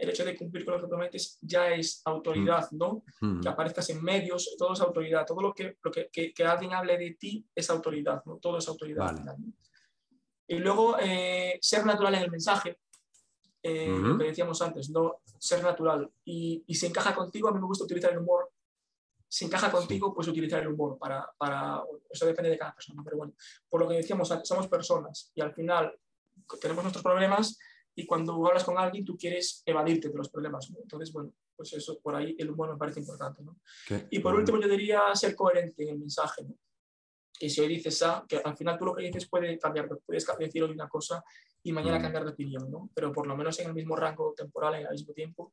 el 0.00 0.08
hecho 0.08 0.24
de 0.24 0.34
cumplir 0.34 0.64
con 0.64 0.74
lo 0.74 0.80
que 0.80 0.88
prometes 0.88 1.38
ya 1.42 1.68
es 1.70 2.00
autoridad, 2.06 2.70
¿no? 2.70 3.04
Que 3.42 3.48
aparezcas 3.48 3.90
en 3.90 4.02
medios, 4.02 4.56
todo 4.58 4.72
es 4.72 4.80
autoridad. 4.80 5.26
Todo 5.26 5.42
lo 5.42 5.52
que, 5.52 5.76
lo 5.82 5.90
que, 5.90 6.10
que, 6.10 6.44
alguien 6.44 6.72
hable 6.72 6.96
de 6.96 7.10
ti 7.12 7.46
es 7.54 7.68
autoridad, 7.68 8.22
¿no? 8.24 8.38
Todo 8.38 8.56
es 8.56 8.66
autoridad. 8.66 9.14
Y 10.46 10.56
luego, 10.56 10.96
eh, 10.98 11.58
ser 11.60 11.84
natural 11.84 12.14
en 12.14 12.22
el 12.22 12.30
mensaje, 12.30 12.78
eh, 13.62 13.94
lo 13.94 14.16
que 14.16 14.24
decíamos 14.24 14.62
antes, 14.62 14.88
¿no? 14.88 15.20
Ser 15.38 15.62
natural. 15.62 16.10
Y, 16.24 16.64
y 16.66 16.74
si 16.74 16.86
encaja 16.86 17.14
contigo, 17.14 17.48
a 17.48 17.52
mí 17.52 17.60
me 17.60 17.66
gusta 17.66 17.84
utilizar 17.84 18.10
el 18.12 18.18
humor 18.18 18.50
si 19.32 19.44
encaja 19.44 19.70
contigo, 19.70 20.12
pues 20.12 20.26
utilizar 20.26 20.60
el 20.60 20.68
humor 20.68 20.98
para, 20.98 21.30
para, 21.38 21.84
Eso 22.10 22.26
depende 22.26 22.50
de 22.50 22.58
cada 22.58 22.74
persona, 22.74 23.00
pero 23.04 23.16
bueno, 23.16 23.32
por 23.68 23.80
lo 23.80 23.88
que 23.88 23.94
decíamos, 23.94 24.28
somos 24.42 24.66
personas 24.66 25.30
y 25.36 25.40
al 25.40 25.54
final 25.54 25.96
tenemos 26.60 26.82
nuestros 26.82 27.04
problemas 27.04 27.56
y 27.94 28.06
cuando 28.06 28.44
hablas 28.44 28.64
con 28.64 28.76
alguien 28.76 29.04
tú 29.04 29.16
quieres 29.16 29.62
evadirte 29.64 30.08
de 30.08 30.16
los 30.16 30.30
problemas. 30.30 30.68
Entonces, 30.76 31.12
bueno, 31.12 31.32
pues 31.54 31.72
eso 31.74 32.00
por 32.00 32.16
ahí 32.16 32.34
el 32.38 32.50
humor 32.50 32.72
me 32.72 32.76
parece 32.76 32.98
importante. 32.98 33.44
¿no? 33.44 33.56
Y 34.10 34.18
por 34.18 34.34
último 34.34 34.60
yo 34.60 34.68
diría 34.68 35.14
ser 35.14 35.36
coherente 35.36 35.84
en 35.84 35.90
el 35.90 35.98
mensaje. 35.98 36.42
¿no? 36.42 36.56
que 37.38 37.48
si 37.48 37.60
hoy 37.62 37.68
dices 37.68 38.02
A, 38.02 38.26
que 38.28 38.36
al 38.36 38.54
final 38.54 38.78
tú 38.78 38.84
lo 38.84 38.94
que 38.94 39.04
dices 39.04 39.26
puede 39.26 39.58
cambiar, 39.58 39.88
puedes 40.04 40.26
decir 40.38 40.62
hoy 40.62 40.72
una 40.72 40.90
cosa 40.90 41.24
y 41.62 41.72
mañana 41.72 41.98
mm. 41.98 42.02
cambiar 42.02 42.24
de 42.24 42.30
opinión, 42.30 42.70
¿no? 42.70 42.90
Pero 42.94 43.12
por 43.12 43.26
lo 43.26 43.36
menos 43.36 43.58
en 43.60 43.68
el 43.68 43.74
mismo 43.74 43.96
rango 43.96 44.32
temporal, 44.36 44.74
en 44.76 44.86
el 44.86 44.92
mismo 44.92 45.12
tiempo, 45.12 45.52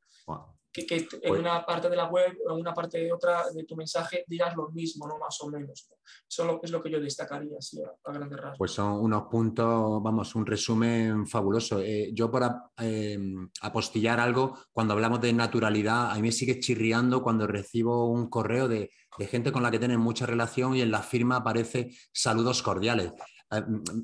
que, 0.72 0.86
que, 0.86 0.96
en 0.96 1.08
pues 1.28 1.40
una 1.40 1.66
parte 1.66 1.90
de 1.90 1.96
la 1.96 2.06
web 2.06 2.38
o 2.46 2.54
en 2.54 2.62
una 2.62 2.74
parte 2.74 3.00
de 3.00 3.12
otra 3.12 3.50
de 3.54 3.64
tu 3.64 3.76
mensaje 3.76 4.24
digas 4.28 4.56
lo 4.56 4.70
mismo, 4.70 5.08
¿no? 5.08 5.18
Más 5.18 5.38
o 5.42 5.50
menos. 5.50 5.90
Eso 6.30 6.60
es 6.62 6.72
lo 6.72 6.82
que 6.82 6.92
yo 6.92 7.00
destacaría, 7.00 7.58
así, 7.58 7.82
a, 7.82 8.12
grandes 8.12 8.38
rasgos. 8.38 8.58
Pues 8.58 8.72
son 8.72 8.94
unos 8.94 9.24
puntos, 9.24 10.02
vamos, 10.02 10.36
un 10.36 10.46
resumen 10.46 11.28
fabuloso. 11.28 11.82
Eh, 11.82 12.12
yo 12.14 12.30
por 12.30 12.44
eh, 12.80 13.20
apostillar 13.62 14.20
algo, 14.20 14.58
cuando 14.72 14.94
hablamos 14.94 15.20
de 15.22 15.34
naturalidad, 15.34 16.12
a 16.12 16.16
mí 16.16 16.22
me 16.22 16.32
sigue 16.32 16.60
chirriando 16.60 17.22
cuando 17.22 17.48
recibo 17.48 18.10
un 18.10 18.30
correo 18.30 18.68
de, 18.68 18.92
de 19.18 19.28
gente 19.28 19.52
con 19.52 19.64
la 19.64 19.72
que 19.72 19.80
tienen 19.80 20.00
mucha 20.00 20.26
relación 20.26 20.76
y 20.76 20.82
en 20.82 20.92
la 20.92 21.02
firma 21.02 21.38
aparece 21.38 21.92
saludos 22.14 22.62
cordiales. 22.62 23.12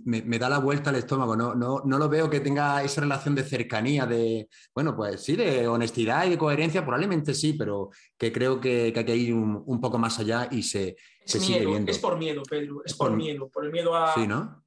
Me, 0.06 0.40
da 0.40 0.48
la 0.48 0.60
vuelta 0.60 0.90
al 0.90 0.96
estómago. 0.96 1.36
No, 1.36 1.54
no, 1.54 1.82
no, 1.84 1.98
lo 1.98 2.08
veo 2.08 2.30
que 2.30 2.40
tenga 2.40 2.82
esa 2.82 3.02
relación 3.02 3.36
de 3.36 3.44
cercanía, 3.44 4.06
de, 4.06 4.48
bueno, 4.74 4.96
pues 4.96 5.22
sí, 5.22 5.36
de 5.36 5.68
honestidad 5.68 6.26
y 6.26 6.32
de 6.32 6.38
coherencia, 6.38 6.82
probablemente 6.82 7.34
sí, 7.34 7.54
pero 7.54 7.90
que 8.18 8.32
creo 8.32 8.62
que, 8.62 8.94
que 8.94 9.00
hay 9.00 9.06
que 9.06 9.16
ir 9.16 9.34
un, 9.34 9.82
poco 9.82 9.98
más 9.98 10.18
allá 10.20 10.48
y 10.50 10.64
se, 10.64 10.96
se 11.26 11.42
sigue 11.42 11.66
viendo. 11.66 11.92
Es 11.92 12.00
por 12.00 12.18
miedo, 12.18 12.42
Pedro, 12.50 12.84
es 12.86 12.94
por, 12.94 13.12
miedo, 13.12 13.50
por 13.50 13.66
el 13.66 13.72
miedo 13.72 13.96
a, 13.96 14.14
sí, 14.14 14.26
¿no? 14.26 14.64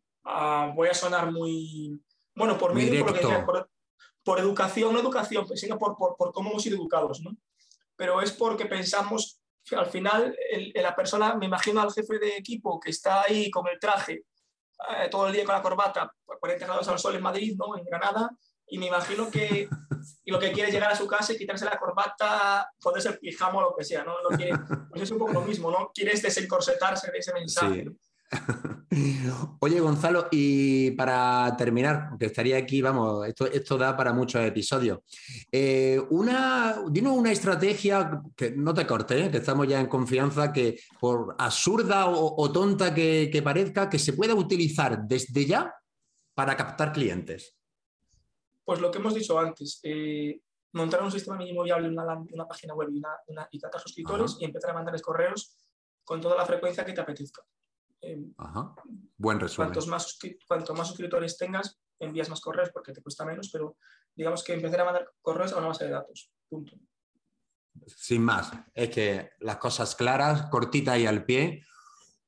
Voy 0.74 0.88
a 0.88 0.94
sonar 0.94 1.32
muy. 1.32 1.98
Bueno, 2.34 2.58
por 2.58 2.74
miedo 2.74 3.06
por, 3.06 3.46
por, 3.46 3.70
por, 4.22 4.40
educación, 4.40 4.92
no 4.92 5.00
educación, 5.00 5.46
pues, 5.46 5.60
sino 5.60 5.78
por, 5.78 5.96
por, 5.96 6.32
cómo 6.34 6.50
hemos 6.50 6.62
sido 6.62 6.76
educados, 6.76 7.22
¿no? 7.22 7.34
Pero 7.96 8.20
es 8.20 8.32
porque 8.32 8.66
pensamos 8.66 9.40
al 9.74 9.86
final 9.86 10.36
la 10.74 10.94
persona, 10.94 11.34
me 11.34 11.46
imagino 11.46 11.80
al 11.80 11.92
jefe 11.92 12.18
de 12.18 12.36
equipo 12.36 12.78
que 12.78 12.90
está 12.90 13.22
ahí 13.22 13.50
con 13.50 13.66
el 13.68 13.78
traje 13.80 14.24
eh, 14.98 15.08
todo 15.10 15.26
el 15.26 15.32
día 15.32 15.44
con 15.44 15.54
la 15.54 15.62
corbata, 15.62 16.12
40 16.24 16.66
grados 16.66 16.88
al 16.88 16.98
sol 16.98 17.14
en 17.16 17.22
Madrid, 17.22 17.56
¿no? 17.56 17.76
en 17.76 17.84
Granada, 17.84 18.30
y 18.68 18.78
me 18.78 18.86
imagino 18.86 19.30
que 19.30 19.68
y 20.24 20.30
lo 20.30 20.38
que 20.38 20.52
quiere 20.52 20.68
es 20.68 20.74
llegar 20.74 20.90
a 20.90 20.96
su 20.96 21.06
casa 21.06 21.32
y 21.32 21.38
quitarse 21.38 21.64
la 21.64 21.78
corbata, 21.78 22.70
ponerse 22.80 23.10
el 23.10 23.18
pijama 23.18 23.58
o 23.58 23.70
lo 23.70 23.76
que 23.76 23.84
sea, 23.84 24.04
¿no? 24.04 24.14
quiere, 24.36 24.52
pues 24.88 25.02
es 25.02 25.10
un 25.10 25.18
poco 25.18 25.32
lo 25.32 25.42
mismo, 25.42 25.70
¿no? 25.70 25.90
Quieres 25.94 26.22
desencorsetarse 26.22 27.10
de 27.10 27.18
ese 27.18 27.32
mensaje. 27.32 27.86
Oye, 29.60 29.80
Gonzalo, 29.80 30.28
y 30.30 30.90
para 30.92 31.54
terminar, 31.56 32.08
porque 32.10 32.26
estaría 32.26 32.56
aquí, 32.56 32.82
vamos, 32.82 33.26
esto, 33.26 33.46
esto 33.46 33.78
da 33.78 33.96
para 33.96 34.12
muchos 34.12 34.42
episodios. 34.42 35.00
Eh, 35.50 36.00
una, 36.10 36.82
dinos 36.90 37.16
una 37.16 37.32
estrategia 37.32 38.22
que 38.36 38.52
no 38.52 38.74
te 38.74 38.86
corte, 38.86 39.26
¿eh? 39.26 39.30
que 39.30 39.38
estamos 39.38 39.68
ya 39.68 39.80
en 39.80 39.86
confianza, 39.86 40.52
que 40.52 40.80
por 41.00 41.34
absurda 41.38 42.06
o, 42.08 42.52
tonta 42.52 42.94
que, 42.94 43.40
parezca, 43.44 43.88
que 43.88 43.98
se 43.98 44.12
pueda 44.12 44.34
utilizar 44.34 45.06
desde 45.06 45.46
ya 45.46 45.74
para 46.34 46.56
captar 46.56 46.92
clientes. 46.92 47.54
Pues 48.64 48.80
lo 48.80 48.90
que 48.90 48.98
hemos 48.98 49.14
dicho 49.14 49.38
antes, 49.38 49.78
eh, 49.84 50.40
montar 50.72 51.02
un 51.02 51.12
sistema 51.12 51.36
mínimo 51.36 51.62
viable, 51.62 51.88
una, 51.88 52.18
una 52.32 52.48
página 52.48 52.74
web 52.74 52.88
y, 52.90 52.98
una, 52.98 53.48
y 53.50 53.60
suscriptores 53.80 54.36
y 54.40 54.44
empezar 54.44 54.70
a 54.70 54.74
mandarles 54.74 55.02
correos 55.02 55.56
con 56.02 56.20
toda 56.20 56.36
la 56.36 56.44
frecuencia 56.44 56.84
que 56.84 56.92
te 56.92 57.00
apetezca. 57.00 57.42
Em, 58.06 58.32
Buen 59.16 59.40
resumen. 59.40 59.68
Cuantos 59.68 59.88
más, 59.88 60.18
cuanto 60.46 60.74
más 60.74 60.88
suscriptores 60.88 61.36
tengas, 61.36 61.80
envías 61.98 62.28
más 62.28 62.40
correos 62.40 62.70
porque 62.72 62.92
te 62.92 63.02
cuesta 63.02 63.24
menos, 63.24 63.50
pero 63.50 63.76
digamos 64.14 64.44
que 64.44 64.54
empezar 64.54 64.80
a 64.80 64.84
mandar 64.84 65.10
correos 65.20 65.52
a 65.52 65.58
una 65.58 65.68
base 65.68 65.86
de 65.86 65.90
datos. 65.90 66.30
Punto. 66.48 66.76
Sin 67.86 68.22
más, 68.22 68.52
es 68.74 68.90
que 68.90 69.30
las 69.40 69.56
cosas 69.56 69.96
claras, 69.96 70.48
cortitas 70.50 70.98
y 70.98 71.06
al 71.06 71.24
pie, 71.24 71.64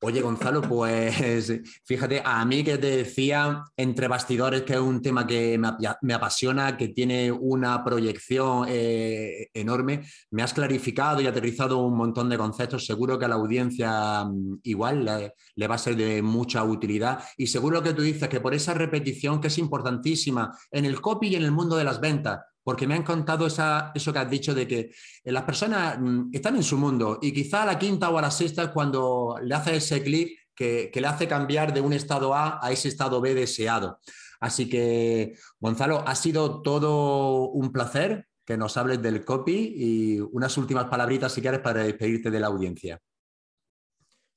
Oye, 0.00 0.20
Gonzalo, 0.20 0.62
pues 0.62 1.52
fíjate, 1.84 2.22
a 2.24 2.44
mí 2.44 2.62
que 2.62 2.78
te 2.78 2.98
decía 2.98 3.64
entre 3.76 4.06
bastidores 4.06 4.62
que 4.62 4.74
es 4.74 4.78
un 4.78 5.02
tema 5.02 5.26
que 5.26 5.58
me, 5.58 6.14
apasiona, 6.14 6.76
que 6.76 6.88
tiene 6.90 7.32
una 7.32 7.82
proyección 7.82 8.66
eh, 8.68 9.48
enorme, 9.52 10.04
me 10.30 10.44
has 10.44 10.54
clarificado 10.54 11.20
y 11.20 11.26
aterrizado 11.26 11.78
un 11.78 11.96
montón 11.96 12.28
de 12.28 12.38
conceptos, 12.38 12.86
seguro 12.86 13.18
que 13.18 13.24
a 13.24 13.28
la 13.28 13.34
audiencia 13.34 14.24
mm, 14.24 14.60
igual 14.62 15.04
le, 15.04 15.34
le, 15.56 15.66
va 15.66 15.74
a 15.74 15.78
ser 15.78 15.96
de 15.96 16.22
mucha 16.22 16.62
utilidad. 16.62 17.18
Y 17.36 17.48
seguro 17.48 17.82
que 17.82 17.92
tú 17.92 18.02
dices 18.02 18.28
que 18.28 18.40
por 18.40 18.54
esa 18.54 18.74
repetición 18.74 19.40
que 19.40 19.48
es 19.48 19.58
importantísima 19.58 20.56
en 20.70 20.84
el 20.84 21.00
copy 21.00 21.26
y 21.26 21.34
en 21.34 21.42
el 21.42 21.50
mundo 21.50 21.74
de 21.74 21.82
las 21.82 22.00
ventas, 22.00 22.38
porque 22.68 22.86
me 22.86 22.96
han 22.96 23.02
contado 23.02 23.46
eso 23.46 24.12
que 24.12 24.18
has 24.18 24.28
dicho 24.28 24.52
de 24.52 24.68
que 24.68 24.78
eh, 25.24 25.32
las 25.32 25.44
personas 25.44 25.98
mm, 25.98 26.28
están 26.34 26.54
en 26.54 26.62
su 26.62 26.76
mundo 26.76 27.18
y 27.22 27.32
quizá 27.32 27.62
a 27.62 27.64
la 27.64 27.78
quinta 27.78 28.10
o 28.10 28.18
a 28.18 28.20
la 28.20 28.30
sexta 28.30 28.64
es 28.64 28.68
cuando 28.68 29.36
le 29.42 29.54
hace 29.54 29.76
ese 29.76 30.02
clic 30.02 30.50
que, 30.54 30.90
le 30.92 31.06
hace 31.06 31.26
cambiar 31.26 31.72
de 31.72 31.80
un 31.80 31.94
estado 31.94 32.34
A 32.34 32.60
a 32.62 32.70
ese 32.70 32.88
estado 32.88 33.22
B 33.22 33.34
deseado. 33.34 34.00
Así 34.38 34.68
que, 34.68 35.38
Gonzalo, 35.58 36.04
ha 36.06 36.14
sido 36.14 36.60
todo 36.60 37.48
un 37.48 37.72
placer 37.72 38.28
que 38.44 38.58
nos 38.58 38.76
hables 38.76 39.00
del 39.00 39.24
copy 39.24 39.72
y 39.74 40.20
unas 40.20 40.54
últimas 40.58 40.88
palabritas, 40.88 41.32
si 41.32 41.40
quieres, 41.40 41.60
para 41.60 41.84
despedirte 41.84 42.30
de 42.30 42.40
la 42.40 42.48
audiencia. 42.48 43.00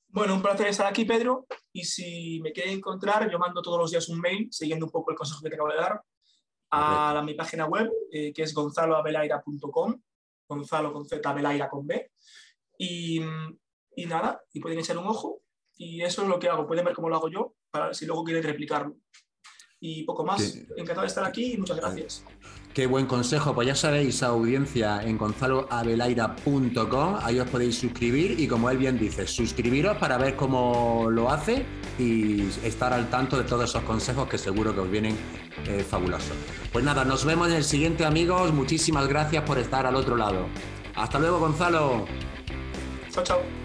Bueno, 0.07 0.35
un 0.35 0.41
placer 0.41 0.67
estar 0.67 0.87
aquí, 0.87 1.03
Pedro. 1.03 1.47
Y 1.73 1.83
si 1.83 2.39
me 2.41 2.53
quieren 2.53 2.75
encontrar, 2.75 3.29
yo 3.29 3.37
mando 3.37 3.61
todos 3.61 3.77
los 3.77 3.91
días 3.91 4.07
un 4.07 4.21
mail 4.21 4.47
siguiendo 4.53 4.85
un 4.85 4.91
poco 4.93 5.11
el 5.11 5.17
consejo 5.17 5.41
que 5.43 5.49
te 5.49 5.55
acabo 5.55 5.71
de 5.71 5.75
dar 5.75 6.01
a 6.71 7.21
mi 7.23 7.33
página 7.33 7.65
web, 7.65 7.91
eh, 8.11 8.31
que 8.33 8.43
es 8.43 8.53
gonzaloabelaira.com, 8.53 10.01
Gonzalo 10.47 10.91
con 10.91 11.05
Z, 11.05 11.29
Abelaira 11.29 11.69
con 11.69 11.87
B. 11.87 12.11
Y, 12.77 13.21
y, 13.95 14.05
nada, 14.05 14.41
y 14.51 14.59
pueden 14.59 14.79
echar 14.79 14.97
un 14.97 15.07
ojo. 15.07 15.41
Y 15.77 16.01
eso 16.01 16.23
es 16.23 16.27
lo 16.27 16.39
que 16.39 16.49
hago. 16.49 16.67
Pueden 16.67 16.85
ver 16.85 16.93
cómo 16.93 17.09
lo 17.09 17.15
hago 17.15 17.29
yo, 17.29 17.55
para 17.71 17.93
si 17.93 18.05
luego 18.05 18.23
quieren 18.23 18.43
replicarlo. 18.43 18.97
Y 19.79 20.03
poco 20.03 20.25
más. 20.25 20.55
Encantado 20.75 21.01
de 21.01 21.07
estar 21.07 21.25
aquí 21.25 21.53
y 21.53 21.57
muchas 21.57 21.77
gracias. 21.77 22.23
Qué 22.73 22.87
buen 22.87 23.05
consejo. 23.05 23.53
Pues 23.53 23.67
ya 23.67 23.75
sabéis, 23.75 24.23
audiencia, 24.23 25.03
en 25.03 25.17
gonzaloabelaira.com. 25.17 27.17
Ahí 27.21 27.39
os 27.39 27.49
podéis 27.49 27.77
suscribir 27.77 28.39
y, 28.39 28.47
como 28.47 28.69
él 28.69 28.77
bien 28.77 28.97
dice, 28.97 29.27
suscribiros 29.27 29.97
para 29.97 30.17
ver 30.17 30.37
cómo 30.37 31.07
lo 31.09 31.29
hace 31.29 31.65
y 31.99 32.43
estar 32.63 32.93
al 32.93 33.09
tanto 33.09 33.37
de 33.37 33.43
todos 33.43 33.69
esos 33.69 33.83
consejos 33.83 34.29
que 34.29 34.37
seguro 34.37 34.73
que 34.73 34.79
os 34.79 34.89
vienen 34.89 35.17
eh, 35.67 35.85
fabulosos. 35.87 36.35
Pues 36.71 36.85
nada, 36.85 37.03
nos 37.03 37.25
vemos 37.25 37.49
en 37.49 37.55
el 37.55 37.65
siguiente, 37.65 38.05
amigos. 38.05 38.53
Muchísimas 38.53 39.07
gracias 39.07 39.43
por 39.43 39.57
estar 39.57 39.85
al 39.85 39.95
otro 39.95 40.15
lado. 40.15 40.45
Hasta 40.95 41.19
luego, 41.19 41.39
Gonzalo. 41.39 42.05
Chao, 43.11 43.23
chao. 43.23 43.60